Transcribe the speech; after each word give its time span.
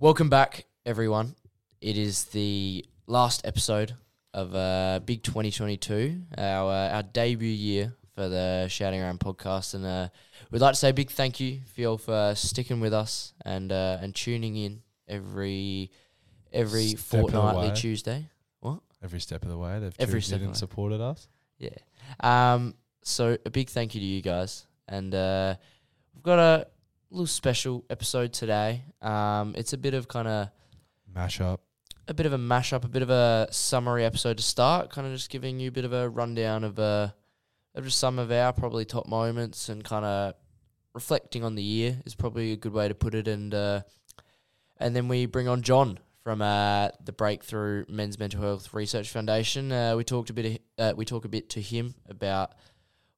Welcome 0.00 0.28
back, 0.30 0.64
everyone. 0.86 1.34
It 1.80 1.98
is 1.98 2.24
the 2.24 2.84
last 3.06 3.44
episode 3.44 3.94
of 4.32 4.54
uh, 4.54 5.00
Big 5.04 5.22
2022, 5.22 6.22
our 6.36 6.70
uh, 6.70 6.94
our 6.96 7.02
debut 7.02 7.48
year 7.48 7.94
for 8.14 8.28
the 8.28 8.66
Shouting 8.68 9.00
Around 9.00 9.20
podcast, 9.20 9.74
and 9.74 9.84
uh, 9.84 10.08
we'd 10.50 10.60
like 10.60 10.74
to 10.74 10.78
say 10.78 10.90
a 10.90 10.94
big 10.94 11.10
thank 11.10 11.40
you 11.40 11.60
for 11.72 11.80
you 11.80 11.88
all 11.88 11.98
for 11.98 12.32
sticking 12.36 12.80
with 12.80 12.92
us 12.94 13.32
and 13.44 13.72
uh, 13.72 13.98
and 14.00 14.14
tuning 14.14 14.56
in 14.56 14.82
every 15.08 15.90
every 16.52 16.88
Step 16.88 16.98
of 17.00 17.10
the 17.10 17.32
fortnightly 17.32 17.68
way. 17.70 17.74
Tuesday. 17.74 18.28
What? 18.60 18.80
Every 19.02 19.20
step 19.20 19.42
of 19.42 19.48
the 19.48 19.58
way, 19.58 19.78
they've 19.80 19.94
Every 19.98 20.22
step 20.22 20.38
tuned 20.38 20.42
of 20.42 20.42
in 20.42 20.46
and 20.48 20.54
the 20.54 20.56
way. 20.56 20.58
supported 20.58 21.00
us. 21.00 21.28
Yeah. 21.58 21.70
Um. 22.20 22.74
So 23.02 23.36
a 23.44 23.50
big 23.50 23.68
thank 23.70 23.94
you 23.94 24.00
to 24.00 24.06
you 24.06 24.22
guys, 24.22 24.66
and 24.88 25.14
uh, 25.14 25.54
we've 26.14 26.22
got 26.22 26.38
a 26.38 26.66
little 27.10 27.26
special 27.26 27.84
episode 27.90 28.32
today. 28.32 28.82
Um, 29.00 29.54
it's 29.56 29.72
a 29.72 29.78
bit 29.78 29.94
of 29.94 30.08
kind 30.08 30.28
of 30.28 30.48
Mash 31.14 31.40
up. 31.40 31.60
a 32.06 32.14
bit 32.14 32.26
of 32.26 32.32
a 32.32 32.38
mashup, 32.38 32.84
a 32.84 32.88
bit 32.88 33.02
of 33.02 33.10
a 33.10 33.48
summary 33.50 34.04
episode 34.04 34.36
to 34.36 34.42
start. 34.42 34.90
Kind 34.90 35.06
of 35.06 35.12
just 35.12 35.30
giving 35.30 35.58
you 35.58 35.68
a 35.68 35.72
bit 35.72 35.84
of 35.84 35.92
a 35.92 36.08
rundown 36.08 36.64
of 36.64 36.78
uh, 36.78 37.08
of 37.74 37.84
just 37.84 37.98
some 37.98 38.18
of 38.18 38.30
our 38.30 38.52
probably 38.52 38.84
top 38.84 39.06
moments 39.06 39.68
and 39.68 39.82
kind 39.84 40.04
of 40.04 40.34
reflecting 40.94 41.44
on 41.44 41.54
the 41.54 41.62
year 41.62 42.00
is 42.04 42.14
probably 42.14 42.52
a 42.52 42.56
good 42.56 42.72
way 42.72 42.88
to 42.88 42.94
put 42.94 43.14
it. 43.14 43.28
And 43.28 43.54
uh, 43.54 43.82
and 44.78 44.94
then 44.94 45.08
we 45.08 45.26
bring 45.26 45.48
on 45.48 45.62
John 45.62 45.98
from 46.22 46.42
uh, 46.42 46.90
the 47.02 47.12
Breakthrough 47.12 47.84
Men's 47.88 48.18
Mental 48.18 48.42
Health 48.42 48.74
Research 48.74 49.08
Foundation. 49.10 49.72
Uh, 49.72 49.96
we 49.96 50.04
talked 50.04 50.30
a 50.30 50.34
bit. 50.34 50.46
Of, 50.46 50.58
uh, 50.78 50.94
we 50.96 51.04
talk 51.04 51.24
a 51.24 51.28
bit 51.28 51.50
to 51.50 51.60
him 51.60 51.94
about 52.08 52.52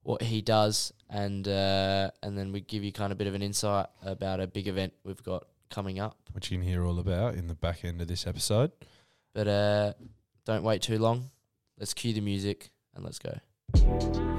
what 0.02 0.22
he 0.22 0.40
does, 0.42 0.92
and 1.08 1.46
uh, 1.46 2.10
and 2.22 2.36
then 2.36 2.52
we 2.52 2.60
give 2.60 2.84
you 2.84 2.92
kind 2.92 3.12
of 3.12 3.16
a 3.16 3.18
bit 3.18 3.26
of 3.26 3.34
an 3.34 3.42
insight 3.42 3.86
about 4.04 4.40
a 4.40 4.46
big 4.46 4.68
event 4.68 4.92
we've 5.04 5.22
got 5.22 5.46
coming 5.70 6.00
up. 6.00 6.16
which 6.32 6.50
you 6.50 6.58
can 6.58 6.66
hear 6.66 6.84
all 6.84 6.98
about 6.98 7.34
in 7.34 7.46
the 7.46 7.54
back 7.54 7.84
end 7.84 8.00
of 8.00 8.08
this 8.08 8.26
episode. 8.26 8.72
But 9.32 9.46
uh, 9.46 9.92
don't 10.44 10.64
wait 10.64 10.82
too 10.82 10.98
long. 10.98 11.30
Let's 11.78 11.94
cue 11.94 12.12
the 12.12 12.20
music 12.20 12.70
and 12.94 13.04
let's 13.04 13.18
go. 13.18 14.29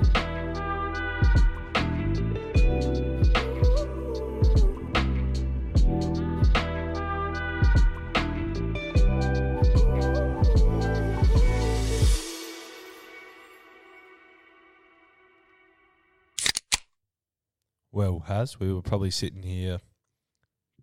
Well, 18.02 18.24
has 18.26 18.60
we 18.60 18.74
were 18.74 18.82
probably 18.82 19.12
sitting 19.12 19.44
here, 19.44 19.78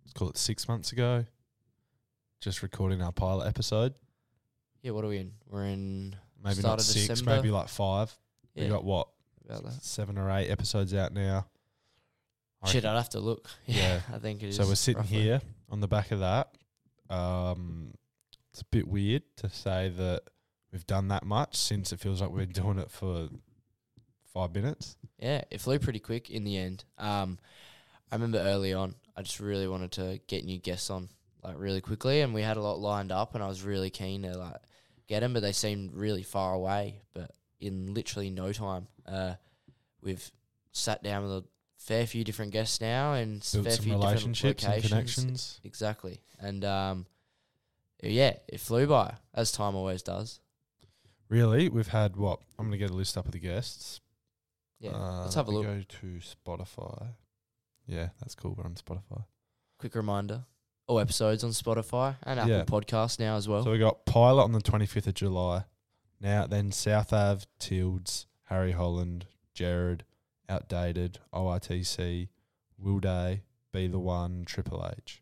let's 0.05 0.13
call 0.13 0.29
it 0.29 0.37
six 0.37 0.69
months 0.69 0.93
ago, 0.93 1.25
just 2.39 2.63
recording 2.63 3.01
our 3.01 3.11
pilot 3.11 3.45
episode. 3.45 3.93
Yeah, 4.81 4.91
what 4.91 5.03
are 5.03 5.09
we 5.09 5.17
in? 5.17 5.33
We're 5.45 5.65
in 5.65 6.15
Maybe 6.41 6.61
not 6.61 6.79
six, 6.79 7.07
December. 7.07 7.35
maybe 7.35 7.51
like 7.51 7.67
five. 7.67 8.17
yeah, 8.55 8.63
We 8.63 8.69
got 8.69 8.85
what 8.85 9.09
seven 9.81 10.17
or 10.17 10.31
eight 10.31 10.49
episodes 10.49 10.93
out 10.93 11.11
now. 11.11 11.45
I 12.63 12.69
Shit, 12.69 12.85
I'd 12.85 12.95
have 12.95 13.09
to 13.09 13.19
look. 13.19 13.49
Yeah. 13.65 13.99
I 14.13 14.17
think 14.19 14.41
it 14.41 14.49
is. 14.51 14.55
So 14.55 14.65
we're 14.65 14.75
sitting 14.75 15.01
roughly. 15.01 15.23
here 15.23 15.41
on 15.69 15.81
the 15.81 15.89
back 15.89 16.11
of 16.11 16.19
that. 16.21 16.53
Um, 17.09 17.95
it's 18.53 18.61
a 18.61 18.65
bit 18.71 18.87
weird 18.87 19.23
to 19.39 19.49
say 19.49 19.89
that 19.89 20.21
we've 20.71 20.87
done 20.87 21.09
that 21.09 21.25
much 21.25 21.57
since 21.57 21.91
it 21.91 21.99
feels 21.99 22.21
like 22.21 22.33
been 22.33 22.47
doing 22.51 22.79
it 22.79 22.89
for 22.89 23.27
five 24.33 24.53
minutes. 24.53 24.97
Yeah, 25.19 25.41
it 25.51 25.61
flew 25.61 25.79
pretty 25.79 25.99
quick 25.99 26.29
in 26.29 26.43
the 26.43 26.57
end. 26.57 26.83
Um, 26.97 27.39
I 28.11 28.15
remember 28.15 28.39
early 28.39 28.73
on, 28.73 28.95
I 29.15 29.21
just 29.21 29.39
really 29.39 29.67
wanted 29.67 29.91
to 29.93 30.19
get 30.27 30.45
new 30.45 30.57
guests 30.57 30.89
on 30.89 31.09
like 31.43 31.55
really 31.57 31.81
quickly, 31.81 32.21
and 32.21 32.33
we 32.33 32.41
had 32.41 32.57
a 32.57 32.61
lot 32.61 32.79
lined 32.79 33.11
up, 33.11 33.35
and 33.35 33.43
I 33.43 33.47
was 33.47 33.63
really 33.63 33.89
keen 33.89 34.23
to 34.23 34.37
like 34.37 34.57
get 35.07 35.21
them, 35.21 35.33
but 35.33 35.41
they 35.41 35.51
seemed 35.51 35.93
really 35.93 36.23
far 36.23 36.53
away. 36.53 37.01
But 37.13 37.31
in 37.59 37.93
literally 37.93 38.29
no 38.29 38.51
time, 38.51 38.87
uh, 39.05 39.35
we've 40.01 40.31
sat 40.71 41.03
down 41.03 41.23
with 41.23 41.31
a 41.31 41.43
fair 41.77 42.05
few 42.05 42.23
different 42.23 42.51
guests 42.51 42.81
now, 42.81 43.13
and 43.13 43.39
Built 43.51 43.65
fair 43.65 43.73
some 43.73 43.83
few 43.83 43.93
different 43.93 44.03
relationships 44.03 44.63
and 44.63 44.73
locations. 44.73 44.89
connections. 44.91 45.61
Exactly, 45.63 46.21
and 46.39 46.65
um, 46.65 47.05
yeah, 48.01 48.33
it 48.47 48.59
flew 48.59 48.87
by 48.87 49.15
as 49.33 49.51
time 49.51 49.75
always 49.75 50.01
does. 50.01 50.39
Really, 51.29 51.69
we've 51.69 51.87
had 51.87 52.15
what? 52.15 52.39
I'm 52.57 52.65
going 52.65 52.71
to 52.71 52.77
get 52.79 52.89
a 52.89 52.95
list 52.95 53.17
up 53.17 53.25
of 53.25 53.31
the 53.31 53.39
guests. 53.39 54.01
Yeah, 54.79 54.91
Uh, 54.91 55.21
let's 55.23 55.35
have 55.35 55.47
a 55.47 55.51
look. 55.51 55.65
Go 55.65 55.81
to 55.87 56.19
Spotify. 56.19 57.09
Yeah, 57.85 58.09
that's 58.19 58.35
cool. 58.35 58.53
We're 58.57 58.65
on 58.65 58.75
Spotify. 58.75 59.25
Quick 59.77 59.95
reminder: 59.95 60.45
all 60.87 60.99
episodes 60.99 61.43
on 61.43 61.51
Spotify 61.51 62.15
and 62.23 62.39
Apple 62.39 62.51
Yeah. 62.51 62.63
Podcasts 62.65 63.19
now 63.19 63.35
as 63.35 63.47
well. 63.47 63.63
So 63.63 63.71
we 63.71 63.77
got 63.79 64.05
Pilot 64.05 64.43
on 64.43 64.51
the 64.51 64.61
25th 64.61 65.07
of 65.07 65.13
July. 65.15 65.65
Now 66.21 66.47
then, 66.47 66.71
South 66.71 67.11
Ave, 67.13 67.45
Tilds, 67.59 68.27
Harry 68.45 68.71
Holland, 68.73 69.25
Jared, 69.53 70.03
Outdated, 70.49 71.19
ORTC, 71.33 72.29
Will 72.77 72.99
Day, 72.99 73.43
Be 73.71 73.87
the 73.87 73.99
One, 73.99 74.43
Triple 74.45 74.85
H, 74.97 75.21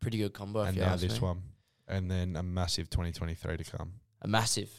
Pretty 0.00 0.18
good 0.18 0.32
combo. 0.34 0.62
if 0.62 0.68
and 0.68 0.78
now 0.78 0.96
this 0.96 1.14
me. 1.20 1.26
one, 1.26 1.42
and 1.88 2.10
then 2.10 2.36
a 2.36 2.42
massive 2.42 2.90
2023 2.90 3.56
to 3.56 3.64
come. 3.64 3.94
a 4.22 4.28
massive. 4.28 4.70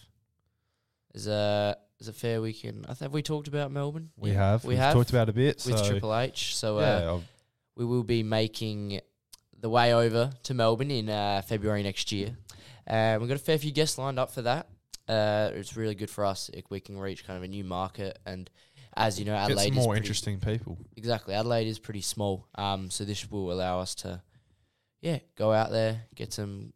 Is 1.14 1.28
a 1.28 1.76
is 2.00 2.08
a 2.08 2.14
fair 2.14 2.42
weekend. 2.42 2.86
Th- 2.86 3.00
have 3.00 3.14
we 3.14 3.22
talked 3.22 3.48
about 3.48 3.72
Melbourne? 3.72 4.12
We 4.18 4.32
Yeah, 4.32 4.52
have 4.52 4.64
We 4.64 4.70
We've 4.70 4.78
have 4.80 4.94
talked 4.94 5.10
about 5.10 5.28
it 5.30 5.32
a 5.32 5.34
bit. 5.34 5.64
with 5.66 5.78
so 5.78 5.86
Triple 5.90 6.16
H. 6.18 6.56
So 6.56 6.80
yeah, 6.80 6.86
uh, 7.12 7.20
we 7.76 7.86
will 7.86 8.04
be 8.04 8.24
making 8.24 9.02
the 9.60 9.70
way 9.70 9.94
over 9.94 10.32
to 10.44 10.54
Melbourne 10.54 10.92
in 10.92 11.10
uh, 11.10 11.42
February 11.46 11.84
next 11.84 12.12
year. 12.12 12.38
Uh, 12.88 13.18
we've 13.20 13.28
got 13.28 13.36
a 13.36 13.40
fair 13.40 13.58
few 13.58 13.72
guests 13.72 13.98
lined 13.98 14.18
up 14.18 14.32
for 14.32 14.42
that. 14.44 14.68
Uh, 15.08 15.52
it's 15.54 15.76
really 15.76 15.96
good 15.96 16.10
for 16.10 16.26
us 16.26 16.50
if 16.54 16.66
we 16.70 16.80
can 16.80 16.98
reach 16.98 17.26
kind 17.26 17.36
of 17.38 17.44
a 17.44 17.48
new 17.48 17.64
market. 17.64 18.18
And 18.26 18.50
as 18.96 19.20
you 19.20 19.26
know, 19.26 19.36
Adelaide 19.36 19.70
is 19.72 19.76
more 19.76 19.88
pretty, 19.94 19.98
interesting 20.00 20.40
people. 20.40 20.78
exactly 20.96 21.34
Adelaide 21.34 21.68
is 21.68 21.80
pretty 21.80 22.02
small. 22.02 22.48
Um, 22.56 22.90
so 22.90 23.04
this 23.06 23.30
will 23.30 23.52
allow 23.52 23.80
us 23.80 23.96
to, 23.96 24.22
yeah, 25.02 25.20
go 25.36 25.52
out 25.52 25.72
there, 25.72 26.04
get 26.16 26.32
some 26.32 26.74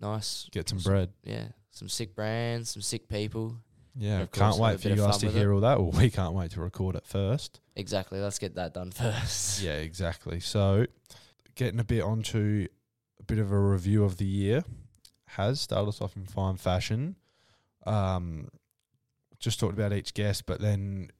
nice, 0.00 0.48
Get 0.50 0.68
some 0.68 0.80
Some- 0.80 0.92
bread. 0.92 1.10
yeah, 1.24 1.48
some 1.70 1.88
sick 1.88 2.14
brands, 2.14 2.70
some 2.70 2.82
sick 2.82 3.08
people. 3.08 3.56
Yeah, 3.96 4.22
of 4.22 4.32
can't 4.32 4.54
course, 4.54 4.54
have 4.56 4.58
a 4.58 4.62
wait 4.62 4.80
for 4.80 4.88
you 4.88 4.96
guys 4.96 5.18
to 5.18 5.30
hear 5.30 5.52
all 5.52 5.60
that. 5.60 5.80
Well, 5.80 5.92
we 5.92 6.10
can't 6.10 6.34
wait 6.34 6.50
to 6.52 6.60
record 6.60 6.96
it 6.96 7.06
first. 7.06 7.60
Exactly. 7.76 8.20
Let's 8.20 8.38
get 8.38 8.56
that 8.56 8.74
done 8.74 8.90
first. 8.92 9.62
Yeah, 9.62 9.76
exactly. 9.76 10.40
So, 10.40 10.86
getting 11.54 11.78
a 11.80 11.84
bit 11.84 12.02
onto 12.02 12.66
a 13.20 13.22
bit 13.22 13.38
of 13.38 13.52
a 13.52 13.58
review 13.58 14.04
of 14.04 14.16
the 14.16 14.26
year 14.26 14.64
has 15.26 15.60
started 15.60 15.88
us 15.88 16.00
off 16.00 16.16
in 16.16 16.26
fine 16.26 16.56
fashion. 16.56 17.16
Um, 17.86 18.48
just 19.38 19.60
talked 19.60 19.74
about 19.74 19.92
each 19.92 20.14
guest, 20.14 20.46
but 20.46 20.60
then 20.60 21.10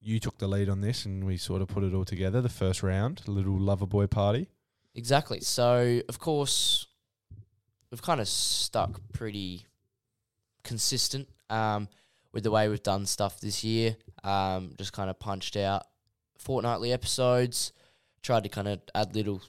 you 0.00 0.18
took 0.18 0.38
the 0.38 0.48
lead 0.48 0.68
on 0.68 0.80
this, 0.80 1.04
and 1.04 1.24
we 1.24 1.36
sort 1.36 1.62
of 1.62 1.68
put 1.68 1.84
it 1.84 1.94
all 1.94 2.04
together. 2.04 2.40
The 2.40 2.48
first 2.48 2.82
round, 2.82 3.22
a 3.26 3.30
little 3.30 3.58
lover 3.58 3.86
boy 3.86 4.06
party. 4.06 4.48
Exactly. 4.94 5.40
So, 5.40 6.00
of 6.08 6.18
course, 6.18 6.86
we've 7.90 8.02
kind 8.02 8.20
of 8.20 8.28
stuck 8.28 9.00
pretty 9.12 9.66
consistent 10.62 11.28
um, 11.50 11.88
with 12.34 12.42
the 12.42 12.50
way 12.50 12.68
we've 12.68 12.82
done 12.82 13.06
stuff 13.06 13.40
this 13.40 13.64
year. 13.64 13.96
Um, 14.22 14.74
just 14.76 14.92
kind 14.92 15.08
of 15.08 15.18
punched 15.18 15.56
out 15.56 15.86
fortnightly 16.36 16.92
episodes, 16.92 17.72
tried 18.22 18.42
to 18.42 18.48
kind 18.50 18.68
of 18.68 18.80
add 18.94 19.14
little 19.14 19.40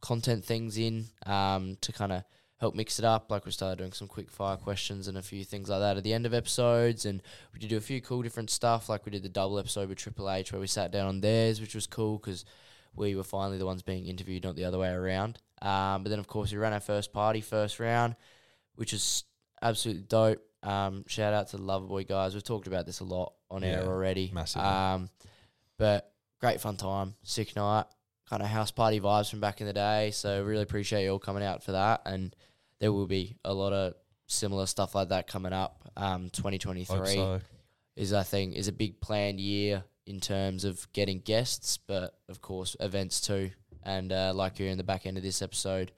content 0.00 0.44
things 0.44 0.78
in 0.78 1.06
um, 1.26 1.76
to 1.80 1.92
kind 1.92 2.12
of 2.12 2.22
help 2.58 2.74
mix 2.74 2.98
it 2.98 3.04
up. 3.04 3.30
Like 3.30 3.44
we 3.44 3.50
started 3.50 3.78
doing 3.78 3.92
some 3.92 4.06
quick 4.06 4.30
fire 4.30 4.56
questions 4.56 5.08
and 5.08 5.18
a 5.18 5.22
few 5.22 5.44
things 5.44 5.68
like 5.68 5.80
that 5.80 5.96
at 5.96 6.04
the 6.04 6.14
end 6.14 6.26
of 6.26 6.32
episodes, 6.32 7.04
and 7.04 7.20
we 7.52 7.58
did 7.58 7.70
do 7.70 7.76
a 7.76 7.80
few 7.80 8.00
cool 8.00 8.22
different 8.22 8.50
stuff. 8.50 8.88
Like 8.88 9.04
we 9.04 9.10
did 9.10 9.24
the 9.24 9.28
double 9.28 9.58
episode 9.58 9.88
with 9.88 9.98
Triple 9.98 10.30
H 10.30 10.52
where 10.52 10.60
we 10.60 10.68
sat 10.68 10.92
down 10.92 11.08
on 11.08 11.20
theirs, 11.20 11.60
which 11.60 11.74
was 11.74 11.88
cool 11.88 12.18
because 12.18 12.44
we 12.94 13.16
were 13.16 13.24
finally 13.24 13.58
the 13.58 13.66
ones 13.66 13.82
being 13.82 14.06
interviewed, 14.06 14.44
not 14.44 14.56
the 14.56 14.64
other 14.64 14.78
way 14.78 14.90
around. 14.90 15.38
Um, 15.60 16.04
but 16.04 16.10
then, 16.10 16.20
of 16.20 16.28
course, 16.28 16.52
we 16.52 16.58
ran 16.58 16.72
our 16.72 16.80
first 16.80 17.12
party, 17.12 17.40
first 17.40 17.80
round, 17.80 18.14
which 18.76 18.92
is 18.92 19.24
absolutely 19.60 20.04
dope. 20.04 20.47
Um, 20.62 21.04
shout 21.06 21.32
out 21.34 21.48
to 21.48 21.56
the 21.56 21.62
Loverboy 21.62 22.06
guys. 22.08 22.34
We've 22.34 22.42
talked 22.42 22.66
about 22.66 22.86
this 22.86 23.00
a 23.00 23.04
lot 23.04 23.32
on 23.50 23.62
air 23.64 23.82
Yeah, 23.82 23.88
already. 23.88 24.30
massively. 24.32 24.66
Um, 24.68 25.10
but 25.78 26.12
great 26.40 26.60
fun 26.60 26.76
time, 26.76 27.14
sick 27.22 27.54
night, 27.56 27.84
kind 28.28 28.42
of 28.42 28.48
house 28.48 28.70
party 28.70 29.00
vibes 29.00 29.30
from 29.30 29.40
back 29.40 29.60
in 29.60 29.66
the 29.66 29.72
day. 29.72 30.10
So 30.10 30.42
really 30.42 30.62
appreciate 30.62 31.04
you 31.04 31.10
all 31.10 31.18
coming 31.18 31.42
out 31.44 31.62
for 31.62 31.72
that. 31.72 32.02
And 32.06 32.34
there 32.80 32.92
will 32.92 33.06
be 33.06 33.36
a 33.44 33.54
lot 33.54 33.72
of 33.72 33.94
similar 34.26 34.66
stuff 34.66 34.94
like 34.94 35.10
that 35.10 35.26
coming 35.26 35.52
up. 35.52 35.82
Um, 35.96 36.30
2023 36.30 36.96
Hope 36.96 37.06
so. 37.06 37.40
is 37.96 38.12
I 38.12 38.22
think 38.24 38.54
is 38.56 38.68
a 38.68 38.72
big 38.72 39.00
planned 39.00 39.40
year 39.40 39.84
in 40.06 40.20
terms 40.20 40.64
of 40.64 40.86
getting 40.92 41.20
guests, 41.20 41.78
but 41.78 42.18
of 42.28 42.40
course 42.40 42.76
events 42.80 43.20
too. 43.20 43.50
And 43.84 44.12
uh, 44.12 44.32
like 44.34 44.58
you're 44.58 44.68
in 44.68 44.78
the 44.78 44.84
back 44.84 45.06
end 45.06 45.16
of 45.16 45.22
this 45.22 45.40
episode, 45.40 45.92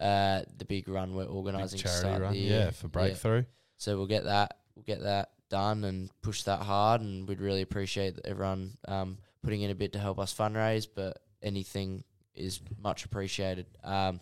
uh, 0.00 0.42
the 0.56 0.64
big 0.64 0.88
run 0.88 1.14
we're 1.14 1.24
Big 1.24 1.32
organising 1.32 1.78
to 1.78 1.84
charity 1.84 2.00
start 2.00 2.22
run, 2.22 2.32
the 2.32 2.38
year. 2.38 2.58
yeah, 2.60 2.70
for 2.70 2.88
breakthrough. 2.88 3.44
So 3.78 3.96
we'll 3.96 4.06
get 4.06 4.24
that 4.24 4.58
we'll 4.76 4.84
get 4.84 5.02
that 5.02 5.30
done 5.48 5.84
and 5.84 6.10
push 6.22 6.42
that 6.42 6.60
hard, 6.60 7.00
and 7.00 7.26
we'd 7.28 7.40
really 7.40 7.62
appreciate 7.62 8.18
everyone 8.24 8.76
um, 8.86 9.18
putting 9.42 9.62
in 9.62 9.70
a 9.70 9.74
bit 9.74 9.92
to 9.94 9.98
help 9.98 10.18
us 10.18 10.34
fundraise. 10.34 10.86
But 10.94 11.18
anything 11.42 12.04
is 12.34 12.60
much 12.80 13.04
appreciated. 13.04 13.66
Um, 13.82 14.20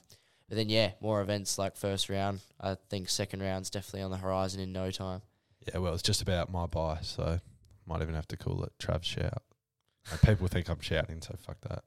but 0.49 0.57
then 0.57 0.69
yeah, 0.69 0.93
more 1.01 1.21
events 1.21 1.59
like 1.59 1.77
first 1.77 2.09
round. 2.09 2.41
I 2.61 2.77
think 2.89 3.09
second 3.09 3.43
round's 3.43 3.71
definitely 3.71 4.03
on 4.03 4.11
the 4.11 4.17
horizon 4.17 4.61
in 4.61 4.73
no 4.73 4.91
time. 4.91 5.23
Yeah, 5.67 5.79
well, 5.79 5.93
it's 5.95 6.03
just 6.03 6.23
about 6.23 6.51
my 6.53 6.67
buy, 6.67 6.99
so 7.03 7.41
might 7.87 8.03
even 8.03 8.15
have 8.15 8.29
to 8.29 8.37
call 8.37 8.63
it 8.63 8.73
Trav 8.79 9.03
shout. 9.03 9.43
People 10.25 10.47
think 10.47 10.69
I'm 10.69 10.81
shouting, 10.81 11.21
so 11.21 11.35
fuck 11.45 11.57
that. 11.63 11.83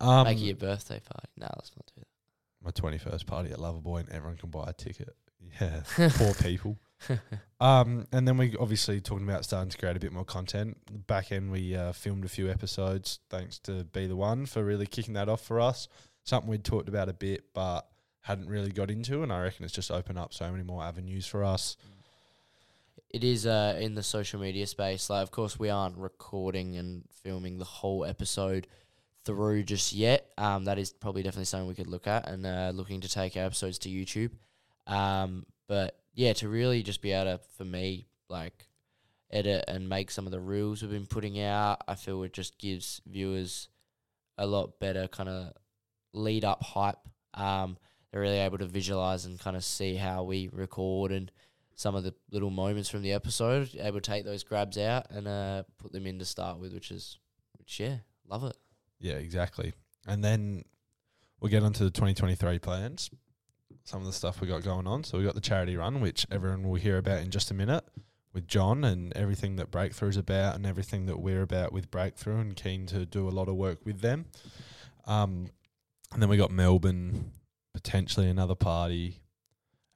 Um, 0.00 0.24
Make 0.24 0.38
it 0.38 0.42
your 0.42 0.56
birthday 0.56 1.00
party. 1.00 1.28
No, 1.36 1.48
let's 1.56 1.70
not 1.76 1.86
do 1.94 2.00
that. 2.00 2.82
my 2.82 2.90
21st 2.90 3.26
party 3.26 3.50
at 3.50 3.58
Loverboy, 3.58 4.00
and 4.00 4.08
everyone 4.10 4.38
can 4.38 4.48
buy 4.50 4.66
a 4.68 4.72
ticket. 4.72 5.14
Yeah, 5.60 5.82
four 5.82 6.32
people. 6.34 6.78
Um, 7.62 8.08
and 8.10 8.26
then 8.26 8.38
we 8.38 8.56
obviously 8.56 9.00
talking 9.00 9.28
about 9.28 9.44
starting 9.44 9.70
to 9.70 9.78
create 9.78 9.96
a 9.96 10.00
bit 10.00 10.12
more 10.12 10.24
content. 10.24 10.78
Back 11.06 11.30
end, 11.30 11.52
we 11.52 11.76
uh, 11.76 11.92
filmed 11.92 12.24
a 12.24 12.28
few 12.28 12.50
episodes. 12.50 13.20
Thanks 13.30 13.60
to 13.60 13.84
Be 13.84 14.08
the 14.08 14.16
One 14.16 14.46
for 14.46 14.64
really 14.64 14.84
kicking 14.84 15.14
that 15.14 15.28
off 15.28 15.42
for 15.42 15.60
us. 15.60 15.86
Something 16.24 16.50
we'd 16.50 16.64
talked 16.64 16.88
about 16.88 17.08
a 17.08 17.12
bit, 17.12 17.44
but 17.54 17.86
hadn't 18.22 18.48
really 18.48 18.72
got 18.72 18.90
into, 18.90 19.22
and 19.22 19.32
I 19.32 19.42
reckon 19.42 19.64
it's 19.64 19.72
just 19.72 19.92
opened 19.92 20.18
up 20.18 20.34
so 20.34 20.50
many 20.50 20.64
more 20.64 20.82
avenues 20.82 21.24
for 21.24 21.44
us. 21.44 21.76
it 23.10 23.22
is 23.22 23.46
uh, 23.46 23.78
in 23.80 23.94
the 23.94 24.02
social 24.02 24.40
media 24.40 24.66
space. 24.66 25.08
Like, 25.08 25.22
of 25.22 25.30
course, 25.30 25.56
we 25.56 25.70
aren't 25.70 25.96
recording 25.96 26.76
and 26.76 27.04
filming 27.22 27.58
the 27.58 27.64
whole 27.64 28.04
episode 28.04 28.66
through 29.24 29.62
just 29.62 29.92
yet. 29.92 30.32
Um, 30.36 30.64
that 30.64 30.78
is 30.78 30.92
probably 30.92 31.22
definitely 31.22 31.44
something 31.44 31.68
we 31.68 31.76
could 31.76 31.86
look 31.86 32.08
at 32.08 32.28
and 32.28 32.44
uh, 32.44 32.72
looking 32.74 33.02
to 33.02 33.08
take 33.08 33.36
our 33.36 33.44
episodes 33.44 33.78
to 33.80 33.88
YouTube. 33.88 34.30
Um, 34.88 35.46
but 35.68 35.96
yeah, 36.14 36.32
to 36.34 36.48
really 36.48 36.82
just 36.82 37.02
be 37.02 37.12
able 37.12 37.38
to, 37.38 37.40
for 37.56 37.64
me, 37.64 38.06
like 38.28 38.66
edit 39.30 39.64
and 39.66 39.88
make 39.88 40.10
some 40.10 40.26
of 40.26 40.32
the 40.32 40.40
reels 40.40 40.82
we've 40.82 40.90
been 40.90 41.06
putting 41.06 41.40
out, 41.40 41.82
I 41.88 41.94
feel 41.94 42.22
it 42.22 42.32
just 42.32 42.58
gives 42.58 43.00
viewers 43.06 43.68
a 44.38 44.46
lot 44.46 44.78
better 44.78 45.08
kind 45.08 45.28
of 45.28 45.52
lead 46.12 46.44
up 46.44 46.62
hype. 46.62 46.98
Um, 47.34 47.76
they're 48.10 48.20
really 48.20 48.38
able 48.38 48.58
to 48.58 48.66
visualize 48.66 49.24
and 49.24 49.40
kind 49.40 49.56
of 49.56 49.64
see 49.64 49.96
how 49.96 50.24
we 50.24 50.50
record 50.52 51.12
and 51.12 51.30
some 51.74 51.94
of 51.94 52.04
the 52.04 52.14
little 52.30 52.50
moments 52.50 52.90
from 52.90 53.02
the 53.02 53.12
episode, 53.12 53.70
able 53.80 54.00
to 54.00 54.10
take 54.10 54.24
those 54.24 54.44
grabs 54.44 54.76
out 54.76 55.10
and 55.10 55.26
uh, 55.26 55.62
put 55.78 55.92
them 55.92 56.06
in 56.06 56.18
to 56.18 56.24
start 56.24 56.58
with, 56.58 56.74
which 56.74 56.90
is, 56.90 57.18
which 57.58 57.80
yeah, 57.80 57.96
love 58.28 58.44
it. 58.44 58.56
Yeah, 59.00 59.14
exactly. 59.14 59.72
And 60.06 60.22
then 60.22 60.64
we'll 61.40 61.50
get 61.50 61.62
onto 61.62 61.84
the 61.84 61.90
2023 61.90 62.58
plans. 62.58 63.10
Some 63.84 64.00
of 64.00 64.06
the 64.06 64.12
stuff 64.12 64.40
we 64.40 64.46
got 64.46 64.62
going 64.62 64.86
on. 64.86 65.04
So 65.04 65.18
we 65.18 65.24
got 65.24 65.34
the 65.34 65.40
charity 65.40 65.76
run, 65.76 66.00
which 66.00 66.26
everyone 66.30 66.68
will 66.68 66.76
hear 66.76 66.98
about 66.98 67.20
in 67.20 67.30
just 67.30 67.50
a 67.50 67.54
minute 67.54 67.84
with 68.32 68.46
John 68.46 68.84
and 68.84 69.12
everything 69.14 69.56
that 69.56 69.70
Breakthrough 69.70 70.08
is 70.08 70.16
about 70.16 70.54
and 70.54 70.64
everything 70.64 71.06
that 71.06 71.20
we're 71.20 71.42
about 71.42 71.72
with 71.72 71.90
Breakthrough 71.90 72.38
and 72.38 72.56
keen 72.56 72.86
to 72.86 73.04
do 73.04 73.28
a 73.28 73.30
lot 73.30 73.48
of 73.48 73.56
work 73.56 73.80
with 73.84 74.00
them. 74.00 74.26
Um, 75.06 75.50
and 76.12 76.22
then 76.22 76.28
we 76.28 76.36
got 76.36 76.50
Melbourne, 76.50 77.32
potentially 77.74 78.28
another 78.28 78.54
party, 78.54 79.20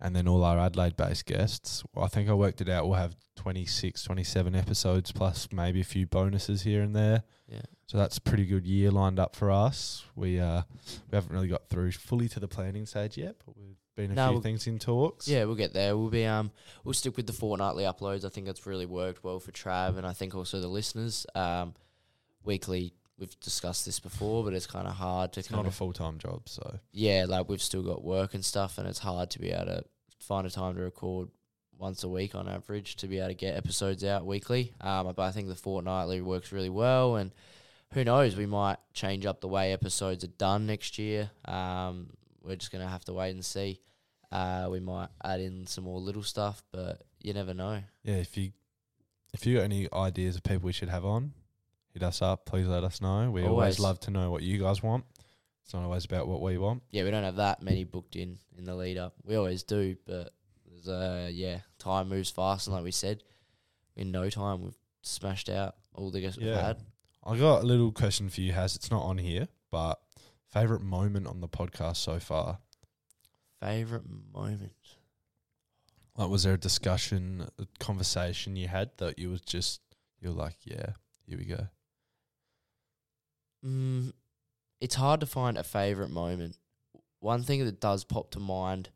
and 0.01 0.15
then 0.15 0.29
all 0.29 0.45
our 0.45 0.59
Adelaide 0.59 0.97
based 0.97 1.27
guests. 1.27 1.83
Well, 1.95 2.05
I 2.05 2.09
think 2.09 2.29
I 2.29 2.35
worked 2.35 2.61
it 2.61 2.69
out. 2.69 2.87
We'll 2.87 2.99
have 2.99 3.17
26, 3.37 4.03
27 4.03 4.55
episodes 4.55 5.13
plus 5.13 5.49
maybe 5.53 5.81
a 5.81 5.85
few 5.85 6.07
bonuses 6.07 6.63
here 6.63 6.83
and 6.83 6.95
there. 6.95 7.23
Yeah. 7.49 7.63
So 7.87 7.99
that's 7.99 8.19
a 8.19 8.21
pretty 8.21 8.45
good 8.47 8.67
year 8.67 8.91
lined 8.91 9.19
up 9.21 9.37
for 9.37 9.51
us. 9.51 10.05
We 10.17 10.41
uh 10.41 10.63
we 11.11 11.17
haven't 11.17 11.33
really 11.33 11.49
got 11.49 11.69
through 11.69 11.93
fully 11.93 12.29
to 12.31 12.41
the 12.41 12.49
planning 12.49 12.85
stage 12.87 13.17
yet, 13.17 13.37
but 13.47 13.57
we've 13.57 13.77
been 13.95 14.11
a 14.11 14.15
No, 14.15 14.27
few 14.27 14.33
we'll- 14.35 14.43
things 14.43 14.67
in 14.67 14.79
talks. 14.79 15.29
Yeah, 15.29 15.45
we'll 15.45 15.55
get 15.55 15.73
there. 15.73 15.97
We'll 15.97 16.11
be 16.11 16.27
um 16.27 16.51
we'll 16.85 16.95
stick 16.95 17.17
with 17.17 17.27
the 17.29 17.33
fortnightly 17.33 17.85
uploads. 17.85 18.25
I 18.25 18.29
think 18.29 18.47
that's 18.47 18.67
really 18.67 18.87
worked 18.87 19.23
well 19.23 19.39
for 19.39 19.53
Trav 19.53 19.97
and 19.97 20.07
I 20.07 20.13
think 20.13 20.35
also 20.35 20.61
the 20.61 20.69
listeners. 20.69 21.27
Um 21.35 21.75
weekly 22.45 22.93
we've 23.19 23.39
discussed 23.41 23.85
this 23.87 23.99
before, 24.01 24.45
but 24.45 24.53
it's 24.53 24.67
kinda 24.67 24.91
hard 24.91 25.33
to 25.35 25.41
It's 25.41 25.49
kind 25.49 25.65
not 25.65 25.73
a 25.73 25.75
full 25.75 25.93
time 25.93 26.19
job, 26.19 26.49
so 26.49 26.79
yeah, 26.93 27.25
like 27.29 27.49
we've 27.49 27.63
still 27.63 27.83
got 27.83 28.05
work 28.05 28.35
and 28.35 28.45
stuff 28.45 28.79
and 28.79 28.87
it's 28.89 28.99
hard 29.01 29.31
to 29.31 29.39
be 29.39 29.51
able 29.51 29.67
to 29.67 29.85
find 30.19 30.47
a 30.47 30.51
time 30.51 30.75
to 30.77 30.83
record 30.83 31.29
once 31.79 32.03
a 32.05 32.09
week 32.09 32.35
on 32.35 32.49
average 32.49 32.97
to 32.97 33.07
be 33.07 33.19
able 33.19 33.29
to 33.29 33.35
get 33.35 33.57
episodes 33.57 34.03
out 34.05 34.25
weekly. 34.27 34.73
Um 34.81 35.07
but 35.15 35.19
I 35.23 35.31
think 35.31 35.49
the 35.49 35.55
fortnightly 35.55 36.21
works 36.21 36.53
really 36.53 36.71
well 36.71 37.17
and 37.17 37.33
who 37.93 38.03
knows, 38.05 38.35
we 38.37 38.47
might 38.47 38.79
change 38.93 39.25
up 39.27 39.41
the 39.41 39.49
way 39.49 39.73
episodes 39.73 40.25
are 40.25 40.29
done 40.39 40.67
next 40.67 40.99
year. 40.99 41.31
Um 41.45 42.11
we're 42.43 42.57
just 42.57 42.71
gonna 42.73 42.89
have 42.89 43.05
to 43.07 43.13
wait 43.13 43.31
and 43.31 43.45
see. 43.45 43.81
Uh, 44.33 44.67
we 44.71 44.81
might 44.81 45.09
add 45.25 45.41
in 45.41 45.67
some 45.69 45.85
more 45.85 46.01
little 46.01 46.23
stuff, 46.23 46.63
but 46.73 47.03
you 47.21 47.33
never 47.33 47.55
know. 47.55 47.81
yeah, 48.03 48.17
if 48.17 48.37
you 48.37 48.53
if 49.33 49.47
you 49.47 49.57
got 49.57 49.63
any 49.65 49.89
ideas 49.93 50.35
of 50.37 50.43
people 50.43 50.67
we 50.67 50.73
should 50.73 50.89
have 50.89 51.05
on, 51.05 51.33
hit 51.97 52.03
us 52.07 52.21
up. 52.21 52.45
Please 52.45 52.67
let 52.67 52.85
us 52.85 53.01
know. 53.01 53.31
We 53.31 53.41
always, 53.43 53.49
Always. 53.51 53.81
love 53.81 54.01
to 54.01 54.11
know 54.11 54.31
what 54.31 54.43
you 54.43 54.59
guys 54.59 54.83
want. 54.83 55.05
It's 55.65 55.73
not 55.73 55.83
always 55.83 56.05
about 56.05 56.29
what 56.29 56.43
we 56.43 56.59
want. 56.59 56.83
Yeah, 56.91 57.05
we 57.05 57.11
don't 57.11 57.25
have 57.25 57.37
that 57.37 57.63
many 57.63 57.85
booked 57.85 58.17
in 58.17 58.39
in 58.59 58.65
the 58.65 58.75
lead 58.75 58.99
up. 58.99 59.15
We 59.25 59.37
always 59.37 59.63
do, 59.63 59.97
but 60.07 60.31
there's 60.69 60.89
uh 60.89 61.29
yeah, 61.33 61.61
time 61.79 62.09
moves 62.11 62.31
fast, 62.31 62.67
and 62.67 62.75
like 62.77 62.85
we 62.85 62.91
said, 62.93 63.23
in 63.97 64.11
no 64.13 64.29
time 64.29 64.63
we've 64.63 64.77
smashed 65.03 65.49
out 65.49 65.75
all 65.95 66.11
the 66.11 66.21
guests 66.21 66.39
we've 66.39 66.49
Yeah. 66.49 66.61
had. 66.67 66.83
I 67.25 67.37
got 67.39 67.63
a 67.63 67.67
little 67.67 67.91
question 67.93 68.29
for 68.29 68.43
you, 68.43 68.53
Has. 68.53 68.77
It's 68.77 68.91
not 68.91 69.03
on 69.03 69.17
here, 69.19 69.49
but 69.71 69.99
favorite 70.53 70.83
moment 70.83 71.27
on 71.27 71.41
the 71.41 71.49
podcast 71.49 71.97
so 71.97 72.21
far. 72.21 72.59
Favorite 73.59 74.05
moment. 74.35 74.73
Like, 76.17 76.29
was 76.31 76.45
there 76.45 76.55
a 76.55 76.59
discussion, 76.59 77.49
a 77.59 77.67
conversation 77.81 78.55
you 78.57 78.69
had 78.69 78.91
that 78.99 79.19
you 79.19 79.31
was 79.31 79.41
just 79.41 79.81
you're 80.21 80.33
like, 80.33 80.57
yeah, 80.65 80.91
here 81.27 81.39
we 81.39 81.45
go. 81.47 81.67
Mm, 83.65 84.13
it's 84.81 84.95
hard 84.95 85.21
to 85.21 85.27
find 85.27 85.57
a 85.57 85.63
favorite 85.63 86.11
moment. 86.11 86.57
One 87.21 87.43
thing 87.43 87.65
that 87.65 87.81
does 87.81 88.05
pop 88.05 88.31
to 88.33 88.41
mind 88.41 88.91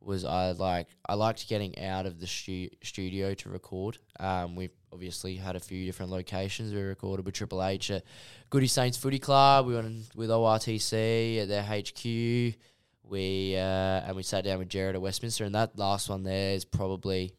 was 0.00 0.24
I 0.24 0.52
like 0.52 0.86
I 1.06 1.14
liked 1.14 1.48
getting 1.48 1.78
out 1.84 2.06
of 2.06 2.20
the 2.20 2.26
stu- 2.26 2.70
studio 2.82 3.34
to 3.34 3.48
record. 3.48 3.98
Um, 4.20 4.54
we 4.54 4.70
obviously 4.92 5.36
had 5.36 5.56
a 5.56 5.60
few 5.60 5.84
different 5.84 6.12
locations. 6.12 6.72
We 6.72 6.80
recorded 6.80 7.26
with 7.26 7.34
Triple 7.34 7.62
H 7.62 7.90
at 7.90 8.04
Goody 8.48 8.68
Saints 8.68 8.96
Footy 8.96 9.18
Club. 9.18 9.66
We 9.66 9.74
went 9.74 10.14
with 10.14 10.30
ORTC 10.30 11.42
at 11.42 11.48
their 11.48 11.62
HQ. 11.62 12.56
We 13.02 13.56
uh, 13.56 14.06
and 14.06 14.16
we 14.16 14.22
sat 14.22 14.44
down 14.44 14.58
with 14.58 14.68
Jared 14.68 14.94
at 14.94 15.02
Westminster, 15.02 15.44
and 15.44 15.54
that 15.54 15.78
last 15.78 16.08
one 16.08 16.22
there 16.22 16.54
is 16.54 16.64
probably 16.64 17.34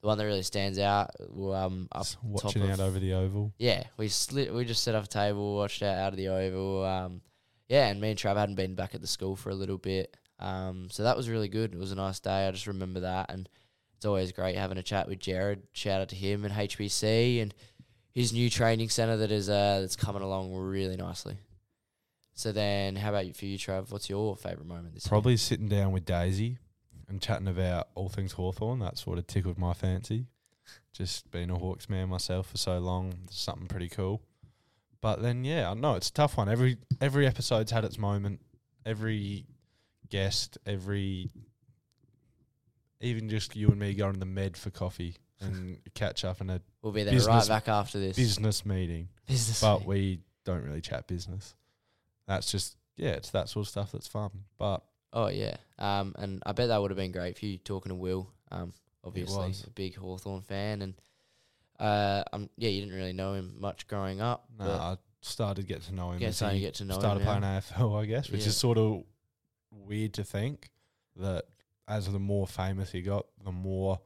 the 0.00 0.06
one 0.06 0.16
that 0.18 0.24
really 0.24 0.42
stands 0.42 0.78
out. 0.78 1.10
Um, 1.20 1.88
up 1.92 2.00
S- 2.02 2.16
watching 2.22 2.62
top 2.62 2.70
out 2.70 2.80
of- 2.80 2.86
over 2.86 2.98
the 2.98 3.14
oval. 3.14 3.52
yeah, 3.58 3.84
we 3.96 4.08
slit. 4.08 4.52
We 4.54 4.64
just 4.64 4.82
set 4.82 4.94
up 4.94 5.04
a 5.04 5.08
table, 5.08 5.56
watched 5.56 5.82
out 5.82 5.98
out 5.98 6.12
of 6.12 6.16
the 6.16 6.28
oval. 6.28 6.84
Um, 6.84 7.20
yeah, 7.68 7.88
and 7.88 8.00
me 8.00 8.10
and 8.10 8.18
Trav 8.18 8.36
hadn't 8.36 8.54
been 8.54 8.74
back 8.74 8.94
at 8.94 9.00
the 9.00 9.06
school 9.06 9.36
for 9.36 9.50
a 9.50 9.54
little 9.54 9.78
bit. 9.78 10.16
Um, 10.38 10.88
so 10.90 11.02
that 11.02 11.16
was 11.16 11.28
really 11.28 11.48
good. 11.48 11.72
It 11.74 11.78
was 11.78 11.92
a 11.92 11.96
nice 11.96 12.20
day. 12.20 12.46
I 12.46 12.50
just 12.52 12.66
remember 12.68 13.00
that, 13.00 13.30
and 13.30 13.48
it's 13.96 14.06
always 14.06 14.30
great 14.32 14.56
having 14.56 14.78
a 14.78 14.82
chat 14.82 15.08
with 15.08 15.18
Jared. 15.18 15.62
Shout 15.72 16.00
out 16.00 16.08
to 16.10 16.16
him 16.16 16.44
and 16.44 16.54
HBC 16.54 17.42
and 17.42 17.52
his 18.12 18.32
new 18.32 18.48
training 18.48 18.88
center 18.88 19.16
that 19.18 19.30
is 19.32 19.48
uh 19.50 19.78
that's 19.80 19.96
coming 19.96 20.22
along 20.22 20.54
really 20.54 20.96
nicely. 20.96 21.36
So 22.34 22.52
then, 22.52 22.94
how 22.94 23.08
about 23.08 23.26
you 23.26 23.34
for 23.34 23.46
you, 23.46 23.58
Trav? 23.58 23.90
What's 23.90 24.08
your 24.08 24.36
favorite 24.36 24.66
moment 24.66 24.94
this 24.94 25.06
Probably 25.08 25.36
sitting 25.36 25.68
down 25.68 25.90
with 25.90 26.04
Daisy 26.04 26.58
and 27.08 27.20
chatting 27.20 27.48
about 27.48 27.88
all 27.94 28.08
things 28.08 28.32
Hawthorn. 28.32 28.78
That 28.80 28.98
sort 28.98 29.18
of 29.18 29.26
tickled 29.26 29.58
my 29.58 29.72
fancy. 29.72 30.26
Just 30.92 31.30
being 31.30 31.50
a 31.50 31.56
Hawks 31.58 31.88
man 31.88 32.08
myself 32.08 32.50
for 32.50 32.58
so 32.58 32.78
long, 32.78 33.14
something 33.30 33.66
pretty 33.66 33.88
cool. 33.88 34.22
But 35.00 35.22
then, 35.22 35.44
yeah, 35.44 35.70
I 35.70 35.74
know 35.74 35.94
it's 35.94 36.10
a 36.10 36.12
tough 36.12 36.36
one. 36.36 36.48
Every 36.48 36.76
every 37.00 37.26
episode's 37.26 37.70
had 37.70 37.84
its 37.84 37.98
moment. 37.98 38.40
Every 38.84 39.46
guest, 40.10 40.58
every 40.66 41.30
even 43.00 43.28
just 43.28 43.54
you 43.54 43.68
and 43.68 43.78
me 43.78 43.94
going 43.94 44.14
to 44.14 44.18
the 44.18 44.26
med 44.26 44.56
for 44.56 44.70
coffee 44.70 45.16
and 45.40 45.78
catch 45.94 46.24
up 46.24 46.40
in 46.40 46.50
a? 46.50 46.60
We'll 46.82 46.92
be 46.92 47.04
there 47.04 47.18
right 47.20 47.46
back 47.48 47.68
after 47.68 47.98
this. 47.98 48.16
business 48.16 48.66
meeting. 48.66 49.08
Business 49.26 49.60
But 49.60 49.74
meeting. 49.76 49.88
we 49.88 50.20
don't 50.44 50.64
really 50.64 50.80
chat 50.80 51.06
business. 51.06 51.54
That's 52.26 52.50
just 52.50 52.76
yeah, 52.96 53.10
it's 53.10 53.30
that 53.30 53.48
sort 53.48 53.66
of 53.66 53.70
stuff 53.70 53.92
that's 53.92 54.08
fun. 54.08 54.30
But 54.58 54.82
Oh 55.12 55.28
yeah, 55.28 55.56
um, 55.78 56.14
and 56.18 56.42
I 56.44 56.52
bet 56.52 56.68
that 56.68 56.80
would 56.80 56.90
have 56.90 56.98
been 56.98 57.12
great 57.12 57.38
for 57.38 57.46
you 57.46 57.58
talking 57.58 57.90
to 57.90 57.94
Will. 57.96 58.30
Um, 58.50 58.72
obviously 59.04 59.54
a 59.66 59.70
big 59.70 59.96
Hawthorn 59.96 60.42
fan, 60.42 60.82
and 60.82 60.94
uh, 61.78 62.24
um, 62.32 62.50
yeah, 62.56 62.68
you 62.68 62.80
didn't 62.82 62.94
really 62.96 63.12
know 63.12 63.34
him 63.34 63.54
much 63.58 63.86
growing 63.86 64.20
up. 64.20 64.44
no, 64.58 64.66
I 64.70 64.96
started 65.20 65.62
to 65.62 65.66
get 65.66 65.82
to 65.82 65.94
know 65.94 66.10
him. 66.12 66.22
As 66.22 66.38
to 66.38 66.58
get 66.58 66.74
to 66.74 66.84
know 66.84 66.94
him, 66.94 67.00
started 67.00 67.24
playing 67.24 67.42
AFL, 67.42 68.02
I 68.02 68.06
guess, 68.06 68.30
which 68.30 68.42
Yeah. 68.42 68.48
is 68.48 68.56
sort 68.56 68.78
of 68.78 69.02
weird 69.70 70.14
to 70.14 70.24
think 70.24 70.70
that 71.16 71.44
as 71.86 72.10
the 72.10 72.18
more 72.18 72.46
famous 72.46 72.90
he 72.92 73.00
got, 73.00 73.26
the 73.44 73.52
more 73.52 73.98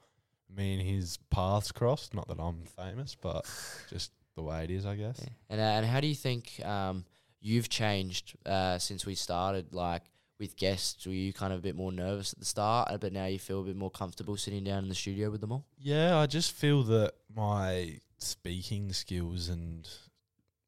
me 0.54 0.74
and 0.74 0.82
his 0.82 1.16
paths 1.30 1.72
crossed. 1.72 2.14
Not 2.14 2.28
that 2.28 2.38
I'm 2.38 2.64
famous, 2.76 3.14
but 3.14 3.44
just 3.90 4.12
the 4.36 4.42
way 4.42 4.64
it 4.64 4.70
is, 4.70 4.86
I 4.86 4.96
guess. 4.96 5.18
yeah. 5.20 5.28
and 5.50 5.60
uh, 5.60 5.64
and 5.64 5.86
how 5.86 6.00
do 6.00 6.06
you 6.06 6.14
think 6.14 6.60
um, 6.64 7.04
you've 7.40 7.68
changed 7.68 8.36
uh, 8.46 8.78
since 8.78 9.04
we 9.06 9.14
started? 9.14 9.72
Like 9.74 10.02
with 10.42 10.56
guests, 10.56 11.06
were 11.06 11.12
you 11.12 11.32
kind 11.32 11.52
of 11.52 11.60
a 11.60 11.62
bit 11.62 11.76
more 11.76 11.92
nervous 11.92 12.32
at 12.32 12.38
the 12.40 12.44
start, 12.44 12.88
uh, 12.90 12.98
but 12.98 13.12
now 13.12 13.26
you 13.26 13.38
feel 13.38 13.60
a 13.60 13.64
bit 13.64 13.76
more 13.76 13.90
comfortable 13.90 14.36
sitting 14.36 14.64
down 14.64 14.82
in 14.82 14.88
the 14.88 14.94
studio 14.94 15.30
with 15.30 15.40
them 15.40 15.52
all? 15.52 15.64
Yeah, 15.78 16.18
I 16.18 16.26
just 16.26 16.50
feel 16.52 16.82
that 16.84 17.12
my 17.34 18.00
speaking 18.18 18.92
skills 18.92 19.48
and 19.48 19.88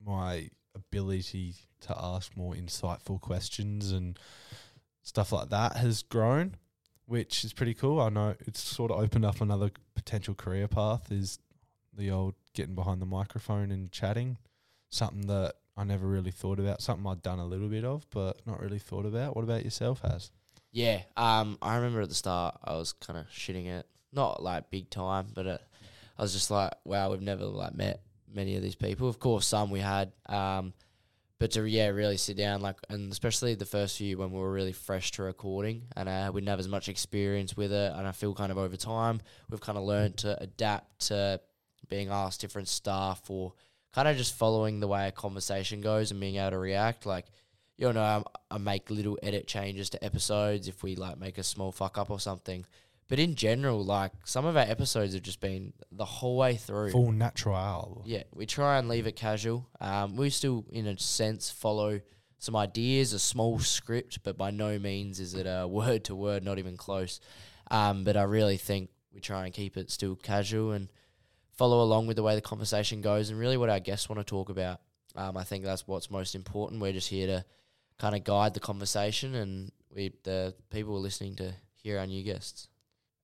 my 0.04 0.48
ability 0.76 1.56
to 1.80 1.96
ask 1.98 2.36
more 2.36 2.54
insightful 2.54 3.20
questions 3.20 3.90
and 3.90 4.16
stuff 5.02 5.32
like 5.32 5.50
that 5.50 5.76
has 5.76 6.04
grown, 6.04 6.54
which 7.06 7.44
is 7.44 7.52
pretty 7.52 7.74
cool. 7.74 8.00
I 8.00 8.10
know 8.10 8.36
it's 8.46 8.60
sort 8.60 8.92
of 8.92 9.00
opened 9.00 9.24
up 9.24 9.40
another 9.40 9.72
potential 9.96 10.34
career 10.34 10.68
path. 10.68 11.10
Is 11.10 11.40
the 11.92 12.12
old 12.12 12.34
getting 12.54 12.76
behind 12.76 13.02
the 13.02 13.06
microphone 13.06 13.72
and 13.72 13.90
chatting, 13.90 14.38
something 14.88 15.26
that 15.26 15.54
I 15.76 15.84
never 15.84 16.06
really 16.06 16.30
thought 16.30 16.58
about. 16.60 16.80
Something 16.80 17.06
I'd 17.06 17.22
done 17.22 17.38
a 17.38 17.46
little 17.46 17.68
bit 17.68 17.84
of, 17.84 18.06
but 18.10 18.40
not 18.46 18.60
really 18.60 18.78
thought 18.78 19.06
about. 19.06 19.34
What 19.34 19.42
about 19.42 19.64
yourself, 19.64 20.00
Has? 20.02 20.30
Yeah, 20.74 21.02
um, 21.16 21.56
I 21.62 21.76
remember 21.76 22.00
at 22.00 22.08
the 22.08 22.16
start 22.16 22.58
I 22.64 22.72
was 22.74 22.92
kind 22.92 23.16
of 23.18 23.26
shitting 23.28 23.66
it, 23.66 23.86
not 24.12 24.42
like 24.42 24.70
big 24.70 24.90
time, 24.90 25.28
but 25.32 25.46
uh, 25.46 25.58
I 26.18 26.22
was 26.22 26.32
just 26.32 26.50
like, 26.50 26.72
wow, 26.84 27.10
we've 27.10 27.22
never 27.22 27.44
like 27.44 27.76
met 27.76 28.02
many 28.32 28.56
of 28.56 28.62
these 28.62 28.74
people. 28.74 29.08
Of 29.08 29.20
course, 29.20 29.46
some 29.46 29.70
we 29.70 29.78
had, 29.78 30.10
um, 30.26 30.72
but 31.38 31.52
to 31.52 31.64
yeah, 31.64 31.88
really 31.88 32.16
sit 32.16 32.36
down 32.36 32.60
like, 32.60 32.76
and 32.88 33.12
especially 33.12 33.54
the 33.54 33.64
first 33.64 33.98
few 33.98 34.18
when 34.18 34.32
we 34.32 34.38
were 34.40 34.52
really 34.52 34.72
fresh 34.72 35.12
to 35.12 35.22
recording, 35.22 35.82
and 35.96 36.08
uh, 36.08 36.30
we 36.34 36.40
didn't 36.40 36.50
have 36.50 36.58
as 36.58 36.68
much 36.68 36.88
experience 36.88 37.56
with 37.56 37.72
it, 37.72 37.92
and 37.94 38.06
I 38.06 38.10
feel 38.10 38.34
kind 38.34 38.50
of 38.50 38.58
over 38.58 38.76
time 38.76 39.20
we've 39.50 39.60
kind 39.60 39.78
of 39.78 39.84
learned 39.84 40.16
to 40.18 40.40
adapt 40.42 41.06
to 41.06 41.40
being 41.88 42.08
asked 42.08 42.40
different 42.40 42.66
stuff 42.66 43.30
or 43.30 43.52
kind 43.94 44.08
of 44.08 44.16
just 44.16 44.34
following 44.34 44.80
the 44.80 44.88
way 44.88 45.08
a 45.08 45.12
conversation 45.12 45.80
goes 45.80 46.10
and 46.10 46.20
being 46.20 46.36
able 46.36 46.50
to 46.50 46.58
react 46.58 47.06
like 47.06 47.26
you 47.76 47.92
know, 47.92 48.02
I, 48.02 48.22
I 48.50 48.58
make 48.58 48.90
little 48.90 49.18
edit 49.22 49.46
changes 49.46 49.90
to 49.90 50.04
episodes 50.04 50.68
if 50.68 50.82
we 50.82 50.94
like 50.94 51.18
make 51.18 51.38
a 51.38 51.42
small 51.42 51.72
fuck 51.72 51.98
up 51.98 52.10
or 52.10 52.20
something. 52.20 52.64
But 53.08 53.18
in 53.18 53.34
general, 53.34 53.84
like 53.84 54.12
some 54.24 54.46
of 54.46 54.56
our 54.56 54.62
episodes 54.62 55.14
have 55.14 55.22
just 55.22 55.40
been 55.40 55.72
the 55.92 56.04
whole 56.04 56.36
way 56.36 56.56
through. 56.56 56.92
Full 56.92 57.12
natural. 57.12 58.02
Yeah, 58.06 58.22
we 58.32 58.46
try 58.46 58.78
and 58.78 58.88
leave 58.88 59.06
it 59.06 59.16
casual. 59.16 59.68
Um, 59.80 60.16
we 60.16 60.30
still, 60.30 60.64
in 60.70 60.86
a 60.86 60.98
sense, 60.98 61.50
follow 61.50 62.00
some 62.38 62.56
ideas, 62.56 63.12
a 63.12 63.18
small 63.18 63.58
script, 63.58 64.20
but 64.22 64.38
by 64.38 64.50
no 64.50 64.78
means 64.78 65.20
is 65.20 65.34
it 65.34 65.46
a 65.46 65.66
word 65.68 66.04
to 66.04 66.14
word, 66.14 66.44
not 66.44 66.58
even 66.58 66.76
close. 66.76 67.20
Um, 67.70 68.04
but 68.04 68.16
I 68.16 68.22
really 68.22 68.56
think 68.56 68.90
we 69.12 69.20
try 69.20 69.44
and 69.44 69.54
keep 69.54 69.76
it 69.76 69.90
still 69.90 70.16
casual 70.16 70.72
and 70.72 70.88
follow 71.56 71.82
along 71.82 72.06
with 72.06 72.16
the 72.16 72.22
way 72.22 72.34
the 72.34 72.40
conversation 72.40 73.00
goes 73.00 73.30
and 73.30 73.38
really 73.38 73.56
what 73.56 73.70
our 73.70 73.80
guests 73.80 74.08
want 74.08 74.20
to 74.20 74.24
talk 74.24 74.48
about. 74.48 74.80
Um, 75.16 75.36
I 75.36 75.44
think 75.44 75.64
that's 75.64 75.86
what's 75.86 76.10
most 76.10 76.34
important. 76.34 76.80
We're 76.80 76.92
just 76.92 77.08
here 77.08 77.26
to 77.26 77.44
kind 77.98 78.14
of 78.14 78.24
guide 78.24 78.54
the 78.54 78.60
conversation, 78.60 79.34
and 79.34 79.70
we 79.94 80.12
the 80.24 80.54
people 80.70 80.96
are 80.96 81.00
listening 81.00 81.36
to 81.36 81.54
hear 81.74 81.98
our 81.98 82.06
new 82.06 82.22
guests. 82.22 82.68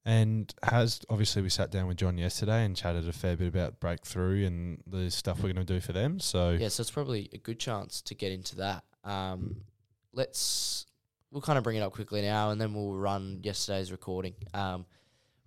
And 0.04 0.52
has 0.62 1.00
obviously 1.10 1.42
we 1.42 1.50
sat 1.50 1.70
down 1.70 1.86
with 1.86 1.98
John 1.98 2.16
yesterday 2.16 2.64
and 2.64 2.74
chatted 2.74 3.06
a 3.06 3.12
fair 3.12 3.36
bit 3.36 3.48
about 3.48 3.80
breakthrough 3.80 4.46
and 4.46 4.82
the 4.86 5.10
stuff 5.10 5.38
we're 5.38 5.52
going 5.52 5.66
to 5.66 5.72
do 5.72 5.80
for 5.80 5.92
them. 5.92 6.20
So 6.20 6.50
yeah, 6.50 6.68
so 6.68 6.80
it's 6.80 6.90
probably 6.90 7.28
a 7.32 7.38
good 7.38 7.58
chance 7.58 8.00
to 8.02 8.14
get 8.14 8.32
into 8.32 8.56
that. 8.56 8.84
Um, 9.04 9.56
let's 10.12 10.86
we'll 11.30 11.42
kind 11.42 11.58
of 11.58 11.64
bring 11.64 11.76
it 11.76 11.80
up 11.80 11.92
quickly 11.92 12.22
now, 12.22 12.50
and 12.50 12.60
then 12.60 12.74
we'll 12.74 12.94
run 12.94 13.40
yesterday's 13.42 13.92
recording, 13.92 14.34
um, 14.54 14.86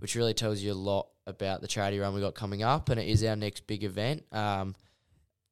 which 0.04 0.16
really 0.16 0.34
tells 0.34 0.60
you 0.60 0.74
a 0.74 0.76
lot 0.76 1.08
about 1.28 1.62
the 1.62 1.68
charity 1.68 1.98
run 1.98 2.14
we 2.14 2.20
got 2.20 2.36
coming 2.36 2.62
up, 2.62 2.90
and 2.90 3.00
it 3.00 3.08
is 3.08 3.24
our 3.24 3.38
next 3.38 3.66
big 3.68 3.86
event. 3.86 4.26
Um, 4.34 4.76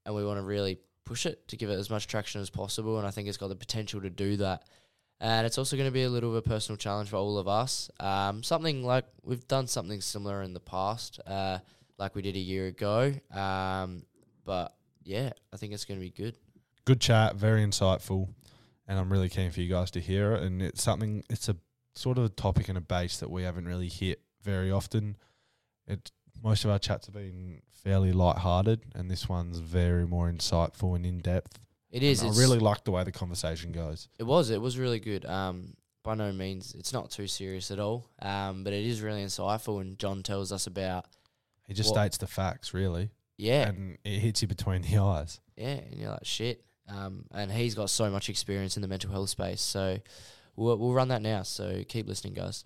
and 0.05 0.13
we 0.13 0.25
want 0.25 0.39
to 0.39 0.43
really 0.43 0.77
push 1.05 1.25
it 1.25 1.48
to 1.48 1.55
give 1.55 1.70
it 1.70 1.75
as 1.75 1.89
much 1.89 2.05
traction 2.05 2.41
as 2.41 2.50
possible. 2.50 2.98
And 2.98 3.08
I 3.08 3.12
think 3.12 3.29
it's 3.29 3.38
got 3.38 3.48
the 3.48 3.55
potential 3.55 4.01
to 4.01 4.10
do 4.10 4.36
that. 4.38 4.65
And 5.22 5.48
it's 5.48 5.58
also 5.58 5.77
going 5.77 5.88
to 5.88 5.93
be 5.93 6.03
a 6.03 6.10
little 6.10 6.31
of 6.31 6.36
a 6.36 6.41
personal 6.41 6.75
challenge 6.75 7.08
for 7.08 7.15
all 7.15 7.38
of 7.38 7.48
us. 7.48 7.89
Um, 7.98 8.43
something 8.43 8.84
like 8.84 9.05
we've 9.24 9.48
done 9.48 9.67
something 9.67 10.01
similar 10.01 10.41
in 10.41 10.53
the 10.53 10.60
past, 10.60 11.22
uh, 11.25 11.60
like 11.98 12.13
we 12.13 12.22
did 12.22 12.36
a 12.36 12.39
year 12.39 12.67
ago. 12.67 13.13
Um, 13.34 14.03
but 14.43 14.75
yeah, 15.01 15.29
I 15.53 15.55
think 15.55 15.72
it's 15.72 15.86
going 15.86 15.98
to 15.98 16.05
be 16.05 16.12
good. 16.12 16.36
Good 16.84 17.00
chat, 17.00 17.38
very 17.38 17.65
insightful, 17.65 18.27
and 18.86 19.00
I'm 19.00 19.13
really 19.13 19.29
keen 19.29 19.50
for 19.51 19.62
you 19.62 19.70
guys 19.70 19.91
to 19.91 20.01
hear 20.01 20.34
it. 20.34 20.43
And 20.43 20.62
it's 20.62 20.84
something, 20.84 21.24
it's 21.29 21.48
a 21.48 21.55
sort 21.96 22.17
of 22.17 22.25
a 22.25 22.29
topic 22.29 22.67
and 22.67 22.77
a 22.77 22.81
base 22.81 23.15
that 23.20 23.31
we 23.31 23.43
haven't 23.43 23.65
really 23.65 23.88
hit 23.88 24.22
very 24.43 24.71
often. 24.71 25.17
It 25.88 26.12
most 26.43 26.63
of 26.65 26.71
our 26.71 26.79
chats 26.79 27.05
have 27.07 27.13
been 27.15 27.62
fairly 27.83 28.12
light-hearted, 28.12 28.81
and 28.95 29.10
this 29.12 29.29
one's 29.29 29.60
very 29.60 30.07
more 30.07 30.31
insightful 30.31 30.95
and 30.95 31.05
in 31.05 31.19
depth. 31.19 31.60
It 31.91 32.03
is. 32.03 32.24
I 32.24 32.29
really 32.29 32.57
like 32.60 32.83
the 32.83 32.91
way 32.91 33.03
the 33.03 33.12
conversation 33.12 33.71
goes. 33.71 34.07
It 34.17 34.24
was. 34.24 34.50
It 34.50 34.62
was 34.62 34.77
really 34.79 35.00
good. 35.00 35.25
Um, 35.25 35.74
by 36.03 36.15
no 36.15 36.31
means, 36.31 36.74
it's 36.74 36.93
not 36.93 37.12
too 37.12 37.27
serious 37.27 37.69
at 37.69 37.79
all. 37.79 38.10
Um, 38.21 38.63
but 38.63 38.74
it 38.74 38.86
is 38.86 39.01
really 39.01 39.24
insightful. 39.24 39.81
And 39.81 40.00
John 40.00 40.24
tells 40.24 40.51
us 40.51 40.65
about 40.67 41.05
He 41.67 41.74
just 41.74 41.89
What- 41.91 42.00
states 42.01 42.17
the 42.17 42.27
facts, 42.27 42.74
really, 42.74 43.12
yeah, 43.38 43.67
and 43.69 43.98
it 44.03 44.19
hits 44.19 44.41
you 44.41 44.48
between 44.48 44.81
the 44.89 44.98
eyes. 44.98 45.39
yeah, 45.57 45.67
and 45.89 46.00
you're 46.00 46.12
like 46.12 46.25
shit. 46.25 46.63
Um, 46.88 47.25
and 47.31 47.51
he's 47.51 47.75
got 47.75 47.89
so 47.89 48.10
much 48.10 48.29
experience 48.29 48.75
in 48.77 48.81
the 48.81 48.88
mental 48.88 49.12
health 49.12 49.29
space. 49.29 49.62
So 49.62 50.00
we'll 50.55 50.77
we'll 50.77 50.93
run 50.93 51.10
that 51.10 51.21
now. 51.21 51.43
So 51.43 51.83
keep 51.88 52.07
listening, 52.07 52.33
guys. 52.33 52.63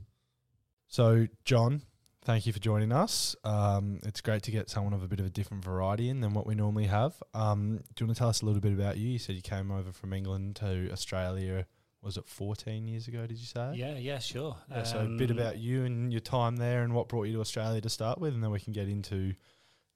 So, 0.88 1.27
John, 1.44 1.82
thank 2.24 2.46
you 2.46 2.54
for 2.54 2.60
joining 2.60 2.92
us. 2.92 3.36
Um, 3.44 4.00
it's 4.04 4.22
great 4.22 4.44
to 4.44 4.51
get 4.51 4.70
someone 4.70 4.94
of 4.94 5.04
a 5.04 5.08
bit 5.08 5.20
of 5.20 5.25
a 5.25 5.30
different 5.30 5.63
variety 5.63 6.10
in 6.10 6.22
than 6.22 6.34
what 6.34 6.46
we 6.48 6.56
normally 6.56 6.86
have. 6.86 7.22
Um, 7.34 7.77
do 7.96 8.04
you 8.04 8.08
want 8.08 8.15
to 8.15 8.20
tell 8.20 8.30
us 8.30 8.42
a 8.42 8.46
little 8.46 8.62
bit 8.62 8.74
about 8.74 8.98
you? 8.98 9.10
You 9.10 9.20
said 9.20 9.36
you 9.36 9.42
came 9.42 9.72
over 9.72 9.92
from 9.92 10.13
England 10.13 10.56
to 10.58 10.89
Australia. 10.92 11.65
Was 12.01 12.18
it 12.18 12.27
14 12.27 12.88
years 12.88 13.08
ago? 13.08 13.25
Did 13.25 13.38
you 13.39 13.46
say? 13.48 13.74
Yeah, 13.75 13.98
yeah, 13.98 14.20
sure. 14.20 14.56
Yeah, 14.70 14.84
so 14.84 15.00
a 15.00 15.18
bit 15.18 15.32
Um, 15.32 15.39
about 15.39 15.58
you 15.58 15.86
and 15.86 16.12
your 16.13 16.22
time 16.22 16.58
there, 16.58 16.84
and 16.84 16.94
what 16.94 17.10
brought 17.10 17.24
you 17.24 17.34
to 17.34 17.42
Australia 17.42 17.82
to 17.82 17.89
start 17.89 18.20
with, 18.20 18.34
and 18.36 18.44
then 18.44 18.51
we 18.51 18.60
can 18.60 18.74
get 18.74 18.88
into 18.88 19.34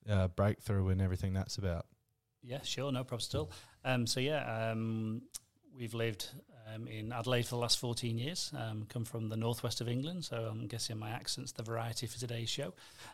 uh, 0.09 0.27
breakthrough 0.29 0.89
and 0.89 1.01
everything 1.01 1.33
that's 1.33 1.59
about. 1.59 1.85
Yeah, 2.41 2.61
sure, 2.63 2.91
no 2.91 3.03
problem 3.03 3.19
still. 3.21 3.51
Um, 3.85 4.07
so 4.07 4.19
yeah, 4.19 4.71
um, 4.71 5.21
we've 5.77 5.93
lived 5.93 6.29
um, 6.73 6.87
in 6.87 7.11
Adelaide 7.11 7.43
for 7.43 7.55
the 7.55 7.61
last 7.61 7.79
14 7.79 8.17
years. 8.17 8.51
Um, 8.57 8.85
come 8.89 9.05
from 9.05 9.29
the 9.29 9.37
northwest 9.37 9.81
of 9.81 9.87
England, 9.87 10.25
so 10.25 10.47
I'm 10.49 10.67
guessing 10.67 10.97
my 10.97 11.09
accent's 11.09 11.51
the 11.51 11.63
variety 11.63 12.07
for 12.07 12.19
today's 12.19 12.49
show. 12.49 12.73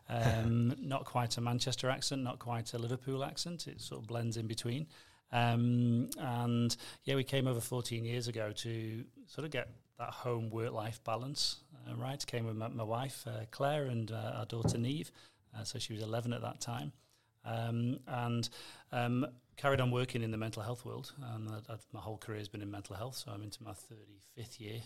Um, 0.10 0.76
not 0.82 1.06
quite 1.06 1.38
a 1.38 1.42
Manchester 1.42 1.90
accent, 1.90 2.24
not 2.24 2.40
quite 2.40 2.74
a 2.74 2.78
Liverpool 2.78 3.24
accent. 3.24 3.68
It 3.68 3.82
sort 3.82 4.02
of 4.02 4.08
blends 4.08 4.38
in 4.38 4.48
between. 4.48 4.88
Um, 5.32 6.10
and 6.18 6.76
yeah, 7.04 7.16
we 7.16 7.24
came 7.24 7.48
over 7.48 7.60
14 7.60 8.06
years 8.06 8.28
ago 8.28 8.52
to 8.58 9.04
sort 9.28 9.46
of 9.46 9.52
get 9.52 9.70
that 10.00 10.12
home 10.12 10.50
work 10.50 10.72
life 10.72 11.04
balance. 11.04 11.58
Uh, 11.88 11.96
right, 11.96 12.26
came 12.26 12.46
with 12.46 12.56
my, 12.56 12.68
my 12.70 12.84
wife 12.84 13.26
uh, 13.28 13.46
Claire 13.52 13.86
and 13.86 14.12
uh, 14.12 14.34
our 14.38 14.46
daughter 14.46 14.78
Neve. 14.78 15.12
Uh, 15.56 15.64
so 15.64 15.80
she 15.80 15.94
was 15.94 16.02
11 16.02 16.34
at 16.34 16.42
that 16.42 16.60
time. 16.60 16.92
Um, 17.46 18.00
and 18.08 18.50
um, 18.92 19.28
carried 19.58 19.80
on 19.82 19.92
working 19.92 20.22
in 20.22 20.32
the 20.32 20.38
mental 20.38 20.62
health 20.62 20.86
world. 20.86 21.14
And 21.34 21.50
I- 21.50 21.74
I've, 21.74 21.86
my 21.92 22.00
whole 22.00 22.18
career 22.18 22.40
has 22.40 22.50
been 22.50 22.62
in 22.62 22.72
mental 22.72 22.96
health, 22.96 23.16
so 23.16 23.32
I'm 23.32 23.44
into 23.44 23.64
my 23.64 23.72
35th 23.72 24.60
year. 24.60 24.82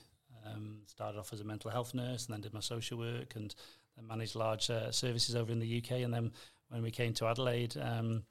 Um, 0.45 0.81
started 0.85 1.19
off 1.19 1.33
as 1.33 1.41
a 1.41 1.43
mental 1.43 1.69
health 1.71 1.93
nurse, 1.93 2.25
and 2.25 2.33
then 2.33 2.41
did 2.41 2.53
my 2.53 2.59
social 2.61 2.97
work, 2.97 3.35
and 3.35 3.53
managed 4.01 4.35
large 4.35 4.69
uh, 4.69 4.91
services 4.91 5.35
over 5.35 5.51
in 5.51 5.59
the 5.59 5.77
UK. 5.77 5.91
And 6.03 6.13
then 6.13 6.31
when 6.69 6.81
we 6.81 6.91
came 6.91 7.13
to 7.15 7.27
Adelaide, 7.27 7.75
um, 7.77 8.23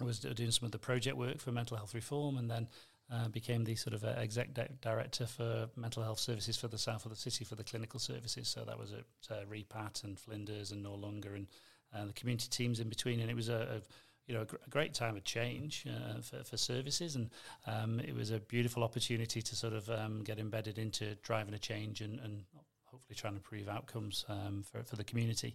I 0.00 0.04
was 0.04 0.18
doing 0.18 0.50
some 0.50 0.66
of 0.66 0.72
the 0.72 0.78
project 0.78 1.16
work 1.16 1.38
for 1.38 1.52
mental 1.52 1.76
health 1.76 1.94
reform, 1.94 2.36
and 2.38 2.50
then 2.50 2.68
uh, 3.12 3.28
became 3.28 3.64
the 3.64 3.76
sort 3.76 3.94
of 3.94 4.02
uh, 4.04 4.14
exec 4.16 4.54
di- 4.54 4.68
director 4.80 5.26
for 5.26 5.68
mental 5.76 6.02
health 6.02 6.18
services 6.18 6.56
for 6.56 6.68
the 6.68 6.78
south 6.78 7.04
of 7.04 7.10
the 7.10 7.16
city 7.16 7.44
for 7.44 7.54
the 7.54 7.64
clinical 7.64 8.00
services. 8.00 8.48
So 8.48 8.64
that 8.64 8.78
was 8.78 8.92
at 8.92 9.04
uh, 9.30 9.44
Repat 9.44 10.04
and 10.04 10.18
Flinders 10.18 10.72
and 10.72 10.84
Noarlunga 10.84 11.34
and 11.34 11.46
uh, 11.94 12.06
the 12.06 12.12
community 12.14 12.48
teams 12.48 12.80
in 12.80 12.88
between. 12.88 13.20
And 13.20 13.30
it 13.30 13.36
was 13.36 13.48
a, 13.50 13.80
a 13.80 13.80
you 14.26 14.34
know 14.34 14.42
a, 14.42 14.44
gr- 14.44 14.56
a 14.66 14.70
great 14.70 14.94
time 14.94 15.16
of 15.16 15.24
change 15.24 15.86
uh, 15.88 16.20
for, 16.20 16.44
for 16.44 16.56
services, 16.56 17.16
and 17.16 17.30
um, 17.66 18.00
it 18.00 18.14
was 18.14 18.30
a 18.30 18.40
beautiful 18.40 18.82
opportunity 18.82 19.42
to 19.42 19.56
sort 19.56 19.72
of 19.72 19.88
um, 19.90 20.22
get 20.22 20.38
embedded 20.38 20.78
into 20.78 21.14
driving 21.16 21.54
a 21.54 21.58
change 21.58 22.00
and, 22.00 22.18
and 22.20 22.44
hopefully 22.84 23.14
trying 23.14 23.34
to 23.34 23.38
improve 23.38 23.68
outcomes 23.68 24.24
um, 24.28 24.64
for 24.70 24.82
for 24.82 24.96
the 24.96 25.04
community. 25.04 25.54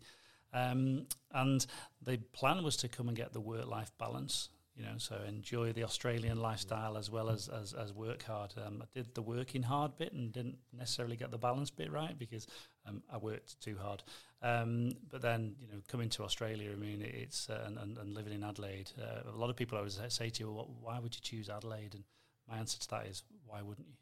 Um, 0.53 1.05
and 1.31 1.65
the 2.03 2.17
plan 2.33 2.63
was 2.63 2.75
to 2.77 2.87
come 2.87 3.07
and 3.07 3.17
get 3.17 3.33
the 3.33 3.41
work 3.41 3.67
life 3.67 3.91
balance. 3.99 4.49
You 4.75 4.85
know, 4.85 4.97
so 4.97 5.17
enjoy 5.27 5.73
the 5.73 5.83
Australian 5.83 6.39
lifestyle 6.39 6.95
as 6.95 7.09
well 7.09 7.29
as 7.29 7.49
as, 7.49 7.73
as 7.73 7.91
work 7.91 8.23
hard. 8.23 8.53
Um, 8.65 8.81
I 8.81 8.85
did 8.93 9.13
the 9.13 9.21
working 9.21 9.63
hard 9.63 9.97
bit 9.97 10.13
and 10.13 10.31
didn't 10.31 10.57
necessarily 10.71 11.17
get 11.17 11.31
the 11.31 11.37
balance 11.37 11.69
bit 11.69 11.91
right 11.91 12.17
because 12.17 12.47
um, 12.87 13.03
I 13.11 13.17
worked 13.17 13.59
too 13.61 13.77
hard. 13.81 14.03
Um, 14.41 14.93
but 15.11 15.21
then, 15.21 15.55
you 15.59 15.67
know, 15.67 15.81
coming 15.87 16.09
to 16.11 16.23
Australia, 16.23 16.71
I 16.71 16.75
mean, 16.75 17.01
it's 17.01 17.49
uh, 17.49 17.63
and, 17.65 17.77
and, 17.77 17.97
and 17.97 18.13
living 18.13 18.33
in 18.33 18.43
Adelaide. 18.43 18.91
Uh, 18.97 19.29
a 19.29 19.35
lot 19.35 19.49
of 19.49 19.55
people 19.55 19.77
always 19.77 19.99
say 20.09 20.29
to 20.29 20.39
you, 20.39 20.51
well, 20.51 20.69
"Why 20.81 20.99
would 20.99 21.13
you 21.13 21.21
choose 21.21 21.49
Adelaide?" 21.49 21.93
And 21.93 22.03
my 22.49 22.57
answer 22.57 22.79
to 22.79 22.89
that 22.89 23.07
is, 23.07 23.23
"Why 23.45 23.61
wouldn't 23.61 23.87
you?" 23.87 23.95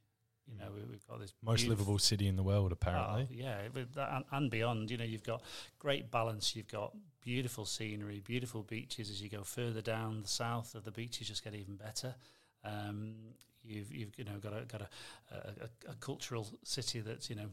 You 0.50 0.58
know, 0.60 0.67
we, 0.74 0.82
we've 0.89 1.06
got 1.08 1.20
this 1.20 1.34
Most 1.41 1.67
livable 1.67 2.00
city 2.00 2.27
in 2.27 2.38
the 2.38 2.44
world, 2.44 2.72
apparently. 2.72 3.27
Oh, 3.29 3.34
yeah, 3.34 3.58
and, 3.75 4.24
and 4.32 4.50
beyond. 4.50 4.89
You 4.89 4.98
know, 4.98 5.03
you've 5.03 5.24
got 5.24 5.41
great 5.79 6.10
balance. 6.10 6.56
You've 6.56 6.72
got 6.72 6.96
beautiful 7.22 7.65
scenery, 7.65 8.22
beautiful 8.25 8.63
beaches. 8.63 9.10
As 9.10 9.22
you 9.22 9.29
go 9.29 9.44
further 9.44 9.82
down 9.82 10.22
the 10.22 10.27
south, 10.27 10.75
of 10.75 10.86
the 10.86 10.91
beaches 10.91 11.27
just 11.27 11.44
get 11.44 11.53
even 11.56 11.75
better. 11.75 12.15
Um, 12.63 13.15
you've 13.63 13.94
you've 13.94 14.17
you 14.17 14.24
know 14.24 14.38
got 14.41 14.53
a 14.53 14.65
got 14.65 14.82
a, 14.82 14.88
a, 15.32 15.91
a 15.91 15.96
cultural 16.00 16.48
city 16.63 17.01
that's 17.01 17.29
you 17.29 17.36
know 17.36 17.50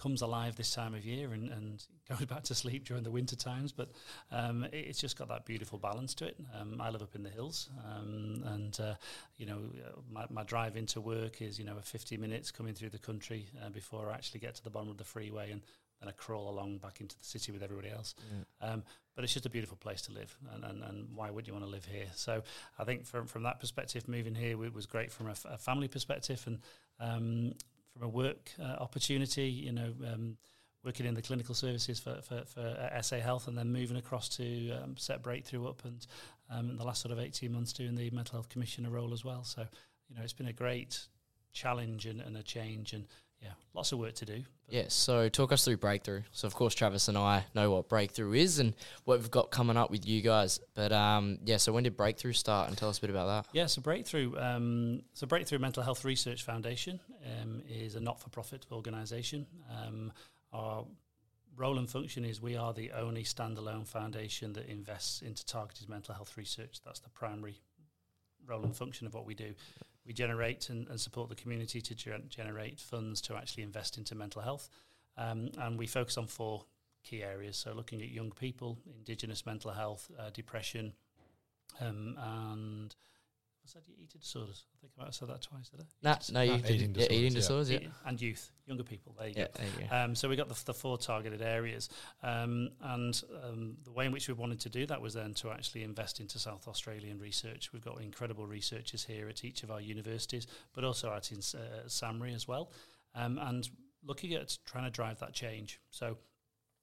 comes 0.00 0.22
alive 0.22 0.56
this 0.56 0.74
time 0.74 0.94
of 0.94 1.04
year 1.04 1.32
and, 1.32 1.50
and 1.50 1.84
goes 2.08 2.24
back 2.26 2.42
to 2.44 2.54
sleep 2.54 2.84
during 2.86 3.02
the 3.02 3.10
winter 3.10 3.36
times. 3.36 3.72
But 3.72 3.90
um, 4.32 4.64
it, 4.64 4.74
it's 4.88 5.00
just 5.00 5.18
got 5.18 5.28
that 5.28 5.44
beautiful 5.44 5.78
balance 5.78 6.14
to 6.14 6.26
it. 6.26 6.36
Um, 6.58 6.80
I 6.80 6.90
live 6.90 7.02
up 7.02 7.14
in 7.14 7.22
the 7.22 7.30
hills, 7.30 7.68
um, 7.84 8.42
and 8.46 8.78
uh, 8.80 8.94
you 9.36 9.46
know, 9.46 9.58
my, 10.10 10.24
my 10.30 10.42
drive 10.42 10.76
into 10.76 11.00
work 11.00 11.42
is 11.42 11.58
you 11.58 11.64
know 11.64 11.76
50 11.82 12.16
minutes 12.16 12.50
coming 12.50 12.74
through 12.74 12.90
the 12.90 12.98
country 12.98 13.46
uh, 13.64 13.68
before 13.68 14.10
I 14.10 14.14
actually 14.14 14.40
get 14.40 14.54
to 14.56 14.64
the 14.64 14.70
bottom 14.70 14.90
of 14.90 14.96
the 14.96 15.04
freeway 15.04 15.50
and. 15.52 15.62
Then 16.00 16.08
I 16.08 16.12
crawl 16.12 16.48
along 16.48 16.78
back 16.78 17.02
into 17.02 17.14
the 17.18 17.24
city 17.26 17.52
with 17.52 17.62
everybody 17.62 17.90
else. 17.90 18.14
Um, 18.62 18.84
but 19.14 19.22
it's 19.22 19.34
just 19.34 19.44
a 19.44 19.50
beautiful 19.50 19.76
place 19.76 20.00
to 20.02 20.12
live, 20.12 20.34
and, 20.54 20.64
and, 20.64 20.82
and 20.82 21.08
why 21.14 21.30
would 21.30 21.46
you 21.46 21.52
want 21.52 21.66
to 21.66 21.70
live 21.70 21.84
here? 21.84 22.06
So 22.14 22.42
I 22.78 22.84
think 22.84 23.04
from 23.04 23.26
from 23.26 23.42
that 23.42 23.60
perspective, 23.60 24.08
moving 24.08 24.34
here 24.34 24.64
it 24.64 24.72
was 24.72 24.86
great 24.86 25.12
from 25.12 25.26
a, 25.26 25.32
f- 25.32 25.44
a 25.44 25.58
family 25.58 25.88
perspective, 25.88 26.42
and 26.46 26.58
um, 27.00 27.52
from 28.00 28.08
a 28.08 28.10
work 28.10 28.50
uh, 28.60 28.76
opportunity, 28.80 29.48
you 29.48 29.72
know, 29.72 29.92
um, 30.12 30.36
working 30.84 31.04
in 31.04 31.14
the 31.14 31.22
clinical 31.22 31.54
services 31.54 32.00
for, 32.00 32.20
for, 32.22 32.42
for 32.46 32.60
uh, 32.60 33.02
SA 33.02 33.18
Health 33.18 33.46
and 33.46 33.56
then 33.56 33.70
moving 33.70 33.98
across 33.98 34.28
to 34.36 34.70
um, 34.72 34.96
set 34.96 35.22
Breakthrough 35.22 35.68
up 35.68 35.84
and 35.84 36.06
um, 36.50 36.70
in 36.70 36.76
the 36.76 36.84
last 36.84 37.02
sort 37.02 37.12
of 37.12 37.18
18 37.18 37.52
months 37.52 37.72
doing 37.72 37.94
the 37.94 38.10
Mental 38.10 38.32
Health 38.32 38.48
Commissioner 38.48 38.90
role 38.90 39.12
as 39.12 39.24
well. 39.24 39.44
So, 39.44 39.66
you 40.08 40.16
know, 40.16 40.22
it's 40.22 40.32
been 40.32 40.48
a 40.48 40.52
great 40.52 41.06
challenge 41.52 42.06
and, 42.06 42.20
and 42.20 42.36
a 42.36 42.42
change 42.42 42.94
and, 42.94 43.06
yeah, 43.42 43.52
lots 43.74 43.92
of 43.92 43.98
work 43.98 44.14
to 44.14 44.24
do. 44.24 44.42
Yeah, 44.68 44.84
so 44.88 45.28
talk 45.28 45.50
us 45.50 45.64
through 45.64 45.78
Breakthrough. 45.78 46.22
So, 46.30 46.46
of 46.46 46.54
course, 46.54 46.74
Travis 46.74 47.08
and 47.08 47.18
I 47.18 47.44
know 47.54 47.72
what 47.72 47.88
Breakthrough 47.88 48.34
is 48.34 48.58
and 48.60 48.74
what 49.04 49.18
we've 49.18 49.30
got 49.30 49.50
coming 49.50 49.76
up 49.76 49.90
with 49.90 50.06
you 50.06 50.20
guys. 50.20 50.60
But 50.74 50.92
um, 50.92 51.38
yeah, 51.44 51.56
so 51.56 51.72
when 51.72 51.82
did 51.82 51.96
Breakthrough 51.96 52.34
start? 52.34 52.68
And 52.68 52.78
tell 52.78 52.88
us 52.88 52.98
a 52.98 53.00
bit 53.00 53.10
about 53.10 53.26
that. 53.26 53.50
Yeah, 53.52 53.66
so 53.66 53.80
Breakthrough, 53.80 54.38
um, 54.38 55.02
so 55.14 55.26
Breakthrough 55.26 55.58
Mental 55.58 55.82
Health 55.82 56.04
Research 56.04 56.44
Foundation 56.44 57.00
um, 57.26 57.62
is 57.68 57.96
a 57.96 58.00
not-for-profit 58.00 58.66
organisation. 58.70 59.46
Um, 59.70 60.12
our 60.52 60.84
role 61.56 61.78
and 61.78 61.90
function 61.90 62.24
is 62.24 62.40
we 62.40 62.56
are 62.56 62.72
the 62.72 62.92
only 62.92 63.24
standalone 63.24 63.86
foundation 63.86 64.52
that 64.52 64.66
invests 64.68 65.20
into 65.22 65.44
targeted 65.44 65.88
mental 65.88 66.14
health 66.14 66.36
research. 66.36 66.78
That's 66.84 67.00
the 67.00 67.10
primary 67.10 67.60
role 68.46 68.62
and 68.62 68.74
function 68.74 69.06
of 69.06 69.14
what 69.14 69.26
we 69.26 69.34
do. 69.34 69.54
We 70.06 70.12
generate 70.12 70.70
and, 70.70 70.88
and 70.88 71.00
support 71.00 71.28
the 71.28 71.34
community 71.34 71.80
to 71.80 71.94
ger- 71.94 72.22
generate 72.28 72.80
funds 72.80 73.20
to 73.22 73.36
actually 73.36 73.62
invest 73.62 73.98
into 73.98 74.14
mental 74.14 74.42
health. 74.42 74.68
Um, 75.16 75.50
and 75.58 75.78
we 75.78 75.86
focus 75.86 76.16
on 76.16 76.26
four 76.26 76.64
key 77.02 77.22
areas. 77.22 77.56
So, 77.56 77.72
looking 77.72 78.00
at 78.00 78.08
young 78.08 78.30
people, 78.30 78.78
Indigenous 78.96 79.44
mental 79.44 79.72
health, 79.72 80.10
uh, 80.18 80.30
depression, 80.30 80.94
um, 81.80 82.16
and 82.18 82.94
what's 83.74 83.86
that? 83.86 83.92
Eating 83.94 84.18
disorders. 84.20 84.64
I 84.74 84.76
think 84.80 84.92
I 84.96 85.00
might 85.00 85.06
have 85.06 85.14
said 85.14 85.28
that 85.28 85.42
twice, 85.42 85.68
did 85.68 85.80
I? 85.80 85.84
Nah, 86.02 86.16
Eating 86.16 86.34
no, 86.34 86.40
you 86.42 86.50
Nah, 86.50 86.56
did 86.58 86.70
eating 86.70 86.94
yeah, 86.96 87.04
eating 87.10 87.32
disorders, 87.34 87.68
disorders, 87.68 87.70
yeah. 87.70 88.08
And 88.08 88.20
youth, 88.20 88.50
younger 88.66 88.82
people. 88.84 89.14
There 89.18 89.28
you 89.28 89.34
Yeah, 89.36 89.44
go. 89.44 89.50
there 89.54 89.66
you 89.66 89.88
go. 89.88 89.96
Um, 89.96 90.14
so 90.14 90.28
we 90.28 90.36
got 90.36 90.48
the, 90.48 90.64
the 90.64 90.74
four 90.74 90.98
targeted 90.98 91.42
areas, 91.42 91.88
um, 92.22 92.70
and 92.82 93.22
um, 93.44 93.76
the 93.84 93.92
way 93.92 94.06
in 94.06 94.12
which 94.12 94.28
we 94.28 94.34
wanted 94.34 94.60
to 94.60 94.68
do 94.68 94.86
that 94.86 95.00
was 95.00 95.14
then 95.14 95.34
to 95.34 95.50
actually 95.50 95.82
invest 95.84 96.20
into 96.20 96.38
South 96.38 96.66
Australian 96.68 97.18
research. 97.18 97.72
We've 97.72 97.84
got 97.84 98.00
incredible 98.00 98.46
researchers 98.46 99.04
here 99.04 99.28
at 99.28 99.44
each 99.44 99.62
of 99.62 99.70
our 99.70 99.80
universities, 99.80 100.46
but 100.74 100.84
also 100.84 101.12
at 101.12 101.30
in, 101.30 101.38
uh, 101.38 101.86
SAHMRI 101.86 102.34
as 102.34 102.48
well, 102.48 102.72
um, 103.14 103.38
and 103.38 103.68
looking 104.04 104.34
at 104.34 104.56
trying 104.66 104.84
to 104.84 104.90
drive 104.90 105.18
that 105.20 105.32
change. 105.32 105.80
So 105.90 106.16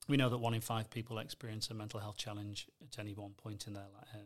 we 0.07 0.15
know 0.17 0.29
that 0.29 0.37
one 0.37 0.53
in 0.53 0.61
five 0.61 0.89
people 0.89 1.17
experience 1.19 1.69
a 1.69 1.73
mental 1.73 1.99
health 1.99 2.17
challenge 2.17 2.67
at 2.81 2.99
any 2.99 3.13
one 3.13 3.31
point 3.31 3.67
in 3.67 3.73
their 3.73 3.83
li- 3.83 4.09
uh, 4.13 4.17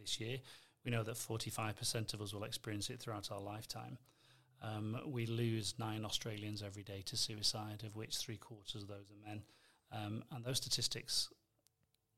this 0.00 0.18
year. 0.20 0.38
We 0.84 0.90
know 0.90 1.02
that 1.02 1.16
45% 1.16 2.14
of 2.14 2.22
us 2.22 2.32
will 2.32 2.44
experience 2.44 2.90
it 2.90 3.00
throughout 3.00 3.30
our 3.30 3.40
lifetime. 3.40 3.98
Um, 4.62 5.00
we 5.06 5.26
lose 5.26 5.74
nine 5.78 6.04
Australians 6.04 6.62
every 6.62 6.82
day 6.82 7.02
to 7.06 7.16
suicide, 7.16 7.82
of 7.84 7.94
which 7.94 8.16
three 8.16 8.36
quarters 8.36 8.82
of 8.82 8.88
those 8.88 9.10
are 9.10 9.28
men. 9.28 9.42
Um, 9.92 10.24
and 10.32 10.44
those 10.44 10.56
statistics, 10.56 11.28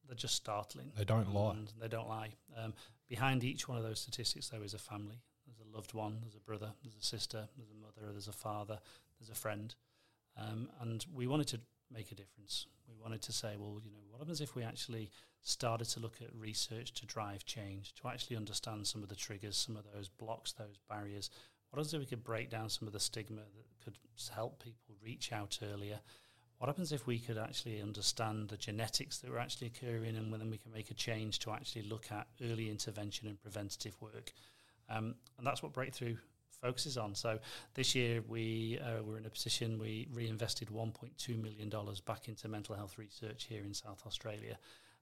they're 0.06 0.16
just 0.16 0.34
startling. 0.34 0.92
They 0.96 1.04
don't 1.04 1.32
lie. 1.32 1.56
They 1.80 1.88
don't 1.88 2.08
lie. 2.08 2.30
Um, 2.56 2.74
behind 3.08 3.44
each 3.44 3.68
one 3.68 3.76
of 3.76 3.84
those 3.84 4.00
statistics, 4.00 4.48
there 4.48 4.64
is 4.64 4.74
a 4.74 4.78
family. 4.78 5.22
There's 5.46 5.60
a 5.68 5.76
loved 5.76 5.94
one, 5.94 6.18
there's 6.22 6.36
a 6.36 6.40
brother, 6.40 6.70
there's 6.82 6.96
a 6.96 7.04
sister, 7.04 7.48
there's 7.56 7.70
a 7.70 7.74
mother, 7.74 8.12
there's 8.12 8.28
a 8.28 8.32
father, 8.32 8.78
there's 9.18 9.30
a 9.30 9.34
friend. 9.34 9.74
Um, 10.36 10.68
and 10.80 11.04
we 11.12 11.26
wanted 11.26 11.48
to 11.48 11.60
make 11.92 12.12
a 12.12 12.14
difference. 12.14 12.66
We 12.88 12.94
wanted 13.02 13.22
to 13.22 13.32
say, 13.32 13.56
well, 13.58 13.80
you 13.82 13.90
know, 13.90 13.98
what 14.08 14.20
happens 14.20 14.40
if 14.40 14.54
we 14.54 14.62
actually 14.62 15.10
started 15.42 15.86
to 15.86 16.00
look 16.00 16.16
at 16.20 16.34
research 16.34 16.92
to 16.94 17.06
drive 17.06 17.44
change, 17.44 17.94
to 17.94 18.08
actually 18.08 18.36
understand 18.36 18.86
some 18.86 19.02
of 19.02 19.08
the 19.08 19.16
triggers, 19.16 19.56
some 19.56 19.76
of 19.76 19.84
those 19.94 20.08
blocks, 20.08 20.52
those 20.52 20.78
barriers? 20.88 21.30
What 21.70 21.78
happens 21.78 21.94
if 21.94 22.00
we 22.00 22.06
could 22.06 22.24
break 22.24 22.50
down 22.50 22.68
some 22.68 22.88
of 22.88 22.92
the 22.92 23.00
stigma 23.00 23.40
that 23.40 23.84
could 23.84 23.96
help 24.34 24.62
people 24.62 24.96
reach 25.02 25.32
out 25.32 25.58
earlier? 25.62 26.00
What 26.58 26.68
happens 26.68 26.92
if 26.92 27.06
we 27.06 27.18
could 27.18 27.38
actually 27.38 27.80
understand 27.80 28.48
the 28.48 28.56
genetics 28.56 29.18
that 29.18 29.30
were 29.30 29.38
actually 29.38 29.68
occurring 29.68 30.16
and 30.16 30.32
then 30.32 30.50
we 30.50 30.58
can 30.58 30.72
make 30.72 30.90
a 30.90 30.94
change 30.94 31.38
to 31.40 31.52
actually 31.52 31.82
look 31.82 32.12
at 32.12 32.26
early 32.42 32.68
intervention 32.68 33.28
and 33.28 33.40
preventative 33.40 33.96
work? 34.02 34.32
Um, 34.90 35.14
and 35.38 35.46
that's 35.46 35.62
what 35.62 35.72
Breakthrough 35.72 36.16
focuses 36.60 36.98
on. 36.98 37.14
So 37.14 37.38
this 37.74 37.94
year 37.94 38.22
we 38.28 38.78
uh, 38.78 39.02
were 39.02 39.16
in 39.16 39.26
a 39.26 39.30
position 39.30 39.78
we 39.78 40.08
reinvested 40.12 40.68
1.2 40.68 41.42
million 41.42 41.68
dollars 41.68 42.00
back 42.00 42.28
into 42.28 42.48
mental 42.48 42.74
health 42.74 42.98
research 42.98 43.46
here 43.48 43.62
in 43.64 43.72
South 43.72 44.02
Australia. 44.06 44.58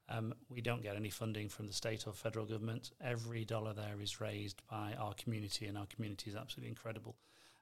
Um, 0.08 0.34
we 0.48 0.60
don't 0.60 0.82
get 0.82 0.96
any 0.96 1.10
funding 1.10 1.48
from 1.48 1.66
the 1.66 1.72
state 1.72 2.06
or 2.06 2.12
federal 2.12 2.46
government. 2.46 2.92
Every 3.00 3.44
dollar 3.44 3.74
there 3.74 4.00
is 4.00 4.20
raised 4.20 4.62
by 4.70 4.94
our 4.98 5.14
community, 5.14 5.66
and 5.66 5.76
our 5.76 5.86
community 5.86 6.30
is 6.30 6.36
absolutely 6.36 6.70
incredible. 6.70 7.16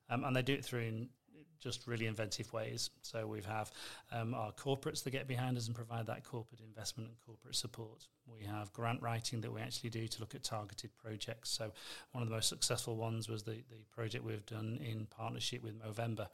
Um, 0.09 0.25
and 0.25 0.37
they 0.37 0.43
do 0.43 0.55
it 0.55 0.65
through 0.65 0.83
in 0.83 1.09
just 1.61 1.87
really 1.87 2.07
inventive 2.07 2.53
ways. 2.53 2.91
So 3.03 3.27
we 3.27 3.43
have 3.43 3.73
um, 4.13 4.35
our 4.35 4.53
corporates 4.53 5.03
that 5.05 5.11
get 5.11 5.27
behind 5.27 5.57
us 5.57 5.67
and 5.67 5.75
provide 5.75 6.07
that 6.07 6.25
corporate 6.25 6.61
investment 6.61 7.09
and 7.09 7.19
corporate 7.27 7.57
support. 7.57 8.07
We 8.27 8.47
have 8.47 8.73
grant 8.73 9.03
writing 9.03 9.41
that 9.41 9.53
we 9.53 9.61
actually 9.61 9.91
do 9.91 10.07
to 10.07 10.21
look 10.21 10.35
at 10.35 10.45
targeted 10.45 10.91
projects. 10.97 11.51
So 11.51 11.73
one 12.13 12.23
of 12.23 12.29
the 12.29 12.35
most 12.35 12.49
successful 12.49 12.97
ones 12.97 13.29
was 13.29 13.43
the, 13.43 13.63
the 13.71 13.85
project 13.91 14.25
we've 14.25 14.47
done 14.47 14.79
in 14.85 15.07
partnership 15.07 15.63
with 15.63 15.75
Movember, 15.81 16.29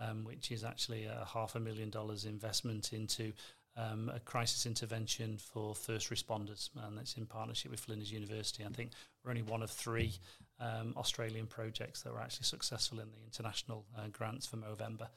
um, 0.00 0.24
which 0.24 0.50
is 0.50 0.64
actually 0.64 1.04
a 1.04 1.26
half 1.32 1.54
a 1.54 1.60
million 1.60 1.90
dollars 1.90 2.24
investment 2.24 2.92
into 2.92 3.32
um, 3.76 4.10
a 4.14 4.20
crisis 4.20 4.66
intervention 4.66 5.38
for 5.38 5.74
first 5.74 6.10
responders, 6.10 6.70
and 6.84 6.96
that's 6.96 7.16
in 7.16 7.26
partnership 7.26 7.70
with 7.70 7.80
Flinders 7.80 8.12
University. 8.12 8.64
I 8.64 8.68
think 8.68 8.90
we're 9.24 9.30
only 9.30 9.42
one 9.42 9.62
of 9.62 9.70
three 9.70 10.12
um, 10.60 10.94
Australian 10.96 11.46
projects 11.46 12.02
that 12.02 12.12
were 12.12 12.20
actually 12.20 12.44
successful 12.44 13.00
in 13.00 13.10
the 13.10 13.24
international 13.24 13.84
uh, 13.96 14.08
grants 14.12 14.46
for 14.46 14.56
Movember. 14.56 15.08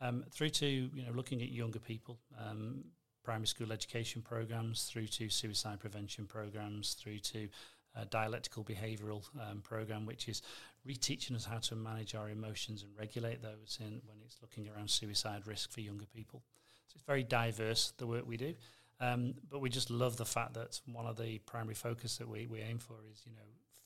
Um, 0.00 0.24
through 0.30 0.50
to 0.50 0.66
you 0.66 1.02
know 1.04 1.12
looking 1.12 1.42
at 1.42 1.48
younger 1.48 1.78
people, 1.78 2.18
um, 2.38 2.84
primary 3.24 3.46
school 3.46 3.72
education 3.72 4.22
programs, 4.22 4.84
through 4.84 5.06
to 5.08 5.28
suicide 5.28 5.80
prevention 5.80 6.26
programs, 6.26 6.94
through 6.94 7.18
to 7.18 7.48
a 7.96 8.04
dialectical 8.04 8.62
behavioural 8.62 9.22
um, 9.50 9.60
program, 9.62 10.06
which 10.06 10.28
is 10.28 10.42
reteaching 10.86 11.34
us 11.34 11.44
how 11.44 11.58
to 11.58 11.74
manage 11.74 12.14
our 12.14 12.28
emotions 12.28 12.82
and 12.82 12.92
regulate 12.98 13.42
those 13.42 13.78
in 13.80 14.00
when 14.06 14.18
it's 14.24 14.36
looking 14.42 14.68
around 14.68 14.88
suicide 14.88 15.46
risk 15.46 15.72
for 15.72 15.80
younger 15.80 16.06
people. 16.14 16.42
So 16.88 16.94
it's 16.96 17.04
very 17.04 17.22
diverse 17.22 17.92
the 17.98 18.06
work 18.06 18.26
we 18.26 18.36
do, 18.36 18.54
um, 19.00 19.34
but 19.50 19.60
we 19.60 19.68
just 19.68 19.90
love 19.90 20.16
the 20.16 20.24
fact 20.24 20.54
that 20.54 20.80
one 20.86 21.06
of 21.06 21.16
the 21.16 21.38
primary 21.40 21.74
focus 21.74 22.16
that 22.18 22.28
we, 22.28 22.46
we 22.46 22.60
aim 22.60 22.78
for 22.78 22.94
is 23.12 23.22
you 23.26 23.32
know 23.32 23.42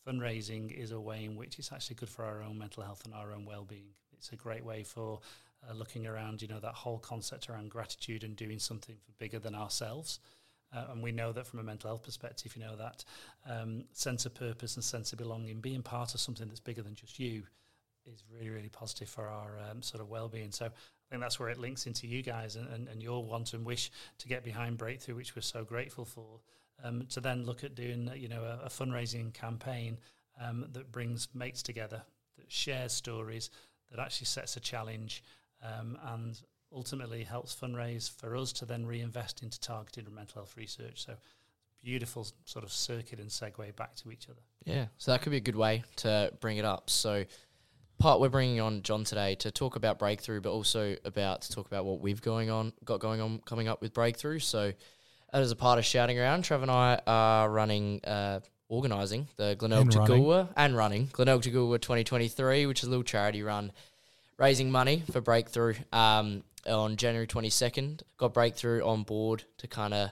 fundraising 0.07 0.73
is 0.73 0.93
a 0.93 1.01
way 1.01 1.25
in 1.25 1.37
which 1.37 1.59
it's 1.59 1.73
actually 1.73 1.97
good 1.97 2.09
for 2.09 2.25
our 2.25 2.43
own 2.43 2.59
mental 2.59 2.83
health 2.83 3.05
and 3.05 3.15
our 3.15 3.33
own 3.33 3.45
well-being. 3.45 3.91
It's 4.13 4.33
a 4.33 4.37
great 4.37 4.65
way 4.65 4.83
for 4.83 5.21
uh, 5.69 5.75
looking 5.75 6.07
around, 6.07 6.43
you 6.43 6.49
know, 6.49 6.61
that 6.61 6.75
whole 6.75 6.99
concept 6.99 7.49
around 7.49 7.71
gratitude 7.71 8.25
and 8.25 8.37
doing 8.37 8.59
something 8.59 8.97
for 9.05 9.13
bigger 9.19 9.39
than 9.39 9.55
ourselves. 9.55 10.21
Uh, 10.75 10.85
and 10.93 11.03
we 11.03 11.13
know 11.13 11.33
that 11.33 11.47
from 11.47 11.59
a 11.59 11.63
mental 11.63 11.91
health 11.91 12.03
perspective, 12.03 12.55
you 12.57 12.63
know, 12.63 12.77
that 12.77 13.05
um, 13.49 13.85
sense 13.93 14.25
of 14.25 14.35
purpose 14.35 14.77
and 14.77 14.85
sense 14.85 15.13
of 15.13 15.19
belonging, 15.19 15.61
being 15.61 15.83
part 15.83 16.15
of 16.15 16.21
something 16.21 16.47
that's 16.49 16.61
bigger 16.61 16.83
than 16.83 16.95
just 16.95 17.19
you, 17.19 17.43
is 18.07 18.23
really, 18.33 18.49
really 18.49 18.69
positive 18.69 19.09
for 19.09 19.29
our 19.29 19.59
um, 19.71 19.83
sort 19.83 20.01
of 20.01 20.09
well-being. 20.09 20.53
So 20.53 20.71
I 21.11 21.15
think 21.15 21.23
that's 21.23 21.41
where 21.41 21.49
it 21.49 21.59
links 21.59 21.87
into 21.87 22.07
you 22.07 22.23
guys 22.23 22.55
and, 22.55 22.69
and, 22.69 22.87
and 22.87 23.03
your 23.03 23.25
want 23.25 23.53
and 23.53 23.65
wish 23.67 23.91
to 24.19 24.29
get 24.29 24.45
behind 24.45 24.79
Breakthrough, 24.79 25.17
which 25.17 25.35
we're 25.35 25.43
so 25.43 25.65
grateful 25.65 26.05
for. 26.05 26.41
Um, 26.85 27.07
to 27.11 27.21
then 27.21 27.45
look 27.45 27.65
at 27.65 27.75
doing, 27.75 28.11
you 28.15 28.29
know, 28.29 28.43
a, 28.43 28.67
a 28.67 28.69
fundraising 28.69 29.35
campaign 29.35 29.99
um, 30.41 30.67
that 30.73 30.93
brings 30.93 31.29
mates 31.35 31.63
together, 31.63 32.03
that 32.39 32.51
shares 32.51 32.93
stories, 32.93 33.51
that 33.91 33.99
actually 33.99 34.27
sets 34.27 34.57
a 34.57 34.61
challenge, 34.61 35.25
um, 35.63 35.99
and 36.13 36.41
ultimately 36.73 37.25
helps 37.25 37.55
fundraise 37.55 38.09
for 38.09 38.37
us 38.37 38.53
to 38.53 38.65
then 38.65 38.87
reinvest 38.87 39.43
into 39.43 39.59
targeted 39.61 40.11
mental 40.11 40.43
health 40.43 40.57
research. 40.57 41.05
So 41.05 41.15
beautiful 41.83 42.27
sort 42.45 42.65
of 42.65 42.73
circuit 42.73 43.19
and 43.19 43.29
segue 43.29 43.75
back 43.77 43.95
to 43.97 44.11
each 44.11 44.29
other. 44.29 44.41
Yeah, 44.65 44.87
so 44.99 45.11
that 45.11 45.23
could 45.23 45.31
be 45.31 45.39
a 45.39 45.41
good 45.41 45.57
way 45.57 45.83
to 45.97 46.33
bring 46.41 46.59
it 46.59 46.65
up. 46.65 46.91
So, 46.91 47.25
part 48.01 48.21
we're 48.21 48.29
bringing 48.29 48.61
on 48.61 48.83
John 48.83 49.05
today 49.05 49.37
to 49.37 49.51
talk 49.51 49.77
about 49.77 49.99
breakthrough, 49.99 50.41
but 50.41 50.51
also 50.51 50.97
about 51.05 51.43
to 51.43 51.53
talk 51.53 51.67
about 51.67 51.85
what 51.85 52.01
we've 52.01 52.21
going 52.21 52.51
on 52.51 52.73
got 52.85 53.01
going 53.01 53.21
on 53.21 53.41
coming 53.45 53.69
up 53.69 53.81
with 53.81 53.95
breakthrough. 53.95 54.41
So, 54.41 54.73
as 55.33 55.53
a 55.53 55.57
part 55.57 55.79
of 55.79 55.85
shouting 55.85 56.19
around, 56.19 56.43
Trevor 56.43 56.63
and 56.63 56.71
I 56.71 57.01
are 57.07 57.49
running. 57.49 58.01
Uh, 58.05 58.41
Organising 58.73 59.27
the 59.37 59.57
Glenelg 59.59 59.93
And 59.93 59.97
running. 59.97 60.49
And 60.57 60.77
running 60.77 61.09
Glenelg 61.13 61.43
to 61.43 61.51
Goolwa 61.51 61.81
2023, 61.81 62.67
which 62.67 62.85
is 62.85 62.87
a 62.87 62.89
little 62.89 63.03
charity 63.03 63.43
run 63.43 63.73
raising 64.39 64.71
money 64.71 65.03
for 65.11 65.21
Breakthrough. 65.21 65.75
Um, 65.93 66.45
on 66.67 66.97
January 66.97 67.27
22nd. 67.27 68.03
Got 68.19 68.35
Breakthrough 68.35 68.85
on 68.85 69.03
board 69.03 69.45
to 69.59 69.67
kind 69.67 69.95
of 69.95 70.11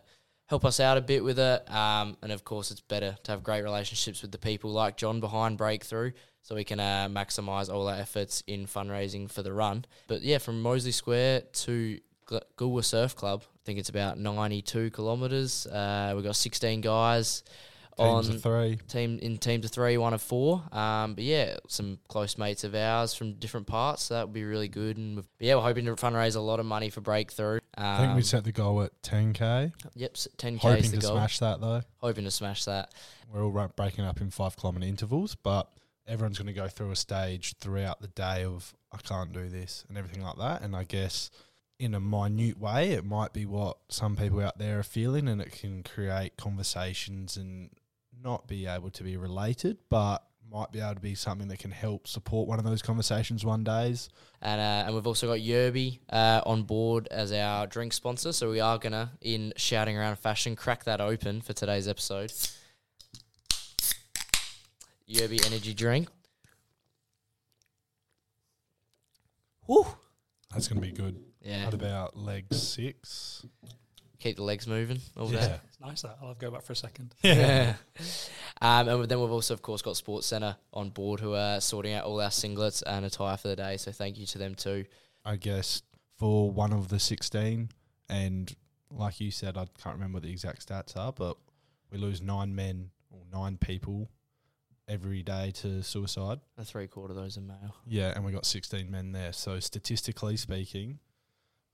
help 0.49 0.65
us 0.65 0.81
out 0.81 0.97
a 0.97 1.01
bit 1.01 1.23
with 1.23 1.39
it. 1.39 1.71
Um, 1.71 2.17
and 2.23 2.33
of 2.33 2.45
course, 2.45 2.71
it's 2.71 2.81
better 2.81 3.17
to 3.23 3.31
have 3.31 3.43
great 3.43 3.63
relationships 3.63 4.23
with 4.23 4.33
the 4.33 4.39
people 4.39 4.71
like 4.71 4.97
John 4.97 5.21
behind 5.21 5.59
Breakthrough 5.59 6.13
so 6.43 6.55
we 6.55 6.65
can 6.65 6.81
uh, 6.81 7.09
maximise 7.11 7.73
all 7.73 7.89
our 7.89 7.97
efforts 7.97 8.43
in 8.47 8.67
fundraising 8.67 9.31
for 9.31 9.43
the 9.43 9.53
run. 9.53 9.85
But 10.07 10.23
yeah, 10.23 10.39
from 10.39 10.63
Moseley 10.63 10.93
Square 10.93 11.43
to 11.53 12.01
Goolwa 12.57 12.85
Surf 12.85 13.15
Club, 13.15 13.43
I 13.47 13.59
think 13.65 13.79
it's 13.79 13.91
about 13.91 14.19
92 14.19 14.91
kilometres. 14.91 15.67
Uh, 15.67 16.13
we've 16.15 16.25
got 16.25 16.37
16 16.37 16.81
guys 16.81 17.43
Teams 17.99 18.29
on 18.29 18.37
of 18.37 18.43
three. 18.43 18.79
team 18.87 19.19
in 19.21 19.39
teams 19.39 19.65
of 19.65 19.73
three, 19.73 19.99
one 19.99 20.15
of 20.15 20.23
four. 20.23 20.63
Um, 20.71 21.15
but 21.15 21.25
yeah, 21.25 21.57
some 21.67 21.99
close 22.07 22.39
mates 22.39 22.63
of 22.63 22.75
ours 22.77 23.13
from 23.13 23.35
different 23.35 23.67
parts. 23.67 24.05
So 24.05 24.15
that 24.15 24.27
would 24.27 24.35
be 24.35 24.45
really 24.45 24.69
good. 24.69 24.97
And 24.97 25.17
we've, 25.17 25.29
yeah, 25.41 25.57
we're 25.57 25.63
hoping 25.63 25.85
to 25.87 25.97
fundraise 25.97 26.37
a 26.37 26.41
lot 26.41 26.61
of 26.61 26.67
money 26.67 26.91
for 26.91 27.01
Breakthrough. 27.01 27.59
Um, 27.79 27.85
I 27.85 27.99
think 27.99 28.17
we 28.17 28.23
set 28.23 28.43
the 28.43 28.51
goal 28.51 28.83
at 28.83 28.91
10k. 29.03 29.73
Yep, 29.95 30.17
ten 30.37 30.59
k 30.59 30.69
Hoping 30.69 30.85
is 30.85 30.91
the 30.91 30.97
to 30.97 31.07
goal. 31.07 31.17
smash 31.17 31.39
that 31.39 31.61
though. 31.61 31.83
Hoping 31.99 32.25
to 32.25 32.31
smash 32.33 32.65
that. 32.65 32.93
We're 33.33 33.45
all 33.45 33.71
breaking 33.77 34.05
up 34.05 34.21
in 34.21 34.31
five 34.31 34.57
kilometre 34.57 34.85
intervals, 34.87 35.37
but 35.37 35.71
everyone's 36.07 36.39
going 36.39 36.49
to 36.49 36.53
go 36.53 36.67
through 36.67 36.91
a 36.91 36.97
stage 36.97 37.55
throughout 37.59 38.01
the 38.01 38.09
day 38.09 38.43
of 38.43 38.75
I 38.91 38.97
can't 38.99 39.33
do 39.33 39.49
this 39.49 39.85
and 39.89 39.97
everything 39.97 40.25
like 40.25 40.39
that. 40.39 40.63
And 40.63 40.75
I 40.75 40.83
guess 40.83 41.31
in 41.79 41.95
a 41.95 42.01
minute 42.01 42.59
way, 42.59 42.91
it 42.91 43.05
might 43.05 43.33
be 43.33 43.47
what 43.47 43.77
some 43.89 44.17
people 44.17 44.41
out 44.41 44.59
there 44.59 44.81
are 44.81 44.85
feeling, 44.85 45.29
and 45.29 45.41
it 45.41 45.53
can 45.53 45.85
create 45.85 46.37
conversations 46.37 47.37
and 47.37 47.71
not 48.21 48.49
be 48.49 48.67
able 48.67 48.91
to 48.91 49.05
be 49.05 49.17
related, 49.17 49.79
but 49.89 50.25
might 50.51 50.73
be 50.73 50.81
able 50.81 50.95
to 50.95 51.01
be 51.01 51.15
something 51.15 51.49
that 51.49 51.59
can 51.59 51.71
help 51.71 52.07
support 52.09 52.49
one 52.49 52.59
of 52.59 52.65
those 52.65 52.83
conversations 52.83 53.45
one 53.45 53.65
days. 53.65 54.09
And 54.41 54.61
uh, 54.61 54.87
and 54.87 54.95
we've 54.95 55.07
also 55.07 55.27
got 55.27 55.39
Yerby 55.39 55.99
uh, 56.11 56.41
on 56.47 56.63
board 56.63 57.09
as 57.11 57.33
our 57.33 57.67
drink 57.67 57.93
sponsor. 57.93 58.33
So 58.33 58.51
we 58.51 58.61
are 58.61 58.79
gonna, 58.79 59.13
in 59.21 59.53
shouting 59.57 59.97
around 59.97 60.19
fashion, 60.19 60.57
crack 60.57 60.85
that 60.85 61.01
open 61.01 61.41
for 61.41 61.53
today's 61.53 61.89
episode. 61.89 62.33
Yerby 65.09 65.45
energy 65.47 65.75
drink. 65.75 66.09
Woo! 69.67 69.87
That's 70.53 70.69
going 70.69 70.81
to 70.81 70.87
be 70.87 70.95
good. 70.95 71.21
Yeah, 71.43 71.67
What 71.67 71.75
about 71.75 72.17
leg 72.17 72.53
six? 72.53 73.45
Keep 74.19 74.37
the 74.37 74.43
legs 74.43 74.67
moving 74.67 75.01
all 75.17 75.29
day. 75.29 75.37
yeah. 75.37 75.59
It's 75.69 75.81
nice 75.81 76.03
that. 76.03 76.19
I'll 76.21 76.29
have 76.29 76.39
to 76.39 76.47
go 76.47 76.51
back 76.51 76.63
for 76.63 76.73
a 76.73 76.77
second. 76.77 77.15
Yeah. 77.23 77.75
um, 78.61 78.89
and 78.89 79.09
then 79.09 79.21
we've 79.21 79.31
also, 79.31 79.55
of 79.55 79.63
course, 79.63 79.83
got 79.83 79.97
Sports 79.97 80.27
Centre 80.27 80.57
on 80.73 80.91
board 80.91 81.21
who 81.21 81.35
are 81.35 81.61
sorting 81.61 81.95
out 81.95 82.05
all 82.05 82.21
our 82.21 82.31
singlets 82.31 82.83
and 82.87 83.05
attire 83.05 83.37
for 83.37 83.49
the 83.49 83.57
day. 83.57 83.77
So 83.77 83.93
thank 83.93 84.19
you 84.19 84.27
to 84.27 84.39
them 84.39 84.55
too. 84.55 84.85
I 85.25 85.37
guess 85.37 85.83
for 86.17 86.51
one 86.51 86.73
of 86.73 86.89
the 86.89 86.99
16, 86.99 87.71
and 88.09 88.57
like 88.91 89.21
you 89.21 89.31
said, 89.31 89.57
I 89.57 89.67
can't 89.83 89.95
remember 89.95 90.17
what 90.17 90.23
the 90.25 90.31
exact 90.31 90.67
stats 90.67 90.97
are, 90.97 91.13
but 91.13 91.37
we 91.91 91.99
lose 91.99 92.21
nine 92.21 92.55
men 92.55 92.91
or 93.11 93.21
nine 93.33 93.57
people 93.57 94.11
every 94.89 95.23
day 95.23 95.53
to 95.55 95.83
suicide. 95.83 96.41
A 96.57 96.65
three 96.65 96.87
quarter 96.87 97.13
of 97.13 97.17
those 97.17 97.37
are 97.37 97.43
male. 97.43 97.77
Yeah, 97.87 98.13
and 98.15 98.25
we 98.25 98.33
got 98.33 98.47
16 98.47 98.91
men 98.91 99.13
there. 99.13 99.33
So 99.33 99.61
statistically 99.61 100.37
speaking, 100.37 100.99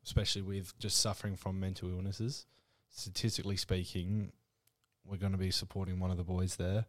especially 0.05 0.43
with 0.43 0.79
just 0.79 0.99
suffering 0.99 1.37
from 1.37 1.59
mental 1.61 1.91
illnesses, 1.91 2.47
statistically 2.91 3.57
speaking, 3.57 4.33
we're 5.05 5.17
going 5.17 5.33
to 5.33 5.39
be 5.39 5.51
supporting 5.51 5.99
one 6.01 6.11
of 6.11 6.17
the 6.17 6.25
boys 6.25 6.57
there. 6.57 6.87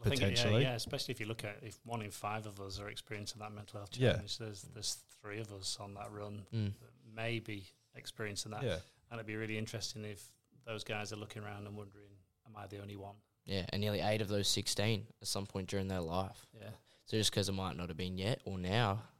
I 0.00 0.08
think, 0.10 0.20
Potentially. 0.20 0.62
yeah, 0.62 0.70
yeah, 0.70 0.74
especially 0.76 1.10
if 1.12 1.18
you 1.20 1.26
look 1.26 1.42
at 1.44 1.56
if 1.62 1.78
one 1.84 2.02
in 2.02 2.10
five 2.12 2.46
of 2.46 2.60
us 2.60 2.78
are 2.78 2.88
experiencing 2.88 3.40
that 3.40 3.50
mental 3.52 3.80
health 3.80 3.90
Yeah. 3.96 4.12
challenge. 4.12 4.38
There's 4.38 4.62
there's 4.72 4.98
three 5.20 5.40
of 5.40 5.52
us 5.52 5.76
on 5.80 5.94
that 5.94 6.12
run 6.12 6.46
Mm. 6.52 6.72
that 6.78 6.92
may 7.14 7.40
be 7.40 7.66
experiencing 7.96 8.52
that, 8.52 8.62
Yeah. 8.62 8.78
and 9.10 9.18
it'd 9.18 9.26
be 9.26 9.34
really 9.34 9.58
interesting 9.58 10.04
if 10.04 10.24
those 10.64 10.84
guys 10.84 11.12
are 11.12 11.16
looking 11.16 11.42
around 11.42 11.66
and 11.66 11.76
wondering, 11.76 12.10
"Am 12.46 12.56
I 12.56 12.68
the 12.68 12.78
only 12.80 12.94
one?" 12.94 13.16
Yeah, 13.44 13.66
and 13.70 13.80
nearly 13.80 14.00
eight 14.00 14.20
of 14.20 14.28
those 14.28 14.46
16 14.46 15.08
at 15.20 15.26
some 15.26 15.46
point 15.46 15.68
during 15.68 15.88
their 15.88 16.00
life. 16.02 16.46
Yeah, 16.52 16.70
So 17.06 17.16
just 17.16 17.30
because 17.32 17.48
it 17.48 17.52
might 17.52 17.76
not 17.76 17.88
have 17.88 17.96
been 17.96 18.18
yet 18.18 18.40
or 18.44 18.56
now, 18.58 19.02
you 19.16 19.17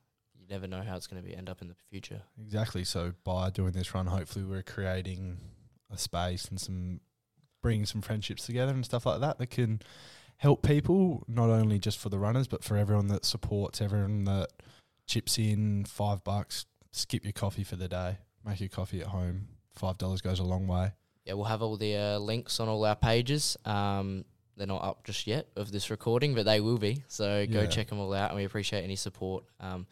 never 0.48 0.66
know 0.66 0.82
how 0.82 0.96
it's 0.96 1.06
going 1.06 1.22
to 1.22 1.28
be 1.28 1.34
end 1.36 1.48
up 1.48 1.60
in 1.62 1.68
the 1.68 1.74
future. 1.90 2.22
Exactly. 2.40 2.84
So 2.84 3.12
by 3.24 3.50
doing 3.50 3.72
this 3.72 3.94
run, 3.94 4.06
hopefully 4.06 4.44
we're 4.44 4.62
creating 4.62 5.38
a 5.90 5.98
space 5.98 6.44
and 6.46 6.60
some 6.60 7.00
bringing 7.62 7.86
some 7.86 8.00
friendships 8.00 8.46
together 8.46 8.72
and 8.72 8.84
stuff 8.84 9.04
like 9.06 9.20
that 9.20 9.38
that 9.38 9.48
can 9.50 9.80
help 10.36 10.62
people 10.62 11.24
not 11.26 11.50
only 11.50 11.78
just 11.78 11.98
for 11.98 12.08
the 12.08 12.18
runners 12.18 12.46
but 12.46 12.62
for 12.62 12.76
everyone 12.76 13.08
that 13.08 13.24
supports 13.24 13.80
everyone 13.80 14.22
that 14.24 14.48
chips 15.06 15.38
in 15.38 15.84
five 15.84 16.22
bucks 16.22 16.66
skip 16.92 17.24
your 17.24 17.32
coffee 17.32 17.64
for 17.64 17.74
the 17.74 17.88
day 17.88 18.16
make 18.44 18.60
your 18.60 18.68
coffee 18.68 19.00
at 19.00 19.08
home 19.08 19.48
five 19.74 19.98
dollars 19.98 20.20
goes 20.20 20.38
a 20.38 20.44
long 20.44 20.68
way 20.68 20.92
Yeah, 21.24 21.32
we'll 21.32 21.46
have 21.46 21.62
all 21.62 21.76
the 21.76 21.96
uh, 21.96 22.18
links 22.18 22.60
on 22.60 22.68
all 22.68 22.84
our 22.84 22.94
pages. 22.96 23.56
Um, 23.64 24.24
they're 24.56 24.66
not 24.66 24.84
up 24.84 25.04
just 25.04 25.26
yet 25.26 25.48
of 25.56 25.72
this 25.72 25.90
recording, 25.90 26.34
but 26.34 26.44
they 26.46 26.60
will 26.60 26.78
be. 26.78 27.02
So 27.08 27.44
go 27.46 27.62
Yeah. 27.62 27.66
check 27.66 27.88
them 27.88 27.98
all 27.98 28.12
out, 28.14 28.30
and 28.30 28.38
we 28.38 28.44
appreciate 28.44 28.82
any 28.84 28.96
support. 28.96 29.44
Um, 29.60 29.86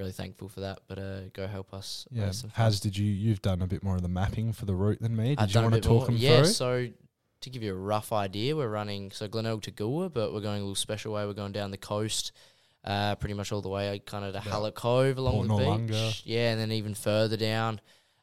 really 0.00 0.12
thankful 0.12 0.48
for 0.48 0.60
that. 0.60 0.80
But 0.88 0.98
uh, 0.98 1.20
go 1.32 1.46
help 1.46 1.72
us. 1.72 2.06
yeah 2.10 2.24
raise 2.26 2.44
has 2.54 2.80
did 2.80 2.96
you 2.96 3.06
you've 3.06 3.42
done 3.42 3.62
a 3.62 3.66
bit 3.66 3.82
more 3.84 3.96
of 3.96 4.02
the 4.02 4.08
mapping 4.08 4.52
for 4.52 4.64
the 4.64 4.74
route 4.74 5.00
than 5.00 5.14
me 5.14 5.30
did 5.30 5.38
I've 5.40 5.54
you 5.54 5.60
want 5.60 5.74
to 5.74 5.80
talk 5.80 5.98
more. 5.98 6.06
them 6.06 6.16
yeah, 6.16 6.36
through 6.38 6.46
so 6.46 6.88
to 7.42 7.50
give 7.50 7.62
you 7.62 7.72
a 7.72 7.76
rough 7.94 8.12
idea, 8.12 8.54
we're 8.54 8.68
running 8.68 9.10
so 9.12 9.26
Glenelg 9.28 9.62
to 9.62 9.72
Goolwa, 9.72 10.12
but 10.12 10.32
we're 10.34 10.40
going 10.42 10.58
a 10.58 10.64
little 10.64 10.74
special 10.74 11.12
way. 11.14 11.24
We're 11.24 11.32
going 11.32 11.52
down 11.52 11.70
the 11.70 11.78
coast, 11.78 12.32
uh, 12.84 13.14
pretty 13.14 13.32
much 13.34 13.50
all 13.50 13.62
the 13.62 13.70
way 13.70 13.98
kind 14.04 14.24
of 14.26 14.34
to 14.34 14.40
Yeah. 14.44 14.52
Hallett 14.52 14.74
Cove 14.74 15.16
along 15.16 15.48
Port 15.48 15.86
the 15.86 15.92
beach. 15.92 16.22
Yeah, 16.26 16.50
and 16.52 16.60
then 16.60 16.70
even 16.72 16.92
further 16.94 17.38
down, 17.38 17.80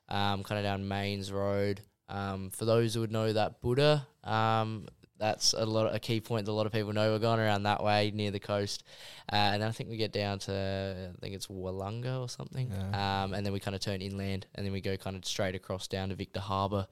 um, 0.07 0.43
kind 0.43 0.59
of 0.59 0.63
down 0.65 0.87
Mains 0.87 1.31
Road. 1.31 1.81
Um, 2.09 2.51
for 2.51 2.65
those 2.65 2.93
who 2.93 2.99
would 3.01 3.11
know 3.11 3.33
that 3.33 3.59
Buddha, 3.59 4.07
um, 4.23 4.87
that's 5.19 5.53
a 5.53 5.65
lot 5.65 5.93
a 5.93 5.99
key 5.99 6.19
point 6.21 6.45
that 6.45 6.51
a 6.51 6.53
lot 6.53 6.65
of 6.65 6.71
people 6.71 6.93
know. 6.93 7.11
We're 7.11 7.19
going 7.19 7.39
around 7.39 7.63
that 7.63 7.83
way 7.83 8.11
near 8.13 8.31
the 8.31 8.39
coast, 8.39 8.83
uh, 9.31 9.35
and 9.35 9.61
then 9.61 9.69
I 9.69 9.71
think 9.71 9.89
we 9.89 9.97
get 9.97 10.11
down 10.11 10.39
to 10.39 11.11
I 11.15 11.19
think 11.21 11.35
it's 11.35 11.47
Wollonga 11.47 12.19
or 12.21 12.29
something, 12.29 12.71
Yeah. 12.71 13.23
um, 13.23 13.33
and 13.33 13.45
then 13.45 13.53
we 13.53 13.59
kind 13.59 13.75
of 13.75 13.81
turn 13.81 14.01
inland, 14.01 14.45
and 14.55 14.65
then 14.65 14.73
we 14.73 14.81
go 14.81 14.95
kind 14.97 15.15
of 15.15 15.25
straight 15.25 15.55
across 15.55 15.87
down 15.87 16.09
to 16.09 16.15
Victor 16.15 16.39
Harbour, 16.39 16.87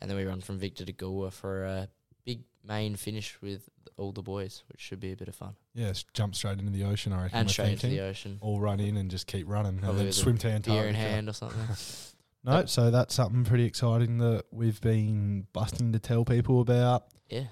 and 0.00 0.10
then 0.10 0.16
we 0.16 0.24
run 0.24 0.40
from 0.40 0.58
Victor 0.58 0.84
to 0.84 0.92
Goolwa 0.92 1.32
for 1.32 1.64
a 1.64 1.88
big 2.24 2.42
main 2.64 2.96
finish 2.96 3.36
with 3.40 3.68
all 3.96 4.12
the 4.12 4.22
boys, 4.22 4.62
which 4.68 4.80
should 4.80 5.00
be 5.00 5.10
a 5.12 5.16
bit 5.16 5.26
of 5.28 5.34
fun, 5.34 5.54
yes 5.74 6.04
jump 6.12 6.34
straight 6.34 6.58
into 6.60 6.70
the 6.70 6.84
ocean 6.84 7.12
i 7.12 7.22
reckon 7.24 7.38
and 7.40 7.50
straight 7.50 7.72
into 7.72 7.88
the 7.88 8.00
ocean, 8.00 8.38
all 8.40 8.60
run 8.60 8.78
in 8.80 8.96
and 8.96 9.10
just 9.10 9.26
keep 9.26 9.48
running 9.48 9.72
and 9.72 9.82
Probably 9.82 10.04
then 10.04 10.12
swim 10.12 10.38
to 10.38 10.46
beer 10.46 10.54
Antarctica. 10.56 10.88
in 10.88 10.94
hand 10.94 11.28
or 11.28 11.32
something. 11.32 11.58
No, 12.44 12.64
so 12.66 12.90
that's 12.92 13.14
something 13.14 13.44
pretty 13.44 13.64
exciting 13.64 14.18
that 14.18 14.44
we've 14.52 14.80
been 14.80 15.46
busting 15.52 15.92
to 15.92 15.98
tell 15.98 16.24
people 16.24 16.60
about. 16.60 17.06
yeah. 17.28 17.44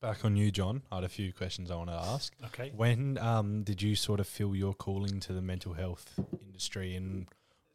Back 0.00 0.24
on 0.24 0.34
you, 0.36 0.50
John. 0.50 0.82
I 0.90 0.96
had 0.96 1.04
a 1.04 1.08
few 1.10 1.30
questions 1.32 1.70
I 1.70 1.76
want 1.76 1.90
to 1.90 1.94
ask. 1.96 2.32
okay. 2.46 2.72
When 2.74 3.18
um, 3.18 3.62
did 3.64 3.82
you 3.82 3.94
sort 3.94 4.18
of 4.18 4.26
feel 4.26 4.56
your 4.56 4.72
calling 4.72 5.20
to 5.20 5.34
the 5.34 5.42
mental 5.42 5.74
health 5.74 6.18
industry 6.42 6.96
and 6.96 7.26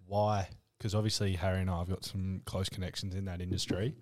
why? 0.07 0.49
Because 0.77 0.95
obviously 0.95 1.33
Harry 1.35 1.61
and 1.61 1.69
I 1.69 1.77
have 1.79 1.89
got 1.89 2.03
some 2.03 2.41
close 2.45 2.67
connections 2.67 3.13
in 3.13 3.25
that 3.25 3.41
industry, 3.41 3.95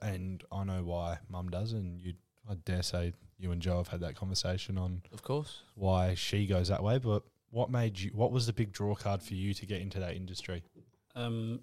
and 0.00 0.42
I 0.52 0.62
know 0.64 0.84
why 0.84 1.18
Mum 1.28 1.48
does, 1.50 1.72
and 1.72 2.00
you, 2.00 2.14
I 2.48 2.54
dare 2.64 2.82
say, 2.84 3.12
you 3.38 3.50
and 3.50 3.60
Joe 3.60 3.78
have 3.78 3.88
had 3.88 4.00
that 4.00 4.14
conversation 4.14 4.78
on 4.78 5.02
Of 5.12 5.22
course. 5.22 5.62
why 5.74 6.14
she 6.14 6.46
goes 6.46 6.68
that 6.68 6.82
way. 6.82 6.98
But 6.98 7.24
what 7.50 7.70
made 7.70 7.98
you? 7.98 8.10
What 8.14 8.30
was 8.30 8.46
the 8.46 8.52
big 8.52 8.72
draw 8.72 8.94
card 8.94 9.20
for 9.20 9.34
you 9.34 9.52
to 9.52 9.66
get 9.66 9.80
into 9.80 9.98
that 9.98 10.14
industry? 10.14 10.62
Um, 11.16 11.60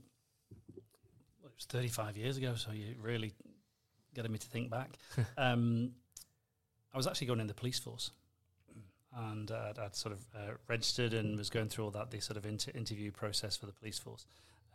it 0.76 1.52
was 1.56 1.66
35 1.70 2.18
years 2.18 2.36
ago, 2.38 2.56
so 2.56 2.72
you 2.72 2.96
really 3.02 3.34
getting 4.14 4.32
me 4.32 4.38
to 4.38 4.48
think 4.48 4.70
back. 4.70 4.98
um, 5.38 5.92
I 6.94 6.98
was 6.98 7.08
actually 7.08 7.28
going 7.28 7.40
in 7.40 7.48
the 7.48 7.54
police 7.54 7.80
force, 7.80 8.12
and 9.16 9.50
uh, 9.52 9.74
I'd, 9.78 9.96
sort 9.96 10.14
of 10.14 10.26
uh, 10.36 10.54
registered 10.68 11.14
and 11.14 11.38
was 11.38 11.50
going 11.50 11.70
through 11.70 11.86
all 11.86 11.92
that 11.92 12.12
the 12.12 12.20
sort 12.20 12.38
of 12.38 12.46
inter- 12.46 12.72
interview 12.76 13.12
process 13.12 13.56
for 13.58 13.66
the 13.66 13.74
police 13.74 14.00
force. 14.00 14.26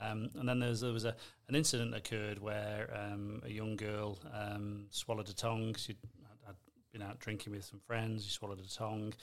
Um, 0.01 0.31
and 0.39 0.49
then 0.49 0.59
there 0.59 0.69
was, 0.69 0.83
there 0.83 0.93
was 0.93 1.05
a, 1.05 1.15
an 1.49 1.55
incident 1.55 1.95
occurred 1.95 2.39
where 2.39 2.91
um, 2.95 3.41
a 3.45 3.51
young 3.51 3.77
girl 3.77 4.19
um, 4.33 4.87
swallowed 4.91 5.29
a 5.29 5.35
tongue. 5.35 5.75
She'd 5.75 5.97
had, 6.23 6.49
had 6.49 6.57
been 6.93 7.03
out 7.03 7.19
drinking 7.19 7.53
with 7.53 7.65
some 7.65 7.81
friends. 7.87 8.25
She 8.25 8.31
swallowed 8.31 8.61
a 8.61 8.69
tongue. 8.69 9.15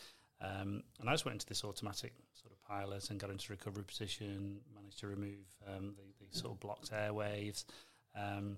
Um, 0.41 0.83
and 0.99 1.09
I 1.09 1.13
just 1.13 1.25
went 1.25 1.35
into 1.35 1.45
this 1.45 1.63
automatic 1.63 2.13
sort 2.33 2.53
of 2.53 2.61
pilot 2.67 3.09
and 3.09 3.19
got 3.19 3.29
into 3.29 3.51
recovery 3.51 3.83
position, 3.83 4.59
managed 4.75 4.99
to 4.99 5.07
remove 5.07 5.45
um, 5.67 5.93
the, 5.95 6.25
the 6.25 6.37
sort 6.37 6.53
of 6.53 6.59
blocked 6.59 6.91
airwaves. 6.91 7.65
Um, 8.19 8.57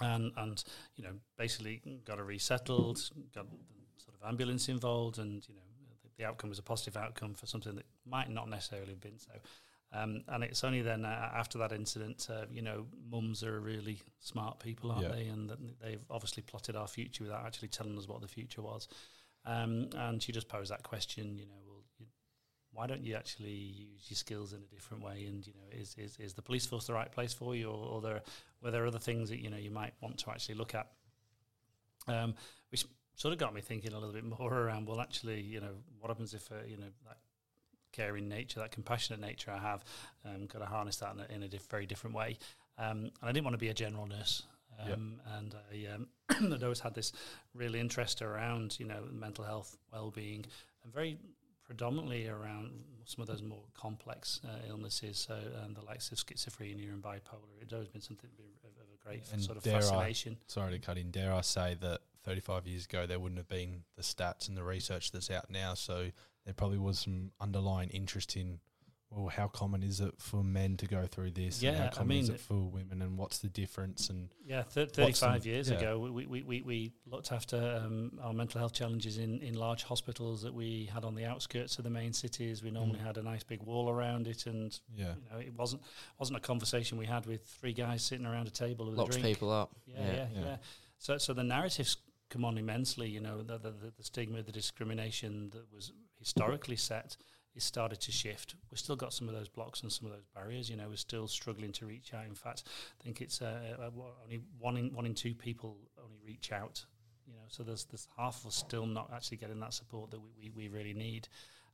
and, 0.00 0.32
and, 0.36 0.62
you 0.96 1.04
know, 1.04 1.12
basically 1.38 1.80
got 2.04 2.18
her 2.18 2.24
resettled, 2.24 3.10
got 3.34 3.48
the 3.50 3.56
sort 4.02 4.16
of 4.20 4.28
ambulance 4.28 4.68
involved, 4.68 5.18
and, 5.18 5.46
you 5.48 5.54
know, 5.54 5.60
the, 6.02 6.08
the 6.18 6.24
outcome 6.24 6.50
was 6.50 6.58
a 6.58 6.62
positive 6.62 6.96
outcome 6.96 7.34
for 7.34 7.46
something 7.46 7.74
that 7.76 7.86
might 8.06 8.30
not 8.30 8.48
necessarily 8.48 8.90
have 8.90 9.00
been 9.00 9.18
so. 9.18 9.32
Um, 9.92 10.24
and 10.26 10.42
it's 10.42 10.64
only 10.64 10.82
then 10.82 11.04
uh, 11.04 11.30
after 11.36 11.56
that 11.58 11.70
incident, 11.70 12.26
uh, 12.28 12.46
you 12.50 12.62
know, 12.62 12.86
mums 13.08 13.44
are 13.44 13.60
really 13.60 14.00
smart 14.18 14.58
people, 14.58 14.90
aren't 14.90 15.04
Yeah. 15.04 15.12
they? 15.12 15.26
And 15.26 15.52
they've 15.80 16.04
obviously 16.10 16.42
plotted 16.42 16.74
our 16.74 16.88
future 16.88 17.22
without 17.22 17.46
actually 17.46 17.68
telling 17.68 17.96
us 17.96 18.08
what 18.08 18.20
the 18.20 18.26
future 18.26 18.60
was. 18.62 18.88
Um, 19.46 19.90
and 19.96 20.20
she 20.20 20.32
just 20.32 20.48
posed 20.48 20.72
that 20.72 20.82
question, 20.82 21.38
you 21.38 21.46
know, 21.46 21.52
why 22.74 22.86
don't 22.86 23.04
you 23.04 23.14
actually 23.14 23.50
use 23.50 24.06
your 24.08 24.16
skills 24.16 24.52
in 24.52 24.58
a 24.58 24.74
different 24.74 25.02
way? 25.02 25.24
And 25.26 25.46
you 25.46 25.52
know, 25.54 25.80
is 25.80 25.94
is, 25.98 26.16
is 26.18 26.34
the 26.34 26.42
police 26.42 26.66
force 26.66 26.86
the 26.86 26.92
right 26.92 27.10
place 27.10 27.32
for 27.32 27.54
you, 27.54 27.70
or, 27.70 27.86
or 27.86 28.00
there 28.00 28.22
were 28.62 28.70
there 28.70 28.86
other 28.86 28.98
things 28.98 29.28
that 29.30 29.40
you 29.40 29.50
know 29.50 29.56
you 29.56 29.70
might 29.70 29.94
want 30.00 30.18
to 30.18 30.30
actually 30.30 30.56
look 30.56 30.74
at? 30.74 30.88
Um, 32.06 32.34
which 32.70 32.84
sort 33.14 33.32
of 33.32 33.38
got 33.38 33.54
me 33.54 33.60
thinking 33.60 33.92
a 33.92 33.98
little 33.98 34.12
bit 34.12 34.24
more 34.24 34.52
around. 34.52 34.86
Well, 34.86 35.00
actually, 35.00 35.40
you 35.40 35.60
know, 35.60 35.74
what 36.00 36.08
happens 36.08 36.34
if 36.34 36.50
uh, 36.50 36.56
you 36.66 36.76
know 36.76 36.88
that 37.06 37.18
caring 37.92 38.28
nature, 38.28 38.60
that 38.60 38.72
compassionate 38.72 39.20
nature 39.20 39.52
I 39.52 39.58
have, 39.58 39.84
um, 40.24 40.46
got 40.46 40.58
to 40.58 40.66
harness 40.66 40.96
that 40.96 41.14
in 41.14 41.20
a, 41.20 41.34
in 41.36 41.42
a 41.44 41.48
diff- 41.48 41.70
very 41.70 41.86
different 41.86 42.16
way. 42.16 42.38
Um, 42.76 43.04
and 43.04 43.12
I 43.22 43.30
didn't 43.30 43.44
want 43.44 43.54
to 43.54 43.58
be 43.58 43.68
a 43.68 43.74
general 43.74 44.06
nurse. 44.06 44.42
Um, 44.80 45.20
And 45.36 45.54
I, 45.72 45.94
um, 45.94 46.08
I'd 46.52 46.62
always 46.64 46.80
had 46.80 46.94
this 46.94 47.12
real 47.54 47.76
interest 47.76 48.22
around, 48.22 48.78
you 48.80 48.86
know, 48.86 49.04
mental 49.12 49.44
health, 49.44 49.76
well-being, 49.92 50.44
and 50.82 50.92
very 50.92 51.18
predominantly 51.64 52.28
around 52.28 52.70
some 53.04 53.22
of 53.22 53.28
those 53.28 53.42
more 53.42 53.62
complex 53.74 54.40
uh, 54.44 54.48
illnesses, 54.68 55.18
so 55.18 55.34
um, 55.62 55.74
the 55.74 55.82
likes 55.84 56.10
of 56.10 56.18
schizophrenia 56.18 56.88
and 56.92 57.02
bipolar. 57.02 57.48
It's 57.60 57.72
always 57.72 57.88
been 57.88 58.00
something 58.00 58.30
of, 58.38 58.70
of 58.70 58.86
a 58.94 59.06
great 59.06 59.22
And 59.32 59.42
sort 59.42 59.56
of 59.58 59.62
dare 59.62 59.76
I- 59.76 59.80
fascination. 59.80 60.36
Sorry 60.46 60.72
to 60.72 60.78
cut 60.78 60.96
in. 60.98 61.10
Dare 61.10 61.32
I 61.32 61.40
say 61.42 61.76
that 61.80 62.00
35 62.24 62.66
years 62.66 62.84
ago 62.86 63.06
there 63.06 63.18
wouldn't 63.18 63.38
have 63.38 63.48
been 63.48 63.82
the 63.96 64.02
stats 64.02 64.48
and 64.48 64.56
the 64.56 64.64
research 64.64 65.12
that's 65.12 65.30
out 65.30 65.50
now. 65.50 65.74
So 65.74 66.10
there 66.44 66.54
probably 66.54 66.78
was 66.78 66.98
some 67.00 67.32
underlying 67.40 67.90
interest 67.90 68.36
in, 68.36 68.58
well, 69.16 69.28
how 69.28 69.48
common 69.48 69.82
is 69.82 70.00
it 70.00 70.14
for 70.18 70.42
men 70.42 70.76
to 70.78 70.86
go 70.86 71.06
through 71.06 71.30
this? 71.32 71.62
and 71.62 71.62
Yeah, 71.62 71.78
how 71.78 71.86
I 71.86 71.88
common 71.90 72.16
is 72.18 72.28
it 72.28 72.40
for 72.40 72.54
women, 72.54 73.00
and 73.02 73.16
what's 73.16 73.38
the 73.38 73.48
difference? 73.48 74.10
And 74.10 74.28
Yeah, 74.44 74.62
thir- 74.62 74.86
35 74.86 75.42
the- 75.42 75.48
years 75.50 75.70
yeah. 75.70 75.76
ago, 75.78 75.98
we, 75.98 76.26
we, 76.26 76.42
we, 76.42 76.62
we 76.62 76.92
looked 77.06 77.32
after 77.32 77.80
um, 77.84 78.18
our 78.22 78.32
mental 78.32 78.58
health 78.58 78.72
challenges 78.72 79.18
in, 79.18 79.40
in 79.40 79.54
large 79.54 79.82
hospitals 79.84 80.42
that 80.42 80.52
we 80.54 80.90
had 80.92 81.04
on 81.04 81.14
the 81.14 81.24
outskirts 81.24 81.78
of 81.78 81.84
the 81.84 81.90
main 81.90 82.12
cities. 82.12 82.62
We 82.62 82.70
normally 82.70 82.98
Mm. 82.98 83.06
had 83.06 83.16
a 83.18 83.22
nice 83.22 83.42
big 83.44 83.62
wall 83.62 83.88
around 83.88 84.26
it, 84.26 84.46
and 84.46 84.78
yeah, 84.94 85.14
you 85.14 85.30
know, 85.32 85.38
it 85.38 85.54
wasn't 85.56 85.82
wasn't 86.18 86.38
a 86.38 86.40
conversation 86.40 86.98
we 86.98 87.06
had 87.06 87.26
with 87.26 87.44
three 87.46 87.72
guys 87.72 88.02
sitting 88.02 88.26
around 88.26 88.46
a 88.48 88.50
table 88.50 88.86
with 88.86 88.96
Locks 88.98 89.16
a 89.16 89.20
drink. 89.20 89.34
people 89.36 89.50
up. 89.50 89.72
Yeah, 89.86 89.98
yeah, 90.06 90.26
yeah, 90.34 90.40
Yeah. 90.40 90.56
So, 90.98 91.18
so 91.18 91.32
the 91.34 91.44
narratives 91.44 91.96
come 92.30 92.44
on 92.44 92.56
immensely. 92.58 93.08
You 93.08 93.20
know, 93.20 93.42
the, 93.42 93.58
the, 93.58 93.70
the, 93.70 93.92
the 93.96 94.02
stigma, 94.04 94.42
the 94.42 94.52
discrimination 94.52 95.50
that 95.50 95.72
was 95.72 95.92
historically 96.18 96.76
set 96.76 97.16
is 97.54 97.64
started 97.64 98.00
to 98.00 98.12
shift. 98.12 98.54
We've 98.70 98.78
still 98.78 98.96
got 98.96 99.12
some 99.12 99.28
of 99.28 99.34
those 99.34 99.48
blocks 99.48 99.82
and 99.82 99.92
some 99.92 100.06
of 100.06 100.12
those 100.12 100.26
barriers. 100.34 100.68
You 100.68 100.76
know, 100.76 100.88
we're 100.88 100.96
still 100.96 101.28
struggling 101.28 101.72
to 101.72 101.86
reach 101.86 102.12
out. 102.14 102.26
In 102.26 102.34
fact, 102.34 102.64
I 103.00 103.04
think 103.04 103.20
it's 103.20 103.40
uh, 103.40 103.76
uh, 103.78 103.90
only 104.24 104.40
one 104.58 104.76
in 104.76 104.94
one 104.94 105.06
in 105.06 105.14
two 105.14 105.34
people 105.34 105.76
only 106.02 106.18
reach 106.24 106.52
out. 106.52 106.84
You 107.26 107.34
know, 107.34 107.46
so 107.48 107.62
there's 107.62 107.84
there's 107.84 108.08
half 108.16 108.40
of 108.40 108.46
us 108.48 108.56
still 108.56 108.86
not 108.86 109.10
actually 109.14 109.38
getting 109.38 109.60
that 109.60 109.72
support 109.72 110.10
that 110.10 110.20
we, 110.20 110.50
we, 110.54 110.68
we 110.68 110.68
really 110.68 110.94
need. 110.94 111.28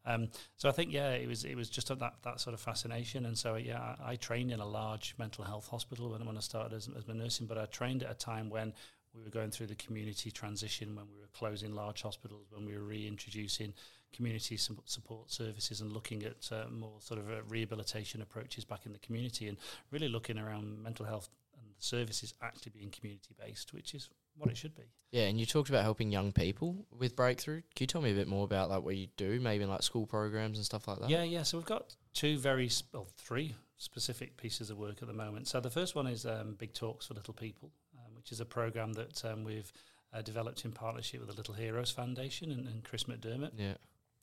Um, 0.07 0.29
so 0.57 0.69
I 0.69 0.73
think 0.73 0.93
yeah, 0.93 1.11
it 1.11 1.29
was 1.29 1.45
it 1.45 1.57
was 1.57 1.69
just 1.69 1.88
that 1.88 2.14
that 2.23 2.40
sort 2.40 2.55
of 2.55 2.61
fascination, 2.61 3.27
and 3.27 3.37
so 3.37 3.57
yeah, 3.57 3.97
I, 4.03 4.12
I 4.12 4.16
trained 4.16 4.51
in 4.51 4.61
a 4.61 4.66
large 4.66 5.14
mental 5.19 5.45
health 5.45 5.69
hospital 5.69 6.11
when 6.11 6.25
when 6.25 6.37
I 6.37 6.40
started 6.40 6.75
as, 6.75 6.88
as 6.97 7.07
my 7.07 7.14
nursing, 7.14 7.47
but 7.47 7.59
I 7.59 7.66
trained 7.66 8.03
at 8.03 8.11
a 8.11 8.14
time 8.14 8.49
when 8.49 8.73
we 9.14 9.23
were 9.23 9.31
going 9.31 9.51
through 9.51 9.66
the 9.66 9.75
community 9.75 10.31
transition, 10.31 10.94
when 10.94 11.07
we 11.12 11.18
were 11.18 11.29
closing 11.33 11.75
large 11.75 12.03
hospitals, 12.03 12.46
when 12.51 12.64
we 12.64 12.75
were 12.75 12.85
reintroducing 12.85 13.75
community 14.12 14.57
support 14.57 15.31
services 15.31 15.81
and 15.81 15.92
looking 15.92 16.23
at 16.25 16.49
uh, 16.53 16.68
more 16.70 17.01
sort 17.01 17.20
of 17.20 17.29
uh, 17.29 17.42
rehabilitation 17.49 18.23
approaches 18.23 18.64
back 18.64 18.87
in 18.87 18.92
the 18.92 18.99
community, 18.99 19.49
and 19.49 19.57
really 19.90 20.09
looking 20.09 20.38
around 20.38 20.83
mental 20.83 21.07
health 21.07 21.29
and 21.59 21.68
the 21.77 21.83
services 21.83 22.35
actually 22.42 22.73
being 22.75 22.90
community 22.90 23.35
based, 23.38 23.73
which 23.73 23.94
is 23.94 24.09
what 24.37 24.51
it 24.51 24.57
should 24.57 24.75
be. 24.75 24.85
Yeah, 25.11 25.25
and 25.25 25.38
you 25.38 25.46
talked 25.46 25.68
about 25.68 25.83
helping 25.83 26.12
young 26.12 26.33
people 26.33 26.87
with 26.96 27.16
breakthrough. 27.16 27.62
Can 27.75 27.85
you 27.85 27.87
tell 27.87 28.01
me 28.01 28.12
a 28.12 28.14
bit 28.14 28.29
more 28.29 28.44
about 28.44 28.70
like 28.70 28.83
what 28.83 28.96
you 28.96 29.09
do, 29.16 29.40
maybe 29.40 29.64
in 29.64 29.70
like 29.70 29.83
school 29.83 30.07
programs 30.07 30.57
and 30.57 30.64
stuff 30.64 30.87
like 30.87 31.01
that? 31.01 31.11
Yeah, 31.11 31.25
yeah. 31.25 31.42
So 31.42 31.59
we've 31.59 31.66
got 31.66 31.94
two 32.14 32.38
very, 32.38 32.68
sp- 32.70 32.90
well, 32.92 33.09
three 33.16 33.55
specific 33.77 34.37
pieces 34.37 34.70
of 34.70 34.79
work 34.79 35.03
at 35.03 35.09
the 35.09 35.14
moment. 35.14 35.49
So 35.49 35.59
the 35.61 35.70
first 35.70 35.94
one 35.94 36.07
is 36.07 36.27
um, 36.27 36.55
Big 36.59 36.75
Talks 36.75 37.07
for 37.07 37.14
Little 37.14 37.35
People, 37.35 37.73
which 38.21 38.33
is 38.33 38.41
a 38.41 38.45
program 38.45 38.93
that 38.93 39.25
um, 39.25 39.45
we've 39.45 39.73
uh, 40.13 40.21
developed 40.21 40.67
in 40.67 40.73
partnership 40.73 41.21
with 41.21 41.31
the 41.31 41.35
Little 41.35 41.55
Heroes 41.55 41.91
Foundation 41.91 42.51
and, 42.53 42.69
and 42.69 42.85
Chris 42.85 43.05
McDermott. 43.05 43.53
Yeah. 43.57 43.75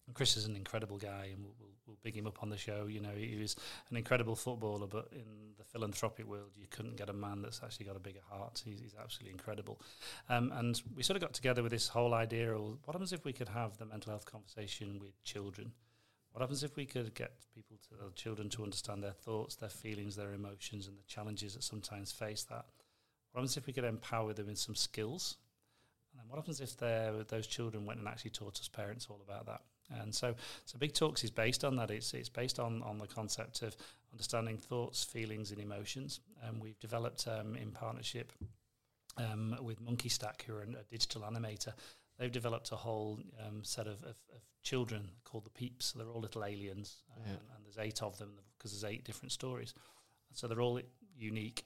And 0.05 0.15
Chris 0.15 0.37
is 0.37 0.45
an 0.45 0.55
incredible 0.55 0.97
guy, 0.97 1.29
and 1.33 1.43
we'll, 1.43 1.55
we'll, 1.59 1.71
we'll 1.87 1.97
big 2.03 2.15
him 2.15 2.27
up 2.27 2.43
on 2.43 2.49
the 2.51 2.57
show. 2.57 2.85
You 2.85 2.99
know, 2.99 3.09
he 3.17 3.35
was 3.41 3.55
an 3.89 3.97
incredible 3.97 4.35
footballer, 4.35 4.85
but 4.85 5.07
in 5.11 5.25
the 5.57 5.63
philanthropic 5.63 6.27
world, 6.27 6.51
you 6.55 6.67
couldn't 6.69 6.95
get 6.95 7.09
a 7.09 7.13
man 7.13 7.41
that's 7.41 7.61
actually 7.63 7.87
got 7.87 7.95
a 7.95 7.99
bigger 7.99 8.21
heart. 8.29 8.61
He's, 8.63 8.79
he's 8.79 8.95
absolutely 9.01 9.31
incredible. 9.31 9.81
Um, 10.29 10.51
and 10.53 10.79
we 10.95 11.01
sort 11.01 11.17
of 11.17 11.21
got 11.21 11.33
together 11.33 11.63
with 11.63 11.71
this 11.71 11.87
whole 11.87 12.13
idea 12.13 12.53
of 12.53 12.77
what 12.83 12.93
happens 12.93 13.13
if 13.13 13.25
we 13.25 13.33
could 13.33 13.49
have 13.49 13.77
the 13.77 13.85
mental 13.85 14.11
health 14.11 14.25
conversation 14.25 14.99
with 14.99 15.21
children? 15.23 15.71
What 16.31 16.41
happens 16.41 16.63
if 16.63 16.75
we 16.75 16.85
could 16.85 17.15
get 17.15 17.31
people 17.55 17.77
to 17.89 18.13
children 18.13 18.47
to 18.49 18.63
understand 18.63 19.03
their 19.03 19.11
thoughts, 19.11 19.55
their 19.55 19.69
feelings, 19.69 20.15
their 20.15 20.33
emotions, 20.33 20.87
and 20.87 20.95
the 20.95 21.03
challenges 21.07 21.55
that 21.55 21.63
sometimes 21.63 22.11
face 22.11 22.43
that? 22.43 22.65
What 23.37 23.41
happens 23.41 23.57
if 23.57 23.67
we 23.67 23.73
could 23.73 23.83
empower 23.83 24.33
them 24.33 24.49
in 24.49 24.55
some 24.55 24.73
skills? 24.73 25.37
And 26.11 26.19
then 26.19 26.27
what 26.27 26.37
happens 26.37 26.59
if 26.59 26.75
those 27.27 27.45
children 27.45 27.85
went 27.85 27.99
and 27.99 28.07
actually 28.07 28.31
taught 28.31 28.59
us 28.59 28.67
parents 28.67 29.05
all 29.11 29.21
about 29.23 29.45
that? 29.45 29.61
And 30.01 30.13
so, 30.13 30.33
so 30.65 30.79
Big 30.79 30.95
Talks 30.95 31.23
is 31.23 31.29
based 31.29 31.63
on 31.63 31.75
that. 31.75 31.91
It's 31.91 32.15
it's 32.15 32.29
based 32.29 32.59
on 32.59 32.81
on 32.81 32.97
the 32.97 33.05
concept 33.05 33.61
of 33.61 33.75
understanding 34.11 34.57
thoughts, 34.57 35.03
feelings, 35.03 35.51
and 35.51 35.61
emotions. 35.61 36.19
And 36.41 36.59
we've 36.59 36.79
developed 36.79 37.27
um, 37.27 37.55
in 37.55 37.69
partnership 37.69 38.33
um, 39.17 39.55
with 39.61 39.79
Monkey 39.81 40.09
Stack, 40.09 40.43
who 40.47 40.55
are 40.55 40.63
a 40.63 40.83
digital 40.89 41.21
animator. 41.21 41.73
They've 42.17 42.31
developed 42.31 42.71
a 42.71 42.75
whole 42.75 43.19
um, 43.45 43.63
set 43.63 43.85
of, 43.85 44.01
of, 44.01 44.15
of 44.33 44.41
children 44.63 45.09
called 45.25 45.45
the 45.45 45.51
Peeps. 45.51 45.85
So 45.93 45.99
they're 45.99 46.09
all 46.09 46.21
little 46.21 46.43
aliens, 46.43 47.03
Yeah. 47.23 47.33
and 47.33 47.63
there's 47.63 47.77
eight 47.77 48.01
of 48.01 48.17
them 48.17 48.31
because 48.57 48.71
there's 48.71 48.91
eight 48.91 49.03
different 49.03 49.31
stories. 49.31 49.75
So 50.33 50.47
they're 50.47 50.59
all 50.59 50.81
unique. 51.15 51.63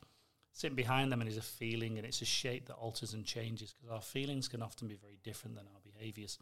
Sitting 0.53 0.75
behind 0.75 1.11
them 1.11 1.21
and 1.21 1.29
is 1.29 1.37
a 1.37 1.41
feeling, 1.41 1.97
and 1.97 2.05
it's 2.05 2.21
a 2.21 2.25
shape 2.25 2.67
that 2.67 2.73
alters 2.73 3.13
and 3.13 3.25
changes 3.25 3.73
because 3.73 3.93
our 3.93 4.01
feelings 4.01 4.47
can 4.47 4.61
often 4.61 4.87
be 4.87 4.95
very 4.95 5.17
different 5.23 5.55
than 5.55 5.65
our 5.65 5.81
behaviours. 5.83 6.37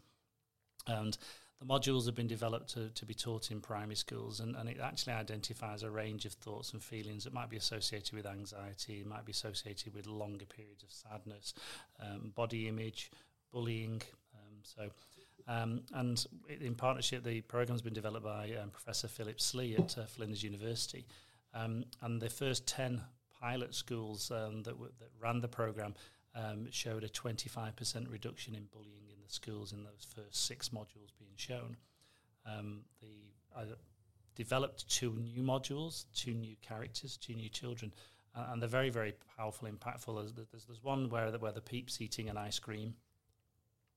And 0.86 1.16
the 1.60 1.66
modules 1.66 2.06
have 2.06 2.14
been 2.14 2.26
developed 2.26 2.70
to, 2.70 2.88
to 2.88 3.04
be 3.04 3.12
taught 3.12 3.50
in 3.50 3.60
primary 3.60 3.94
schools, 3.94 4.40
and, 4.40 4.56
and 4.56 4.68
it 4.68 4.78
actually 4.82 5.12
identifies 5.12 5.82
a 5.82 5.90
range 5.90 6.24
of 6.24 6.32
thoughts 6.32 6.72
and 6.72 6.82
feelings 6.82 7.24
that 7.24 7.34
might 7.34 7.50
be 7.50 7.58
associated 7.58 8.14
with 8.14 8.26
anxiety, 8.26 9.04
might 9.06 9.26
be 9.26 9.32
associated 9.32 9.94
with 9.94 10.06
longer 10.06 10.46
periods 10.46 10.82
of 10.82 10.90
sadness, 10.90 11.52
um, 12.00 12.32
body 12.34 12.66
image, 12.66 13.10
bullying. 13.52 14.00
Um, 14.34 14.56
so, 14.62 14.88
um, 15.46 15.82
and 15.92 16.24
in 16.60 16.74
partnership, 16.74 17.24
the 17.24 17.42
program 17.42 17.74
has 17.74 17.82
been 17.82 17.92
developed 17.92 18.24
by 18.24 18.52
um, 18.60 18.70
Professor 18.70 19.08
Philip 19.08 19.38
Slee 19.38 19.76
at 19.76 19.98
uh, 19.98 20.06
Flinders 20.06 20.42
University. 20.42 21.06
Um, 21.52 21.84
and 22.00 22.22
the 22.22 22.30
first 22.30 22.66
10 22.68 23.02
pilot 23.40 23.74
schools 23.74 24.30
um, 24.30 24.62
that, 24.62 24.72
w- 24.72 24.92
that 24.98 25.08
ran 25.20 25.40
the 25.40 25.48
program 25.48 25.94
um, 26.34 26.68
showed 26.70 27.04
a 27.04 27.08
25% 27.08 28.10
reduction 28.10 28.54
in 28.54 28.66
bullying 28.72 29.08
in 29.08 29.16
the 29.22 29.32
schools 29.32 29.72
in 29.72 29.82
those 29.82 30.06
first 30.14 30.46
six 30.46 30.68
modules 30.68 31.12
being 31.18 31.32
shown. 31.36 31.76
Um, 32.46 32.82
the 33.00 33.08
I 33.56 33.64
developed 34.36 34.88
two 34.88 35.12
new 35.12 35.42
modules, 35.42 36.04
two 36.14 36.32
new 36.32 36.56
characters, 36.62 37.16
two 37.16 37.34
new 37.34 37.48
children, 37.48 37.92
uh, 38.34 38.46
and 38.50 38.62
they're 38.62 38.68
very, 38.68 38.90
very 38.90 39.14
powerful, 39.36 39.68
impactful. 39.68 40.14
There's, 40.16 40.32
there's, 40.50 40.64
there's 40.64 40.82
one 40.82 41.10
where 41.10 41.30
where 41.32 41.52
the 41.52 41.60
peeps 41.60 42.00
eating 42.00 42.28
an 42.28 42.36
ice 42.36 42.58
cream, 42.58 42.94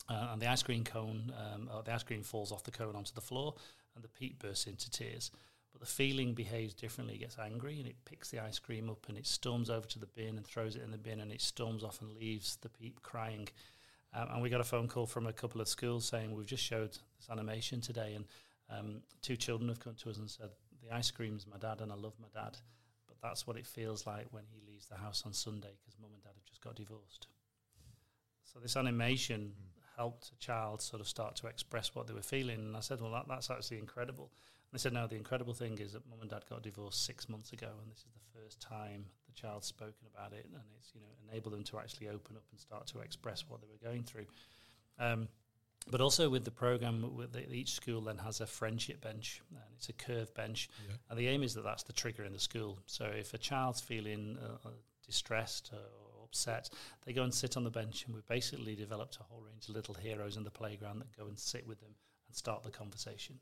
uh, 0.10 0.30
and 0.32 0.42
the 0.42 0.48
ice 0.48 0.64
cream 0.64 0.84
cone, 0.84 1.32
um, 1.38 1.70
the 1.86 1.94
ice 1.94 2.04
cream 2.04 2.24
falls 2.24 2.52
off 2.52 2.64
the 2.64 2.72
cone 2.72 2.96
onto 2.96 3.14
the 3.14 3.22
floor, 3.22 3.56
and 3.96 4.04
the 4.04 4.10
peep 4.10 4.40
bursts 4.40 4.68
into 4.68 4.90
tears. 4.90 5.32
But 5.74 5.82
the 5.82 5.88
feeling 5.88 6.34
behaves 6.34 6.74
differently. 6.74 7.16
It 7.16 7.20
gets 7.20 7.38
angry 7.40 7.80
and 7.80 7.88
it 7.88 7.96
picks 8.06 8.30
the 8.30 8.40
ice 8.40 8.60
cream 8.60 8.90
up 8.90 9.06
and 9.10 9.18
it 9.18 9.28
storms 9.28 9.70
over 9.70 9.88
to 9.88 10.00
the 10.00 10.06
bin 10.06 10.38
and 10.38 10.46
throws 10.46 10.76
it 10.76 10.84
in 10.84 10.92
the 10.92 10.98
bin 10.98 11.20
and 11.20 11.32
it 11.32 11.42
storms 11.42 11.84
off 11.84 12.02
and 12.02 12.14
leaves 12.14 12.58
the 12.62 12.70
peep 12.70 13.02
crying. 13.02 13.50
Um, 14.14 14.28
and 14.34 14.42
we 14.42 14.50
got 14.50 14.62
a 14.62 14.66
phone 14.66 14.88
call 14.88 15.08
from 15.08 15.26
a 15.26 15.34
couple 15.34 15.60
of 15.60 15.68
schools 15.68 16.06
saying 16.06 16.34
we've 16.34 16.46
just 16.46 16.64
showed 16.64 16.92
this 16.92 17.30
animation 17.32 17.82
today 17.82 18.14
and 18.14 18.26
um, 18.70 19.02
two 19.22 19.36
children 19.36 19.68
have 19.70 19.80
come 19.80 19.96
to 19.96 20.10
us 20.10 20.18
and 20.18 20.30
said 20.30 20.50
the 20.84 20.96
ice 20.96 21.12
cream's 21.12 21.48
my 21.48 21.58
dad 21.58 21.82
and 21.82 21.92
I 21.92 21.96
love 21.96 22.14
my 22.22 22.28
dad, 22.34 22.58
but 23.08 23.18
that's 23.22 23.48
what 23.48 23.58
it 23.58 23.66
feels 23.66 24.06
like 24.06 24.28
when 24.32 24.44
he 24.52 24.62
leaves 24.72 24.86
the 24.86 24.98
house 24.98 25.24
on 25.26 25.34
Sunday 25.34 25.72
because 25.80 26.00
mum 26.00 26.12
and 26.14 26.22
dad 26.22 26.34
have 26.36 26.46
just 26.46 26.62
got 26.62 26.76
divorced. 26.76 27.28
So 28.44 28.60
this 28.60 28.78
animation 28.78 29.54
helped 29.98 30.32
a 30.32 30.38
child 30.38 30.82
sort 30.82 31.02
of 31.02 31.08
start 31.08 31.36
to 31.38 31.48
express 31.48 31.96
what 31.96 32.08
they 32.08 32.14
were 32.14 32.22
feeling, 32.22 32.60
and 32.60 32.78
I 32.78 32.82
said, 32.82 33.02
well, 33.02 33.12
that, 33.12 33.26
that's 33.28 33.50
actually 33.50 33.80
incredible. 33.80 34.32
And 34.74 34.80
they 34.80 34.82
said, 34.82 34.94
no, 34.94 35.06
the 35.06 35.16
incredible 35.16 35.54
thing 35.54 35.78
is 35.78 35.94
that 35.94 36.10
mum 36.10 36.18
and 36.22 36.30
dad 36.32 36.46
got 36.50 36.64
divorced 36.64 37.06
six 37.06 37.30
months 37.30 37.54
ago, 37.54 37.70
and 37.80 37.92
this 37.92 38.00
is 38.00 38.06
the 38.16 38.40
first 38.40 38.60
time 38.60 39.06
the 39.28 39.34
child's 39.40 39.68
spoken 39.68 40.08
about 40.12 40.34
it, 40.34 40.48
and 40.52 40.64
it's 40.80 40.92
you 40.96 41.02
know 41.02 41.08
enabled 41.30 41.54
them 41.54 41.64
to 41.66 41.78
actually 41.78 42.08
open 42.10 42.36
up 42.36 42.44
and 42.50 42.60
start 42.60 42.88
to 42.88 43.00
express 43.00 43.46
what 43.48 43.62
they 43.62 43.68
were 43.68 43.88
going 43.88 44.02
through. 44.02 44.26
Um, 44.98 45.28
but 45.92 46.02
also 46.02 46.28
with 46.28 46.44
the 46.44 46.50
program, 46.52 47.16
with 47.16 47.34
the, 47.34 47.48
each 47.54 47.74
school 47.74 48.02
then 48.02 48.18
has 48.18 48.42
a 48.42 48.48
friendship 48.48 49.00
bench, 49.02 49.42
and 49.52 49.60
it's 49.78 49.90
a 49.90 49.94
curved 49.94 50.34
bench, 50.34 50.70
Yeah. 50.90 50.96
and 51.10 51.20
the 51.20 51.28
aim 51.28 51.44
is 51.44 51.54
that 51.54 51.64
that's 51.64 51.84
the 51.84 51.94
trigger 51.94 52.24
in 52.24 52.34
the 52.34 52.40
school. 52.40 52.80
So 52.88 53.06
if 53.06 53.36
a 53.36 53.38
child's 53.38 53.80
feeling 53.82 54.40
uh, 54.42 54.68
uh, 54.70 54.72
distressed 55.06 55.70
or 55.72 56.24
upset, 56.24 56.72
they 57.06 57.14
go 57.14 57.22
and 57.24 57.32
sit 57.34 57.58
on 57.58 57.64
the 57.64 57.70
bench, 57.70 58.06
and 58.06 58.16
we've 58.16 58.26
basically 58.28 58.76
developed 58.76 59.18
a 59.20 59.24
whole 59.24 59.42
range 59.42 59.70
of 59.70 59.76
little 59.76 59.94
heroes 59.94 60.36
in 60.36 60.44
the 60.44 60.50
playground 60.52 60.98
that 61.00 61.16
go 61.16 61.28
and 61.28 61.38
sit 61.38 61.68
with 61.68 61.80
them 61.82 61.94
and 62.28 62.36
start 62.36 62.64
the 62.64 62.72
conversation. 62.72 63.38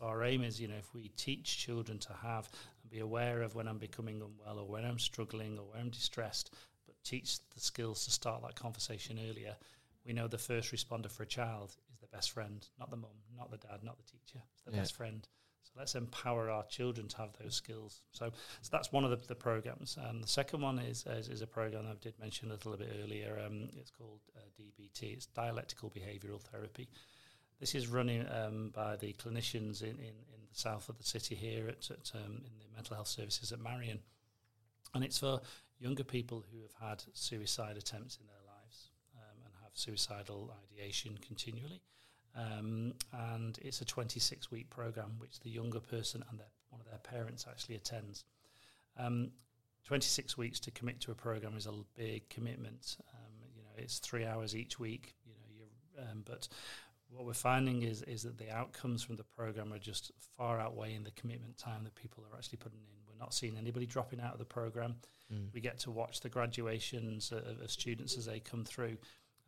Our 0.00 0.24
aim 0.24 0.42
is, 0.42 0.60
you 0.60 0.68
know, 0.68 0.76
if 0.78 0.92
we 0.94 1.08
teach 1.16 1.58
children 1.58 1.98
to 2.00 2.12
have 2.22 2.48
and 2.82 2.90
be 2.90 3.00
aware 3.00 3.42
of 3.42 3.54
when 3.54 3.68
I'm 3.68 3.78
becoming 3.78 4.16
unwell 4.22 4.58
or 4.58 4.68
when 4.68 4.84
I'm 4.84 4.98
struggling 4.98 5.58
or 5.58 5.64
when 5.72 5.80
I'm 5.80 5.90
distressed, 5.90 6.54
but 6.86 6.94
teach 7.04 7.38
the 7.54 7.60
skills 7.60 8.04
to 8.04 8.10
start 8.10 8.42
that 8.42 8.54
conversation 8.56 9.18
earlier. 9.28 9.56
We 10.04 10.12
know 10.12 10.28
the 10.28 10.38
first 10.38 10.72
responder 10.72 11.10
for 11.10 11.22
a 11.24 11.26
child 11.26 11.74
is 11.92 11.98
the 12.00 12.06
best 12.08 12.30
friend, 12.30 12.66
not 12.78 12.90
the 12.90 12.96
mum, 12.96 13.10
not 13.36 13.50
the 13.50 13.56
dad, 13.56 13.80
not 13.82 13.96
the 13.98 14.04
teacher. 14.04 14.42
It's 14.54 14.62
the 14.62 14.70
Yeah. 14.72 14.80
best 14.80 14.94
friend. 14.94 15.26
So 15.64 15.72
let's 15.76 15.96
empower 15.96 16.48
our 16.48 16.64
children 16.66 17.08
to 17.08 17.16
have 17.16 17.32
those 17.42 17.56
skills. 17.56 18.02
So, 18.12 18.30
so 18.62 18.68
that's 18.70 18.92
one 18.92 19.02
of 19.04 19.10
the, 19.10 19.16
the 19.26 19.34
programs. 19.34 19.98
Um, 20.00 20.20
the 20.20 20.28
second 20.28 20.60
one 20.60 20.78
is, 20.78 21.04
is 21.06 21.28
is 21.28 21.42
a 21.42 21.46
program 21.46 21.86
I 21.90 21.94
did 22.00 22.16
mention 22.20 22.50
a 22.50 22.54
little 22.54 22.76
bit 22.76 22.92
earlier. 23.02 23.42
Um, 23.44 23.68
it's 23.76 23.90
called 23.90 24.20
uh, 24.36 24.40
DBT. 24.60 25.12
It's 25.14 25.26
dialectical 25.26 25.90
behavioural 25.90 26.40
therapy. 26.40 26.88
This 27.58 27.74
is 27.74 27.88
running 27.88 28.26
um, 28.30 28.70
by 28.74 28.96
the 28.96 29.14
clinicians 29.14 29.82
in, 29.82 29.88
in, 29.88 29.96
in 29.98 30.40
the 30.48 30.54
south 30.54 30.88
of 30.90 30.98
the 30.98 31.04
city 31.04 31.34
here 31.34 31.68
at, 31.68 31.90
at 31.90 32.12
um, 32.14 32.42
in 32.44 32.52
the 32.58 32.74
mental 32.74 32.96
health 32.96 33.08
services 33.08 33.50
at 33.50 33.60
Marion, 33.60 33.98
and 34.94 35.02
it's 35.02 35.18
for 35.18 35.40
younger 35.78 36.04
people 36.04 36.44
who 36.52 36.60
have 36.60 36.88
had 36.90 37.02
suicide 37.14 37.78
attempts 37.78 38.18
in 38.20 38.26
their 38.26 38.36
lives 38.46 38.90
um, 39.16 39.42
and 39.44 39.54
have 39.62 39.70
suicidal 39.74 40.54
ideation 40.70 41.18
continually. 41.26 41.80
Um, 42.36 42.92
and 43.12 43.58
it's 43.62 43.80
a 43.80 43.86
26 43.86 44.50
week 44.50 44.68
program 44.68 45.12
which 45.18 45.40
the 45.40 45.48
younger 45.48 45.80
person 45.80 46.22
and 46.28 46.38
their, 46.38 46.46
one 46.68 46.82
of 46.82 46.86
their 46.86 46.98
parents 46.98 47.46
actually 47.48 47.76
attends. 47.76 48.24
Um, 48.98 49.30
26 49.86 50.36
weeks 50.36 50.60
to 50.60 50.70
commit 50.72 51.00
to 51.00 51.12
a 51.12 51.14
program 51.14 51.56
is 51.56 51.66
a 51.66 51.72
big 51.94 52.28
commitment. 52.28 52.98
Um, 53.14 53.32
you 53.54 53.62
know, 53.62 53.70
it's 53.78 53.98
three 53.98 54.26
hours 54.26 54.54
each 54.54 54.78
week. 54.78 55.14
You 55.24 55.32
know, 55.32 55.36
but 56.26 56.48
what 57.08 57.24
we're 57.24 57.32
finding 57.32 57.82
is 57.82 58.02
is 58.02 58.22
that 58.22 58.38
the 58.38 58.50
outcomes 58.50 59.02
from 59.02 59.16
the 59.16 59.24
program 59.24 59.72
are 59.72 59.78
just 59.78 60.12
far 60.36 60.60
outweighing 60.60 61.04
the 61.04 61.10
commitment 61.12 61.56
time 61.56 61.84
that 61.84 61.94
people 61.94 62.24
are 62.24 62.36
actually 62.36 62.58
putting 62.58 62.80
in. 62.80 62.96
We're 63.08 63.18
not 63.18 63.34
seeing 63.34 63.56
anybody 63.56 63.86
dropping 63.86 64.20
out 64.20 64.32
of 64.32 64.38
the 64.38 64.44
program. 64.44 64.96
Mm. 65.32 65.48
We 65.52 65.60
get 65.60 65.78
to 65.80 65.90
watch 65.90 66.20
the 66.20 66.28
graduations 66.28 67.32
of, 67.32 67.60
of 67.62 67.70
students 67.70 68.16
as 68.18 68.26
they 68.26 68.40
come 68.40 68.64
through. 68.64 68.96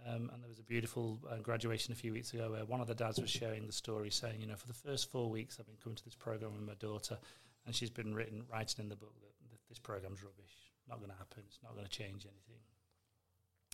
Um, 0.07 0.31
and 0.33 0.43
there 0.43 0.49
was 0.49 0.61
a 0.61 0.65
beautiful 0.65 1.19
uh, 1.29 1.37
graduation 1.39 1.93
a 1.93 1.97
few 1.97 2.13
weeks 2.13 2.33
ago 2.33 2.53
where 2.53 2.65
one 2.65 2.81
of 2.81 2.87
the 2.87 2.95
dads 2.95 3.21
was 3.21 3.31
sharing 3.31 3.67
the 3.67 3.73
story, 3.73 4.11
saying, 4.11 4.41
you 4.41 4.47
know, 4.47 4.55
for 4.55 4.69
the 4.69 4.75
first 4.75 5.11
four 5.11 5.29
weeks 5.29 5.59
I've 5.59 5.67
been 5.67 5.77
coming 5.83 5.97
to 5.97 6.05
this 6.05 6.15
program 6.15 6.53
with 6.53 6.63
my 6.63 6.75
daughter, 6.75 7.19
and 7.67 7.75
she's 7.75 7.91
been 7.91 8.15
written 8.15 8.45
writing 8.51 8.85
in 8.85 8.89
the 8.89 8.97
book 8.97 9.15
that, 9.21 9.51
that 9.51 9.59
this 9.69 9.79
program's 9.79 10.23
rubbish, 10.23 10.55
not 10.89 10.99
going 10.99 11.11
to 11.11 11.17
happen, 11.17 11.43
it's 11.47 11.59
not 11.65 11.75
going 11.75 11.85
to 11.85 11.91
change 11.91 12.27
anything. 12.27 12.63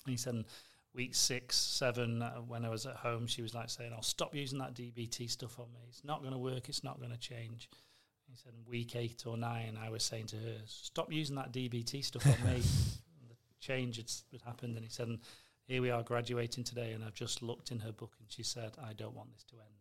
And 0.07 0.11
he 0.11 0.17
said, 0.17 0.45
week 0.95 1.15
six, 1.15 1.57
seven, 1.57 2.23
uh, 2.23 2.37
when 2.37 2.65
I 2.65 2.69
was 2.69 2.87
at 2.87 2.97
home, 2.97 3.27
she 3.27 3.43
was 3.43 3.55
like 3.55 3.69
saying, 3.69 3.93
"I'll 3.93 4.03
stop 4.03 4.35
using 4.35 4.59
that 4.61 4.75
DBT 4.75 5.29
stuff 5.29 5.59
on 5.59 5.67
me. 5.73 5.81
It's 5.89 6.05
not 6.05 6.21
going 6.21 6.33
to 6.33 6.39
work. 6.39 6.69
It's 6.69 6.85
not 6.85 6.99
going 6.99 7.13
to 7.13 7.19
change." 7.19 7.69
He 8.31 8.37
said, 8.37 8.53
week 8.67 8.97
eight 8.97 9.25
or 9.27 9.37
nine, 9.37 9.79
I 9.81 9.91
was 9.91 10.03
saying 10.03 10.27
to 10.29 10.37
her, 10.37 10.59
"Stop 10.67 11.13
using 11.13 11.37
that 11.37 11.53
DBT 11.53 12.03
stuff 12.05 12.27
on 12.27 12.53
me." 12.53 12.63
And 13.21 13.31
the 13.31 13.37
change 13.61 13.97
had, 13.97 14.11
had 14.33 14.43
happened, 14.43 14.77
and 14.77 14.85
he 14.85 14.91
said, 14.91 15.09
and 15.09 15.21
"Here 15.67 15.81
we 15.83 15.91
are 15.91 16.03
graduating 16.03 16.65
today, 16.65 16.93
and 16.93 17.05
I've 17.05 17.15
just 17.15 17.43
looked 17.43 17.71
in 17.71 17.81
her 17.81 17.93
book, 17.93 18.13
and 18.19 18.31
she 18.31 18.43
said, 18.43 18.73
I 18.83 18.93
don't 18.93 19.15
want 19.15 19.33
this 19.33 19.45
to 19.45 19.57
end." 19.57 19.81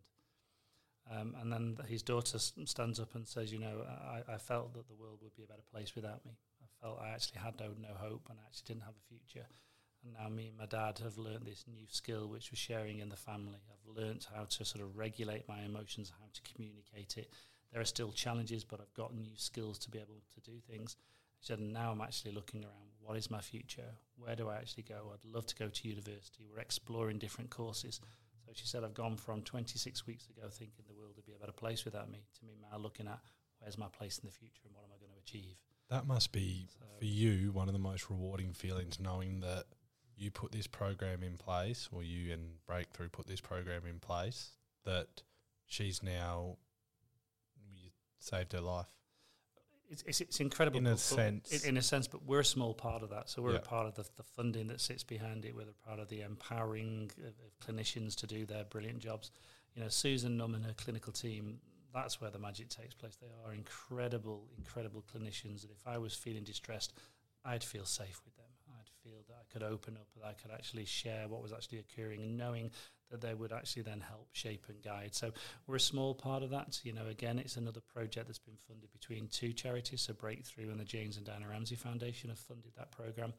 Um, 1.10 1.36
and 1.40 1.52
then 1.52 1.76
his 1.86 2.02
daughter 2.02 2.36
s- 2.36 2.52
stands 2.64 2.98
up 2.98 3.14
and 3.14 3.26
says, 3.26 3.52
"You 3.52 3.58
know, 3.58 3.82
I, 3.82 4.34
I 4.34 4.38
felt 4.38 4.72
that 4.74 4.88
the 4.88 4.94
world 4.94 5.18
would 5.22 5.34
be 5.34 5.42
a 5.44 5.46
better 5.46 5.62
place 5.70 5.94
without 5.94 6.24
me. 6.24 6.32
I 6.62 6.66
felt 6.80 7.00
I 7.00 7.10
actually 7.10 7.40
had 7.40 7.58
no, 7.60 7.70
no 7.80 7.94
hope, 7.94 8.26
and 8.30 8.38
I 8.38 8.46
actually 8.46 8.74
didn't 8.74 8.84
have 8.84 8.94
a 8.94 9.08
future." 9.08 9.46
And 10.04 10.14
now 10.14 10.28
me 10.28 10.48
and 10.48 10.58
my 10.58 10.66
dad 10.66 10.98
have 11.02 11.16
learnt 11.16 11.46
this 11.46 11.64
new 11.66 11.86
skill, 11.88 12.28
which 12.28 12.52
we're 12.52 12.56
sharing 12.56 12.98
in 12.98 13.08
the 13.08 13.16
family. 13.16 13.58
I've 13.70 13.96
learnt 13.96 14.28
how 14.34 14.44
to 14.44 14.64
sort 14.64 14.84
of 14.84 14.96
regulate 14.96 15.48
my 15.48 15.62
emotions, 15.62 16.12
how 16.18 16.26
to 16.32 16.52
communicate 16.52 17.16
it. 17.16 17.30
There 17.72 17.80
are 17.80 17.86
still 17.86 18.12
challenges, 18.12 18.64
but 18.64 18.80
I've 18.80 18.94
got 18.94 19.14
new 19.14 19.36
skills 19.36 19.78
to 19.80 19.90
be 19.90 19.98
able 19.98 20.22
to 20.34 20.40
do 20.40 20.58
things. 20.70 20.96
She 21.40 21.46
said, 21.46 21.60
now 21.60 21.90
I'm 21.90 22.00
actually 22.00 22.32
looking 22.32 22.64
around. 22.64 22.92
What 23.00 23.16
is 23.16 23.30
my 23.30 23.40
future? 23.40 23.96
Where 24.16 24.36
do 24.36 24.48
I 24.48 24.56
actually 24.56 24.84
go? 24.84 25.12
I'd 25.12 25.30
love 25.30 25.46
to 25.46 25.56
go 25.56 25.68
to 25.68 25.88
university. 25.88 26.44
We're 26.50 26.60
exploring 26.60 27.18
different 27.18 27.50
courses. 27.50 28.00
So 28.46 28.52
she 28.54 28.66
said, 28.66 28.84
I've 28.84 28.94
gone 28.94 29.16
from 29.16 29.42
26 29.42 30.06
weeks 30.06 30.28
ago 30.28 30.48
thinking 30.48 30.84
the 30.86 30.94
world 30.94 31.12
would 31.16 31.26
be 31.26 31.32
a 31.32 31.38
better 31.38 31.52
place 31.52 31.84
without 31.84 32.10
me 32.10 32.24
to 32.38 32.46
me 32.46 32.54
now 32.70 32.78
looking 32.78 33.08
at 33.08 33.18
where's 33.58 33.78
my 33.78 33.88
place 33.88 34.18
in 34.18 34.26
the 34.26 34.32
future 34.32 34.62
and 34.64 34.74
what 34.74 34.84
am 34.84 34.90
I 34.94 34.98
going 34.98 35.12
to 35.12 35.18
achieve. 35.18 35.56
That 35.90 36.06
must 36.06 36.32
be 36.32 36.68
So 36.78 36.86
for 36.98 37.04
you 37.04 37.52
one 37.52 37.68
of 37.68 37.74
the 37.74 37.80
most 37.80 38.08
rewarding 38.08 38.52
feelings, 38.52 38.98
knowing 39.00 39.40
that 39.40 39.64
you 40.16 40.30
put 40.30 40.52
this 40.52 40.66
program 40.66 41.22
in 41.22 41.36
place, 41.36 41.88
or 41.92 42.02
you 42.02 42.32
and 42.32 42.42
Breakthrough 42.66 43.08
put 43.08 43.26
this 43.26 43.40
program 43.40 43.82
in 43.88 43.98
place. 43.98 44.50
That 44.84 45.22
she's 45.66 46.02
now 46.02 46.56
you 47.72 47.90
saved 48.18 48.52
her 48.52 48.60
life. 48.60 48.86
it's, 49.90 50.02
it's, 50.06 50.20
it's 50.20 50.40
incredible 50.40 50.78
In 50.78 50.86
a 50.86 50.96
sense. 50.96 51.64
in, 51.64 51.70
in 51.70 51.76
a 51.78 51.82
sense 51.82 52.06
but 52.06 52.22
we're 52.24 52.40
a 52.40 52.44
small 52.44 52.74
part 52.74 53.02
of 53.02 53.10
that 53.10 53.28
so 53.30 53.40
we're 53.42 53.52
Yeah. 53.52 53.58
a 53.58 53.62
part 53.62 53.86
of 53.86 53.94
the, 53.94 54.04
the 54.16 54.22
funding 54.22 54.66
that 54.68 54.80
sits 54.80 55.02
behind 55.02 55.44
it 55.44 55.54
we're 55.54 55.62
a 55.62 55.86
part 55.88 55.98
of 56.00 56.08
the 56.08 56.20
empowering 56.20 57.10
of, 57.18 57.26
of 57.46 57.58
clinicians 57.66 58.14
to 58.16 58.26
do 58.26 58.44
their 58.46 58.64
brilliant 58.64 58.98
jobs 58.98 59.30
you 59.74 59.82
know 59.82 59.88
susan 59.88 60.36
num 60.36 60.54
and 60.54 60.64
her 60.66 60.74
clinical 60.74 61.12
team 61.12 61.58
that's 61.94 62.20
where 62.20 62.30
the 62.30 62.38
magic 62.38 62.68
takes 62.68 62.94
place 62.94 63.16
they 63.16 63.28
are 63.46 63.52
incredible 63.54 64.44
incredible 64.58 65.02
clinicians 65.14 65.62
and 65.62 65.70
if 65.72 65.86
i 65.86 65.96
was 65.98 66.14
feeling 66.14 66.44
distressed 66.44 66.92
i'd 67.46 67.64
feel 67.64 67.84
safe 67.86 68.20
with 68.24 68.34
them 68.36 68.43
feel 69.04 69.22
that 69.28 69.36
i 69.36 69.52
could 69.52 69.62
open 69.62 69.96
up 69.96 70.08
that 70.16 70.26
i 70.26 70.32
could 70.32 70.50
actually 70.50 70.84
share 70.84 71.28
what 71.28 71.42
was 71.42 71.52
actually 71.52 71.78
occurring 71.78 72.22
and 72.22 72.36
knowing 72.36 72.70
that 73.10 73.20
they 73.20 73.34
would 73.34 73.52
actually 73.52 73.82
then 73.82 74.00
help 74.00 74.28
shape 74.32 74.64
and 74.68 74.82
guide 74.82 75.14
so 75.14 75.30
we're 75.66 75.76
a 75.76 75.80
small 75.80 76.14
part 76.14 76.42
of 76.42 76.50
that. 76.50 76.80
You 76.84 76.92
know, 76.92 77.06
again, 77.06 77.38
it's 77.38 77.56
another 77.56 77.80
project 77.80 78.26
that's 78.26 78.38
been 78.38 78.56
funded 78.68 78.92
between 78.92 79.28
two 79.28 79.52
charities. 79.52 80.02
So 80.02 80.12
Breakthrough 80.12 80.70
and 80.70 80.80
the 80.80 80.84
James 80.84 81.16
and 81.16 81.26
Diana 81.26 81.48
Ramsay 81.48 81.76
Foundation 81.76 82.30
have 82.30 82.38
funded 82.38 82.72
that 82.76 82.90
program. 82.90 83.32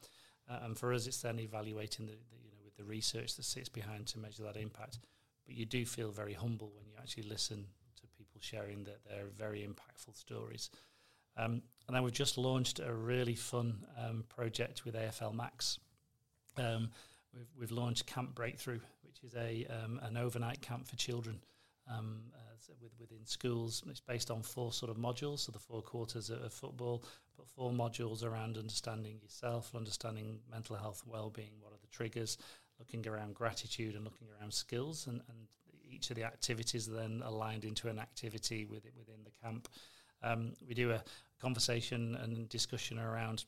Uh, 0.49 0.59
and 0.63 0.77
for 0.77 0.93
us, 0.93 1.07
it's 1.07 1.21
then 1.21 1.39
evaluating 1.39 2.05
the, 2.05 2.13
the, 2.13 2.37
you 2.43 2.51
know, 2.51 2.57
with 2.63 2.75
the 2.77 2.83
research 2.83 3.35
that 3.35 3.45
sits 3.45 3.69
behind 3.69 4.07
to 4.07 4.19
measure 4.19 4.43
that 4.43 4.57
impact. 4.57 4.99
But 5.45 5.55
you 5.55 5.65
do 5.65 5.85
feel 5.85 6.11
very 6.11 6.33
humble 6.33 6.71
when 6.75 6.85
you 6.87 6.93
actually 6.97 7.23
listen 7.23 7.65
to 8.01 8.07
people 8.17 8.39
sharing 8.41 8.83
their, 8.83 8.97
their 9.07 9.25
very 9.37 9.67
impactful 9.67 10.15
stories. 10.15 10.69
Um, 11.37 11.61
and 11.87 11.95
then 11.95 12.03
we've 12.03 12.13
just 12.13 12.37
launched 12.37 12.79
a 12.79 12.93
really 12.93 13.35
fun 13.35 13.85
um, 13.97 14.23
project 14.27 14.85
with 14.85 14.95
AFL 14.95 15.33
Max. 15.33 15.79
Um, 16.57 16.89
we've, 17.33 17.49
we've 17.59 17.71
launched 17.71 18.07
Camp 18.07 18.33
Breakthrough, 18.33 18.79
which 19.03 19.23
is 19.23 19.35
a 19.35 19.65
um, 19.69 19.99
an 20.03 20.17
overnight 20.17 20.61
camp 20.61 20.87
for 20.87 20.95
children 20.95 21.39
uh, 21.89 22.01
with, 22.81 22.91
within 22.99 23.25
schools. 23.25 23.83
It's 23.89 23.99
based 23.99 24.31
on 24.31 24.41
four 24.41 24.71
sort 24.73 24.89
of 24.89 24.97
modules, 24.97 25.39
so 25.39 25.51
the 25.51 25.59
four 25.59 25.81
quarters 25.81 26.29
of, 26.29 26.53
football, 26.53 27.03
but 27.37 27.47
four 27.47 27.71
modules 27.71 28.23
around 28.23 28.57
understanding 28.57 29.19
yourself, 29.21 29.73
understanding 29.75 30.39
mental 30.49 30.75
health, 30.75 31.03
well-being, 31.05 31.51
what 31.59 31.73
are 31.73 31.79
the 31.81 31.87
triggers, 31.87 32.37
looking 32.79 33.07
around 33.07 33.35
gratitude 33.35 33.95
and 33.95 34.03
looking 34.03 34.27
around 34.39 34.53
skills, 34.53 35.07
and, 35.07 35.21
and 35.29 35.37
each 35.89 36.09
of 36.09 36.15
the 36.15 36.23
activities 36.23 36.87
then 36.87 37.21
aligned 37.25 37.63
into 37.65 37.87
an 37.87 37.99
activity 37.99 38.65
within, 38.65 38.91
within 38.97 39.23
the 39.23 39.31
camp. 39.43 39.69
Um, 40.23 40.53
we 40.67 40.73
do 40.73 40.91
a 40.91 41.03
conversation 41.41 42.15
and 42.15 42.47
discussion 42.49 42.99
around 42.99 43.45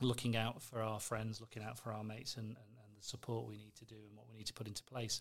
looking 0.00 0.36
out 0.36 0.62
for 0.62 0.82
our 0.82 1.00
friends, 1.00 1.40
looking 1.40 1.62
out 1.62 1.78
for 1.78 1.92
our 1.92 2.04
mates, 2.04 2.36
and, 2.36 2.48
and, 2.48 2.56
and 2.56 2.96
the 2.98 3.02
support 3.02 3.46
we 3.46 3.56
need 3.56 3.74
to 3.76 3.84
do 3.84 3.94
and 4.08 4.16
what 4.16 4.26
we 4.28 4.36
need 4.36 4.46
to 4.46 4.52
put 4.52 4.66
into 4.66 4.82
place. 4.84 5.20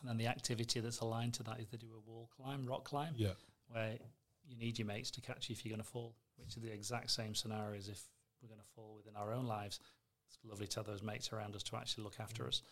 And 0.00 0.08
then 0.08 0.16
the 0.16 0.26
activity 0.26 0.80
that's 0.80 1.00
aligned 1.00 1.34
to 1.34 1.42
that 1.44 1.60
is 1.60 1.68
they 1.68 1.76
do 1.76 1.90
a 1.96 2.10
wall 2.10 2.28
climb, 2.36 2.66
rock 2.66 2.84
climb, 2.84 3.14
Yeah. 3.16 3.32
where 3.68 3.98
you 4.48 4.56
need 4.56 4.78
your 4.78 4.86
mates 4.86 5.10
to 5.12 5.20
catch 5.20 5.48
you 5.48 5.52
if 5.54 5.64
you're 5.64 5.70
going 5.74 5.82
to 5.84 5.88
fall, 5.88 6.14
which 6.36 6.56
are 6.56 6.60
the 6.60 6.72
exact 6.72 7.10
same 7.10 7.34
scenario 7.34 7.76
as 7.78 7.88
if 7.88 8.02
we're 8.40 8.48
going 8.48 8.60
to 8.60 8.66
fall 8.74 8.94
within 8.96 9.16
our 9.16 9.32
own 9.32 9.46
lives. 9.46 9.80
It's 10.28 10.38
lovely 10.44 10.66
to 10.68 10.76
have 10.80 10.86
those 10.86 11.02
mates 11.02 11.32
around 11.32 11.54
us 11.54 11.62
to 11.64 11.76
actually 11.76 12.04
look 12.04 12.18
after 12.18 12.46
us. 12.46 12.62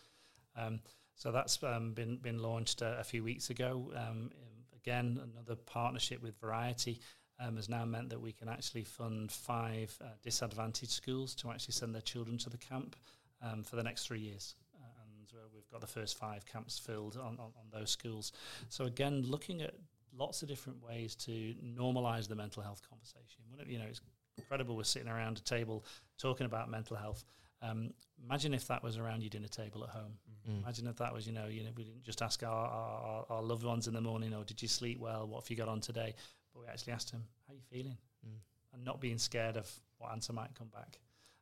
Um, 0.55 0.81
so 1.15 1.31
that's 1.31 1.61
um, 1.63 1.93
been 1.93 2.17
been 2.17 2.39
launched 2.39 2.81
uh, 2.81 2.95
a 2.99 3.03
few 3.03 3.23
weeks 3.23 3.49
ago. 3.49 3.91
Um, 3.95 4.31
again, 4.75 5.19
another 5.33 5.55
partnership 5.55 6.21
with 6.21 6.39
Variety 6.41 6.99
um, 7.41 7.55
has 7.55 7.67
now 7.67 7.85
meant 7.85 8.09
that 8.09 8.21
we 8.21 8.31
can 8.31 8.47
actually 8.47 8.83
fund 8.83 9.31
five 9.31 9.97
uh, 10.01 10.07
disadvantaged 10.23 10.91
schools 10.91 11.35
to 11.35 11.49
actually 11.49 11.73
send 11.73 11.93
their 11.93 12.01
children 12.01 12.37
to 12.39 12.49
the 12.49 12.57
camp 12.57 12.95
um, 13.41 13.63
for 13.63 13.75
the 13.75 13.83
next 13.83 14.05
three 14.05 14.19
years. 14.19 14.55
Uh, 14.75 14.85
and 15.03 15.33
uh, 15.33 15.47
we've 15.53 15.69
got 15.71 15.81
the 15.81 15.87
first 15.87 16.17
five 16.17 16.45
camps 16.45 16.77
filled 16.77 17.17
on, 17.17 17.37
on, 17.39 17.51
on 17.57 17.65
those 17.73 17.89
schools. 17.89 18.31
So 18.69 18.85
again, 18.85 19.23
looking 19.27 19.61
at 19.61 19.73
lots 20.17 20.41
of 20.41 20.47
different 20.47 20.83
ways 20.83 21.15
to 21.15 21.55
normalise 21.63 22.27
the 22.27 22.35
mental 22.35 22.61
health 22.61 22.81
conversation. 22.87 23.41
You 23.65 23.79
know, 23.79 23.85
it's 23.87 24.01
incredible 24.37 24.75
we're 24.75 24.83
sitting 24.83 25.09
around 25.09 25.37
a 25.37 25.41
table 25.41 25.85
talking 26.17 26.45
about 26.45 26.69
mental 26.69 26.97
health. 26.97 27.23
Um, 27.61 27.93
imagine 28.23 28.53
if 28.53 28.67
that 28.67 28.83
was 28.83 28.97
around 28.97 29.21
your 29.21 29.29
dinner 29.29 29.47
table 29.47 29.83
at 29.83 29.89
home. 29.89 30.13
Mm. 30.49 30.63
Imagine 30.63 30.87
if 30.87 30.97
that 30.97 31.13
was, 31.13 31.27
you 31.27 31.33
know, 31.33 31.45
you 31.47 31.63
know, 31.63 31.69
we 31.75 31.83
didn't 31.83 32.03
just 32.03 32.21
ask 32.21 32.43
our, 32.43 32.67
our, 32.67 33.25
our 33.29 33.41
loved 33.43 33.63
ones 33.63 33.87
in 33.87 33.93
the 33.93 34.01
morning, 34.01 34.33
or 34.33 34.43
did 34.43 34.61
you 34.61 34.67
sleep 34.67 34.99
well? 34.99 35.27
What 35.27 35.43
have 35.43 35.49
you 35.49 35.55
got 35.55 35.69
on 35.69 35.79
today? 35.79 36.15
But 36.53 36.61
we 36.61 36.67
actually 36.67 36.93
asked 36.93 37.11
him, 37.11 37.23
how 37.47 37.53
are 37.53 37.55
you 37.55 37.61
feeling? 37.69 37.97
Mm. 38.25 38.39
And 38.73 38.85
not 38.85 39.01
being 39.01 39.17
scared 39.17 39.57
of 39.57 39.69
what 39.97 40.11
answer 40.11 40.33
might 40.33 40.55
come 40.55 40.67
back. 40.67 40.99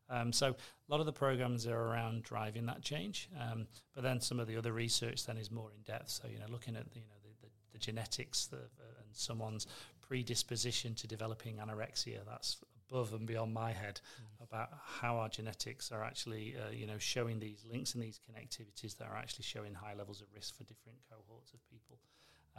Um, 0.09 0.33
so 0.33 0.47
a 0.47 0.91
lot 0.91 0.99
of 0.99 1.05
the 1.05 1.13
programs 1.13 1.67
are 1.67 1.79
around 1.79 2.23
driving 2.23 2.65
that 2.65 2.81
change. 2.81 3.29
Um, 3.39 3.67
but 3.93 4.03
then 4.03 4.19
some 4.19 4.39
of 4.39 4.47
the 4.47 4.57
other 4.57 4.73
research 4.73 5.25
then 5.25 5.37
is 5.37 5.51
more 5.51 5.69
in 5.71 5.81
depth. 5.83 6.09
So, 6.09 6.27
you 6.27 6.39
know, 6.39 6.47
looking 6.49 6.75
at, 6.75 6.85
you 6.95 7.01
know, 7.01 7.17
the, 7.21 7.29
the, 7.47 7.51
the 7.73 7.77
genetics 7.77 8.47
the, 8.47 8.57
uh, 8.57 9.03
and 9.03 9.09
someone's 9.13 9.67
predisposition 10.01 10.95
to 10.95 11.07
developing 11.07 11.57
anorexia. 11.57 12.25
That's 12.25 12.57
above 12.89 13.13
and 13.13 13.27
beyond 13.27 13.53
my 13.53 13.71
head 13.71 14.01
Mm. 14.19 14.43
about 14.45 14.69
how 14.83 15.17
our 15.17 15.29
genetics 15.29 15.91
are 15.91 16.03
actually, 16.03 16.55
uh, 16.57 16.71
you 16.71 16.87
know, 16.87 16.97
showing 16.97 17.39
these 17.39 17.63
links 17.69 17.93
and 17.93 18.01
these 18.01 18.19
connectivities 18.19 18.97
that 18.97 19.07
are 19.07 19.15
actually 19.15 19.43
showing 19.43 19.75
high 19.75 19.93
levels 19.93 20.21
of 20.21 20.27
risk 20.33 20.57
for 20.57 20.63
different 20.63 20.97
cohorts 21.07 21.53
of 21.53 21.59
people. 21.68 21.68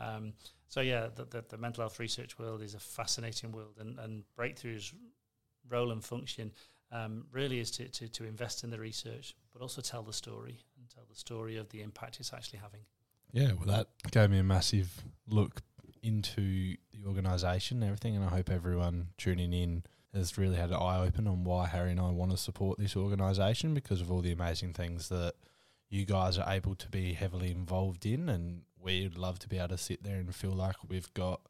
Um, 0.00 0.32
so 0.68 0.80
yeah, 0.80 1.08
the, 1.14 1.24
the, 1.24 1.44
the 1.48 1.58
mental 1.58 1.82
health 1.82 1.98
research 1.98 2.38
world 2.38 2.62
is 2.62 2.74
a 2.74 2.80
fascinating 2.80 3.52
world, 3.52 3.76
and, 3.78 3.98
and 3.98 4.24
breakthroughs 4.38 4.92
role 5.68 5.92
and 5.92 6.02
function 6.02 6.52
um, 6.92 7.26
really 7.32 7.60
is 7.60 7.70
to, 7.72 7.88
to, 7.88 8.08
to 8.08 8.24
invest 8.24 8.64
in 8.64 8.70
the 8.70 8.78
research, 8.78 9.36
but 9.52 9.62
also 9.62 9.80
tell 9.80 10.02
the 10.02 10.12
story 10.12 10.58
and 10.78 10.88
tell 10.88 11.04
the 11.08 11.14
story 11.14 11.56
of 11.56 11.68
the 11.70 11.82
impact 11.82 12.18
it's 12.18 12.32
actually 12.32 12.58
having. 12.60 12.80
Yeah, 13.32 13.52
well, 13.52 13.66
that 13.66 13.88
gave 14.10 14.30
me 14.30 14.38
a 14.38 14.42
massive 14.42 15.04
look 15.28 15.62
into 16.02 16.76
the 16.92 17.06
organisation 17.06 17.82
and 17.82 17.84
everything, 17.84 18.16
and 18.16 18.24
I 18.24 18.28
hope 18.28 18.50
everyone 18.50 19.08
tuning 19.18 19.52
in 19.52 19.84
has 20.14 20.36
really 20.36 20.56
had 20.56 20.70
an 20.70 20.76
eye 20.76 20.98
open 20.98 21.28
on 21.28 21.44
why 21.44 21.66
Harry 21.66 21.92
and 21.92 22.00
I 22.00 22.10
want 22.10 22.32
to 22.32 22.36
support 22.36 22.78
this 22.78 22.96
organisation 22.96 23.74
because 23.74 24.00
of 24.00 24.10
all 24.10 24.20
the 24.20 24.32
amazing 24.32 24.72
things 24.72 25.08
that 25.08 25.34
you 25.88 26.04
guys 26.04 26.38
are 26.38 26.52
able 26.52 26.74
to 26.74 26.88
be 26.88 27.12
heavily 27.12 27.50
involved 27.50 28.06
in, 28.06 28.28
and 28.28 28.62
we'd 28.82 29.16
love 29.16 29.38
to 29.40 29.48
be 29.48 29.58
able 29.58 29.68
to 29.68 29.78
sit 29.78 30.02
there 30.02 30.16
and 30.16 30.34
feel 30.34 30.52
like 30.52 30.76
we've 30.88 31.12
got 31.14 31.40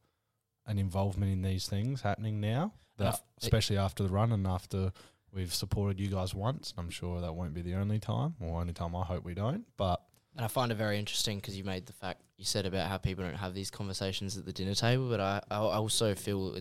an 0.67 0.79
involvement 0.79 1.33
in 1.33 1.43
these 1.43 1.69
things 1.69 2.03
happening 2.03 2.41
now, 2.41 2.73
And 2.99 3.07
that, 3.09 3.15
f- 3.15 3.23
especially 3.43 3.79
after 3.79 4.03
the 4.03 4.09
run 4.09 4.33
and 4.33 4.47
after 4.47 4.93
we've 5.33 5.55
supported 5.55 6.01
you 6.01 6.09
guys 6.09 6.35
once. 6.35 6.75
I'm 6.77 6.91
sure 6.91 7.21
that 7.21 7.35
won't 7.35 7.55
be 7.55 7.63
the 7.63 7.75
only 7.75 7.99
time, 7.99 8.35
or 8.41 8.61
only 8.61 8.73
time 8.73 8.95
I 8.97 9.05
hope 9.05 9.25
we 9.25 9.35
don't, 9.35 9.65
but. 9.77 10.03
And 10.37 10.45
I 10.45 10.49
find 10.49 10.71
it 10.71 10.77
very 10.77 10.99
interesting 10.99 11.39
because 11.39 11.57
you 11.57 11.65
made 11.65 11.87
the 11.87 11.93
fact 11.93 12.23
you 12.37 12.45
said 12.45 12.65
about 12.65 12.89
how 12.89 12.99
people 12.99 13.25
don't 13.25 13.35
have 13.35 13.53
these 13.53 13.71
conversations 13.71 14.37
at 14.37 14.45
the 14.45 14.53
dinner 14.53 14.75
table, 14.75 15.09
but 15.09 15.21
I, 15.21 15.43
I 15.51 15.57
also 15.57 16.15
feel 16.15 16.57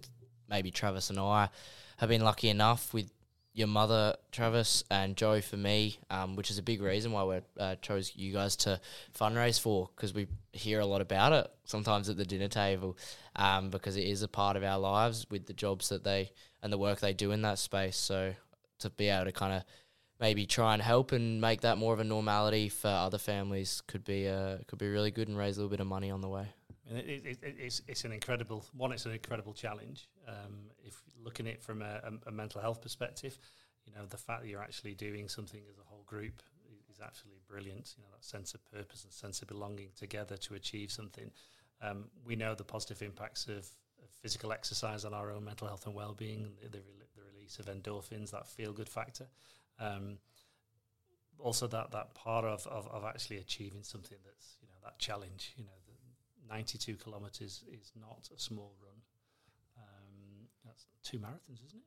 maybe 0.50 0.72
Travis 0.72 1.10
and 1.12 1.20
I 1.20 1.50
have 1.98 2.10
been 2.10 2.24
lucky 2.24 2.50
enough 2.50 2.94
with 2.94 3.12
your 3.60 3.68
mother, 3.68 4.16
Travis, 4.32 4.86
and 4.90 5.18
Joe 5.18 5.42
for 5.42 5.58
me, 5.58 6.00
um, 6.10 6.38
which 6.38 6.50
is 6.50 6.58
a 6.58 6.64
big 6.64 6.82
reason 6.82 7.12
why 7.12 7.24
we 7.26 7.40
uh, 7.60 7.76
chose 7.82 8.14
you 8.16 8.32
guys 8.32 8.56
to 8.56 8.80
fundraise 9.14 9.60
for 9.60 9.90
because 9.94 10.14
we 10.14 10.28
hear 10.54 10.80
a 10.80 10.86
lot 10.86 11.02
about 11.02 11.34
it 11.34 11.52
sometimes 11.66 12.08
at 12.08 12.16
the 12.16 12.24
dinner 12.24 12.48
table 12.48 12.98
um, 13.36 13.70
because 13.70 13.98
it 13.98 14.06
is 14.08 14.24
a 14.24 14.30
part 14.30 14.56
of 14.56 14.64
our 14.64 14.80
lives 14.80 15.26
with 15.30 15.46
the 15.46 15.54
jobs 15.54 15.90
that 15.90 16.06
they 16.06 16.32
and 16.64 16.72
the 16.72 16.78
work 16.78 17.02
they 17.02 17.12
do 17.12 17.32
in 17.32 17.42
that 17.42 17.60
space. 17.60 17.98
So 17.98 18.34
to 18.80 18.90
be 18.92 19.10
able 19.10 19.26
to 19.26 19.34
kind 19.34 19.54
of 19.54 19.64
maybe 20.22 20.46
try 20.46 20.74
and 20.74 20.82
help 20.82 21.12
and 21.12 21.42
make 21.42 21.60
that 21.62 21.78
more 21.78 21.94
of 21.94 22.00
a 22.00 22.06
normality 22.06 22.70
for 22.70 22.88
other 22.88 23.18
families 23.18 23.82
could 23.88 24.06
be 24.06 24.30
uh, 24.30 24.60
could 24.68 24.80
be 24.80 24.88
really 24.88 25.12
good 25.12 25.28
and 25.28 25.38
raise 25.38 25.58
a 25.58 25.60
little 25.60 25.70
bit 25.70 25.82
of 25.82 25.88
money 25.88 26.10
on 26.10 26.22
the 26.22 26.30
way. 26.30 26.48
It, 26.90 27.26
it, 27.26 27.38
it, 27.44 27.56
it's 27.60 27.82
it's 27.88 28.04
an 28.04 28.12
incredible 28.12 28.66
one. 28.76 28.92
It's 28.92 29.06
an 29.06 29.12
incredible 29.12 29.54
challenge. 29.54 30.10
Um, 30.28 30.72
if 30.84 31.02
looking 31.24 31.48
at 31.48 31.54
it 31.56 31.62
from 31.62 31.82
a, 31.82 32.02
a, 32.04 32.30
a 32.30 32.32
mental 32.32 32.62
health 32.62 32.82
perspective, 32.82 33.38
you 33.86 33.94
know 33.94 34.06
the 34.08 34.18
fact 34.18 34.42
that 34.42 34.48
you're 34.50 34.62
actually 34.64 34.96
doing 34.96 35.28
something 35.30 35.62
as 35.70 35.78
a 35.78 35.84
whole 35.84 36.04
group 36.08 36.42
i- 36.66 36.92
is 36.92 37.00
absolutely 37.00 37.42
brilliant. 37.48 37.94
You 37.98 38.04
know 38.04 38.10
that 38.12 38.24
sense 38.26 38.54
of 38.56 38.66
purpose 38.72 39.04
and 39.04 39.14
sense 39.14 39.42
of 39.42 39.48
belonging 39.48 39.90
together 39.96 40.36
to 40.38 40.56
achieve 40.56 40.92
something. 40.92 41.30
Um, 41.82 42.06
we 42.26 42.36
know 42.36 42.56
the 42.56 42.64
positive 42.66 43.02
impacts 43.04 43.46
of, 43.48 43.58
of 44.04 44.10
physical 44.22 44.52
exercise 44.52 45.06
on 45.06 45.14
our 45.14 45.32
own 45.32 45.46
mental 45.46 45.68
health 45.68 45.86
and 45.86 45.96
well-being, 45.96 46.50
the, 46.62 46.68
the, 46.70 46.80
rel- 46.80 47.08
the 47.16 47.22
release 47.34 47.58
of 47.60 47.68
endorphins, 47.68 48.32
that 48.32 48.46
feel-good 48.48 48.90
factor. 48.90 49.28
Um, 49.80 50.18
also, 51.38 51.68
that 51.68 51.92
that 51.92 52.14
part 52.16 52.44
of, 52.46 52.68
of, 52.68 52.88
of 52.88 53.06
actually 53.06 53.38
achieving 53.38 53.84
something 53.84 54.18
that's 54.26 54.58
you 54.62 54.68
know 54.68 54.76
that 54.84 55.00
challenge. 55.00 55.54
You 55.56 55.64
know, 55.64 55.79
92 56.50 56.96
kilometers 56.96 57.64
is 57.72 57.92
not 58.00 58.30
a 58.36 58.40
small 58.40 58.74
run. 58.82 58.96
Um, 59.78 60.48
that's 60.66 60.86
two 61.04 61.20
marathons, 61.20 61.64
isn't 61.66 61.78
it? 61.80 61.84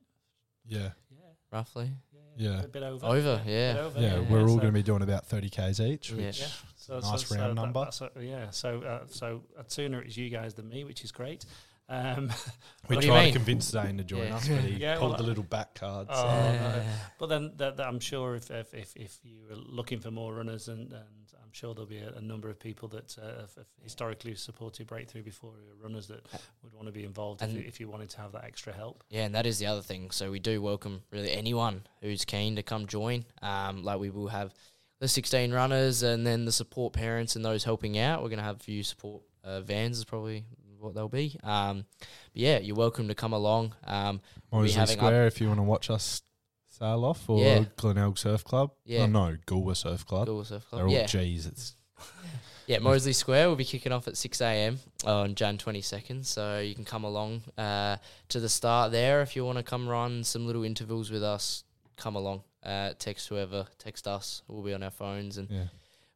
Yeah, 0.65 0.91
Yeah, 1.11 1.17
Roughly 1.51 1.91
Yeah. 2.37 2.61
a 2.63 2.67
bit 2.69 2.83
over. 2.83 3.05
over, 3.05 3.41
a 3.45 3.49
yeah. 3.49 3.75
over, 3.79 3.99
yeah, 3.99 4.19
we're 4.21 4.43
all 4.43 4.47
so- 4.47 4.55
going 4.55 4.67
to 4.67 4.71
be 4.71 4.81
doing 4.81 5.01
about 5.01 5.25
30 5.25 5.49
Ks 5.49 5.79
each. 5.81 6.11
Yeah. 6.11 6.27
Which, 6.27 6.39
Yeah, 6.39 6.47
so, 6.77 6.99
Nice 6.99 7.27
so, 7.27 7.35
round 7.35 7.57
so 7.57 7.61
number. 7.63 7.85
That, 7.99 8.11
a- 8.15 8.23
yeah, 8.23 8.49
so 8.51 8.81
uh, 8.81 9.05
so 9.09 9.43
uh, 9.57 9.63
sooner 9.67 10.01
it's 10.01 10.15
you 10.15 10.29
guys 10.29 10.53
than 10.53 10.69
me, 10.69 10.85
which 10.85 11.03
is 11.03 11.11
great. 11.11 11.45
Um, 11.93 12.31
We 12.89 12.97
What 12.97 13.01
do 13.01 13.07
tried 13.07 13.23
mean? 13.23 13.33
to 13.33 13.39
convince 13.39 13.65
Zane 13.69 13.97
to 13.97 14.03
join 14.03 14.27
Yeah. 14.27 14.35
us, 14.35 14.47
but 14.49 14.59
he 14.59 14.73
Yeah, 14.75 14.97
pulled 14.97 15.11
well, 15.11 15.17
the 15.19 15.23
little 15.23 15.43
back 15.45 15.73
card. 15.75 16.07
Oh, 16.09 16.15
so- 16.21 16.27
no. 16.27 16.83
But 17.17 17.27
then 17.27 17.51
that, 17.57 17.77
that 17.77 17.87
I'm 17.87 17.99
sure 18.01 18.35
if, 18.35 18.51
if 18.51 18.73
if 18.73 18.93
if 18.97 19.19
you 19.23 19.37
were 19.49 19.55
looking 19.55 19.99
for 20.01 20.11
more 20.11 20.33
runners, 20.33 20.67
and, 20.67 20.91
and 20.91 21.31
I'm 21.41 21.51
sure 21.53 21.73
there'll 21.73 21.87
be 21.87 21.99
a, 21.99 22.09
a 22.15 22.21
number 22.21 22.49
of 22.49 22.59
people 22.59 22.89
that 22.89 23.15
uh, 23.17 23.25
have, 23.41 23.55
have 23.55 23.67
historically 23.81 24.35
supported 24.35 24.85
Breakthrough 24.87 25.23
before 25.23 25.51
who 25.53 25.71
are 25.71 25.81
runners 25.81 26.07
that 26.07 26.25
would 26.61 26.73
want 26.73 26.87
to 26.87 26.91
be 26.91 27.05
involved 27.05 27.41
if, 27.41 27.53
you, 27.53 27.63
if 27.65 27.79
you 27.79 27.87
wanted 27.87 28.09
to 28.09 28.17
have 28.17 28.33
that 28.33 28.43
extra 28.43 28.73
help. 28.73 29.03
Yeah, 29.09 29.23
and 29.23 29.35
that 29.35 29.45
is 29.45 29.57
the 29.59 29.67
other 29.67 29.81
thing. 29.81 30.11
So 30.11 30.29
we 30.29 30.39
do 30.39 30.61
welcome 30.61 31.03
really 31.09 31.31
anyone 31.31 31.83
who's 32.01 32.25
keen 32.25 32.57
to 32.57 32.63
come 32.63 32.85
join. 32.87 33.23
Um, 33.41 33.83
like 33.83 33.99
we 33.99 34.09
will 34.09 34.27
have 34.27 34.53
the 34.99 35.07
16 35.07 35.53
runners 35.53 36.03
and 36.03 36.27
then 36.27 36.43
the 36.43 36.51
support 36.51 36.91
parents 36.93 37.37
and 37.37 37.45
those 37.45 37.63
helping 37.63 37.97
out. 37.97 38.21
We're 38.23 38.29
going 38.29 38.39
to 38.39 38.45
have 38.45 38.57
a 38.57 38.63
few 38.63 38.83
support 38.83 39.21
uh, 39.43 39.61
vans 39.61 39.97
is 39.99 40.05
probably 40.05 40.43
what 40.83 40.93
they'll 40.93 41.09
be. 41.09 41.39
Um, 41.43 41.85
but 42.01 42.07
yeah, 42.41 42.59
you're 42.59 42.75
welcome 42.75 43.07
to 43.07 43.15
come 43.15 43.33
along. 43.33 43.73
Um, 43.85 44.21
we'll 44.51 44.67
Square, 44.67 45.27
if 45.27 45.41
you 45.41 45.47
want 45.47 45.59
to 45.59 45.63
watch 45.63 45.89
us 45.89 46.21
sail 46.69 47.05
off, 47.05 47.29
or 47.29 47.39
Yeah. 47.39 47.65
Glenelg 47.77 48.17
Surf 48.17 48.43
Club. 48.43 48.71
Yeah. 48.85 49.03
Oh, 49.03 49.05
no, 49.07 49.37
Goolwa 49.45 49.75
Surf 49.75 50.05
Club. 50.05 50.27
Gould 50.27 50.47
Surf 50.47 50.67
Club. 50.69 50.89
They're 50.89 51.01
all 51.01 51.07
G's. 51.07 51.45
It's 51.45 51.75
yeah. 52.67 52.79
Moseley 52.79 53.13
Square 53.13 53.49
will 53.49 53.55
be 53.55 53.65
kicking 53.65 53.91
off 53.91 54.07
at 54.07 54.17
6 54.17 54.41
a.m. 54.41 54.79
on 55.05 55.35
Jan 55.35 55.57
22nd. 55.57 56.25
So 56.25 56.59
you 56.59 56.75
can 56.75 56.85
come 56.85 57.03
along 57.03 57.43
uh, 57.57 57.97
to 58.29 58.39
the 58.39 58.49
start 58.49 58.91
there 58.91 59.21
if 59.21 59.35
you 59.35 59.45
want 59.45 59.57
to 59.59 59.63
come 59.63 59.87
run 59.87 60.23
some 60.23 60.45
little 60.45 60.63
intervals 60.63 61.11
with 61.11 61.23
us. 61.23 61.63
Come 61.95 62.15
along. 62.15 62.43
Uh, 62.63 62.93
text 62.97 63.27
whoever, 63.27 63.67
text 63.77 64.07
us. 64.07 64.41
We'll 64.47 64.63
be 64.63 64.73
on 64.73 64.83
our 64.83 64.89
phones 64.91 65.37
and 65.37 65.49
yeah. 65.49 65.65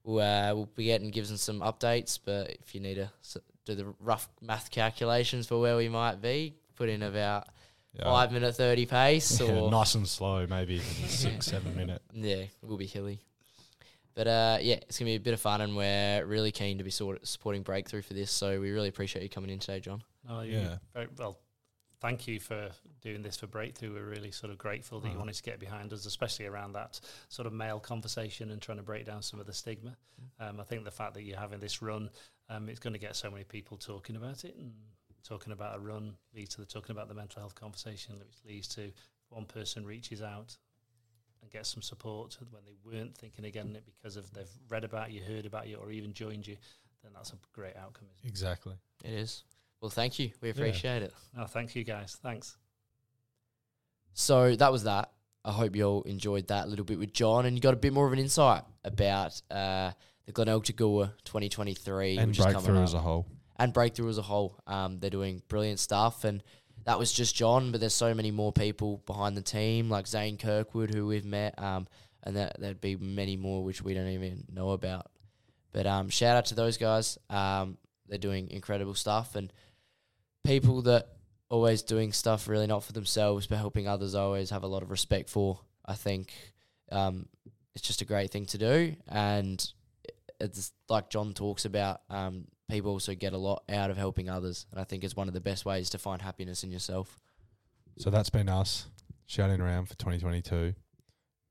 we'll, 0.03 0.19
uh, 0.23 0.55
we'll 0.55 0.69
be 0.75 0.85
getting 0.85 1.11
given 1.11 1.37
some 1.37 1.59
updates. 1.59 2.17
But 2.23 2.51
if 2.61 2.73
you 2.73 2.81
need 2.81 2.97
s- 2.97 3.37
do 3.67 3.75
the 3.75 3.93
rough 3.99 4.27
math 4.41 4.71
calculations 4.71 5.47
for 5.47 5.59
where 5.59 5.75
we 5.77 5.89
might 5.89 6.21
be, 6.21 6.55
put 6.75 6.89
in 6.89 7.03
about 7.03 7.47
yeah. 7.93 8.03
five 8.05 8.31
minute 8.31 8.55
thirty 8.55 8.85
pace, 8.85 9.39
Yeah, 9.39 9.51
or 9.59 9.69
nice 9.71 9.95
and 9.95 10.07
slow, 10.07 10.47
maybe 10.47 10.79
six, 10.79 11.45
seven 11.47 11.75
minute. 11.75 12.01
yeah, 12.13 12.43
we'll 12.61 12.77
be 12.77 12.87
hilly. 12.87 13.19
But 14.15 14.27
uh, 14.27 14.57
yeah, 14.61 14.75
it's 14.75 14.97
gonna 14.97 15.09
be 15.11 15.15
a 15.15 15.19
bit 15.19 15.33
of 15.33 15.41
fun, 15.41 15.61
and 15.61 15.75
we're 15.75 16.25
really 16.25 16.51
keen 16.51 16.79
to 16.79 16.83
be 16.83 16.89
sort 16.91 17.21
of 17.21 17.27
supporting 17.27 17.61
Breakthrough 17.61 18.01
for 18.01 18.13
this. 18.13 18.31
So 18.31 18.59
we 18.59 18.71
really 18.71 18.89
appreciate 18.89 19.21
you 19.21 19.29
coming 19.29 19.49
in 19.51 19.59
today, 19.59 19.79
John. 19.79 20.01
No, 20.27 20.41
you- 20.41 20.53
Yeah. 20.59 20.77
very, 20.93 21.07
well, 21.17 21.37
thank 21.99 22.27
you 22.27 22.39
for 22.39 22.71
doing 23.01 23.21
this 23.21 23.37
for 23.37 23.45
Breakthrough. 23.47 23.93
We're 23.93 24.05
really 24.09 24.31
sort 24.31 24.51
of 24.51 24.57
grateful 24.57 24.99
that 25.01 25.07
you 25.07 25.11
Uh-huh. 25.11 25.19
wanted 25.19 25.35
to 25.35 25.43
get 25.43 25.59
behind 25.59 25.93
us, 25.93 26.05
especially 26.07 26.45
around 26.47 26.73
that 26.73 26.99
sort 27.29 27.45
of 27.45 27.53
male 27.53 27.79
conversation 27.79 28.49
and 28.49 28.59
trying 28.61 28.77
to 28.77 28.83
break 28.83 29.05
down 29.05 29.21
some 29.21 29.39
of 29.39 29.45
the 29.45 29.53
stigma. 29.53 29.95
Um, 30.39 30.59
I 30.59 30.63
think 30.63 30.83
the 30.83 30.91
fact 30.91 31.13
that 31.13 31.21
you're 31.23 31.37
having 31.37 31.59
this 31.59 31.81
run, 31.83 32.09
um, 32.49 32.69
it's 32.69 32.79
going 32.79 32.93
to 32.93 32.99
get 32.99 33.15
so 33.15 33.29
many 33.31 33.43
people 33.43 33.77
talking 33.77 34.15
about 34.15 34.43
it 34.45 34.55
and 34.57 34.71
talking 35.23 35.51
about 35.53 35.75
a 35.75 35.79
run 35.79 36.13
leads 36.33 36.55
to 36.55 36.61
the 36.61 36.67
talking 36.67 36.91
about 36.95 37.07
the 37.09 37.13
mental 37.13 37.41
health 37.41 37.55
conversation, 37.55 38.17
which 38.19 38.37
leads 38.47 38.67
to 38.69 38.91
one 39.29 39.45
person 39.45 39.85
reaches 39.85 40.21
out 40.21 40.55
and 41.41 41.51
gets 41.51 41.69
some 41.69 41.81
support 41.81 42.37
when 42.51 42.61
they 42.65 42.75
weren't 42.83 43.15
thinking 43.17 43.45
again 43.45 43.75
it 43.75 43.83
because 43.85 44.15
of 44.17 44.31
they've 44.33 44.49
read 44.69 44.83
about 44.83 45.11
you, 45.11 45.21
heard 45.21 45.45
about 45.45 45.67
you, 45.67 45.75
or 45.77 45.91
even 45.91 46.13
joined 46.13 46.47
you. 46.47 46.55
Then 47.03 47.11
that's 47.13 47.31
a 47.31 47.35
great 47.53 47.75
outcome. 47.75 48.07
Isn't 48.15 48.25
it? 48.25 48.29
Exactly. 48.29 48.73
It 49.03 49.11
is. 49.13 49.43
Well, 49.81 49.91
thank 49.91 50.17
you. 50.17 50.31
We 50.41 50.47
Yeah. 50.49 50.53
appreciate 50.55 51.03
it. 51.03 51.13
No, 51.35 51.45
thank 51.45 51.75
you 51.75 51.83
guys. 51.83 52.17
Thanks. 52.23 52.57
So 54.13 54.55
that 54.55 54.71
was 54.71 54.83
that. 54.83 55.11
I 55.45 55.51
hope 55.51 55.75
you 55.75 55.83
all 55.85 56.01
enjoyed 56.03 56.47
that 56.47 56.67
little 56.67 56.83
bit 56.85 56.99
with 56.99 57.13
John, 57.13 57.45
and 57.45 57.55
you 57.55 57.61
got 57.61 57.73
a 57.73 57.77
bit 57.77 57.93
more 57.93 58.07
of 58.07 58.13
an 58.13 58.19
insight 58.19 58.63
about 58.83 59.39
uh, 59.51 59.91
the 60.27 60.31
Glenelg 60.33 60.65
to 60.65 60.73
Goolwa 60.73 61.13
2023, 61.25 62.17
And 62.17 62.27
which 62.29 62.37
is 62.39 62.45
coming 62.45 62.61
breakthrough 62.61 62.83
as 62.83 62.93
a 62.93 62.99
whole. 62.99 63.25
and 63.57 63.73
breakthrough 63.73 64.09
as 64.09 64.17
a 64.19 64.21
whole. 64.21 64.59
Um, 64.67 64.99
they're 64.99 65.09
doing 65.09 65.41
brilliant 65.47 65.79
stuff, 65.79 66.23
and 66.23 66.43
that 66.85 66.99
was 66.99 67.11
just 67.11 67.35
John, 67.35 67.71
but 67.71 67.79
there's 67.79 67.93
so 67.95 68.13
many 68.13 68.29
more 68.31 68.51
people 68.53 69.01
behind 69.05 69.35
the 69.35 69.41
team, 69.41 69.89
like 69.89 70.05
Zane 70.05 70.37
Kirkwood, 70.37 70.93
who 70.93 71.07
we've 71.07 71.25
met, 71.25 71.57
um, 71.61 71.87
and 72.23 72.35
that 72.35 72.59
there'd 72.59 72.79
be 72.81 72.95
many 72.97 73.35
more 73.37 73.63
which 73.63 73.81
we 73.81 73.93
don't 73.93 74.07
even 74.09 74.43
know 74.53 74.71
about. 74.71 75.07
But 75.73 75.87
um, 75.87 76.09
shout 76.09 76.35
out 76.37 76.45
to 76.47 76.55
those 76.55 76.77
guys. 76.77 77.17
Um, 77.29 77.77
they're 78.07 78.17
doing 78.17 78.49
incredible 78.51 78.93
stuff, 78.95 79.35
and 79.35 79.51
people 80.43 80.81
that 80.83 81.07
always 81.49 81.81
doing 81.81 82.11
stuff 82.11 82.47
really 82.49 82.67
not 82.67 82.83
for 82.83 82.91
themselves 82.91 83.47
but 83.47 83.57
helping 83.57 83.87
others. 83.87 84.13
I 84.15 84.19
always 84.21 84.49
have 84.49 84.63
a 84.63 84.67
lot 84.67 84.83
of 84.83 84.91
respect 84.91 85.29
for. 85.29 85.59
I 85.85 85.93
think 85.93 86.33
um, 86.91 87.27
it's 87.73 87.87
just 87.87 88.01
a 88.01 88.05
great 88.05 88.31
thing 88.31 88.45
to 88.47 88.57
do, 88.57 88.95
and 89.07 89.65
it's 90.39 90.71
like 90.89 91.09
John 91.09 91.33
talks 91.33 91.65
about. 91.65 92.01
Um, 92.09 92.45
people 92.69 92.91
also 92.91 93.15
get 93.15 93.33
a 93.33 93.37
lot 93.37 93.63
out 93.69 93.89
of 93.89 93.97
helping 93.97 94.29
others, 94.29 94.65
and 94.71 94.79
I 94.79 94.83
think 94.83 95.03
it's 95.03 95.15
one 95.15 95.27
of 95.27 95.33
the 95.33 95.41
best 95.41 95.65
ways 95.65 95.89
to 95.91 95.97
find 95.97 96.21
happiness 96.21 96.63
in 96.63 96.71
yourself. 96.71 97.19
So 97.97 98.09
that's 98.09 98.29
been 98.29 98.49
us 98.49 98.87
shouting 99.25 99.61
around 99.61 99.87
for 99.87 99.95
2022. 99.95 100.73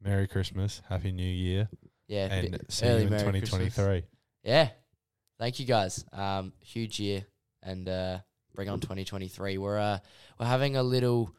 Merry 0.02 0.28
Christmas, 0.28 0.82
Happy 0.88 1.10
New 1.10 1.22
Year, 1.22 1.68
Yeah, 2.06 2.26
and 2.32 2.60
see 2.68 2.86
you 2.86 2.92
in 2.92 3.10
Merry 3.10 3.22
Christmas. 3.40 3.50
2023. 3.50 4.04
Yeah, 4.44 4.68
thank 5.38 5.58
you 5.58 5.66
guys. 5.66 6.04
Um, 6.12 6.52
huge 6.60 7.00
year, 7.00 7.24
and 7.62 7.88
uh, 7.88 8.18
bring 8.54 8.68
on 8.68 8.78
2023. 8.80 9.58
We're 9.58 9.78
uh, 9.78 9.98
we're 10.38 10.46
having 10.46 10.76
a 10.76 10.82
little 10.82 11.32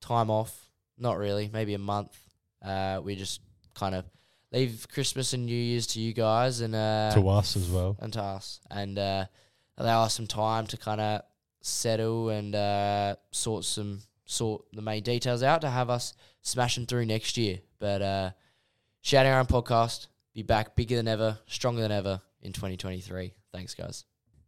time 0.00 0.30
off, 0.30 0.68
not 0.98 1.16
really, 1.18 1.50
maybe 1.52 1.74
a 1.74 1.78
month. 1.78 2.16
Uh, 2.62 3.00
we 3.02 3.16
just 3.16 3.40
kind 3.74 3.94
of 3.94 4.04
leave 4.54 4.86
Christmas 4.92 5.32
and 5.32 5.46
New 5.46 5.54
Year's 5.54 5.86
to 5.88 6.00
you 6.00 6.12
guys 6.12 6.60
and 6.60 6.74
uh, 6.74 7.10
to 7.14 7.28
us 7.28 7.56
as 7.56 7.68
well. 7.68 7.96
and 8.00 8.12
to 8.12 8.22
us, 8.22 8.60
and 8.70 8.98
uh, 8.98 9.24
allow 9.76 10.04
us 10.04 10.14
some 10.14 10.26
time 10.26 10.66
to 10.68 10.76
kind 10.76 11.00
of 11.00 11.22
settle 11.60 12.28
and 12.28 12.54
uh, 12.54 13.16
sort 13.32 13.64
some 13.64 14.00
sort 14.26 14.64
the 14.72 14.82
main 14.82 15.02
details 15.02 15.42
out 15.42 15.60
to 15.62 15.70
have 15.70 15.90
us 15.90 16.14
smashing 16.42 16.86
through 16.86 17.06
next 17.06 17.36
year. 17.36 17.58
But 17.78 18.02
uh, 18.02 18.30
Shouting 19.02 19.32
Around 19.32 19.48
podcast, 19.48 20.06
be 20.32 20.42
back 20.42 20.76
bigger 20.76 20.96
than 20.96 21.08
ever, 21.08 21.38
stronger 21.46 21.82
than 21.82 21.92
ever 21.92 22.22
in 22.40 22.52
2023. 22.52 23.34
Thanks, 23.52 23.74
guys. 23.74 24.04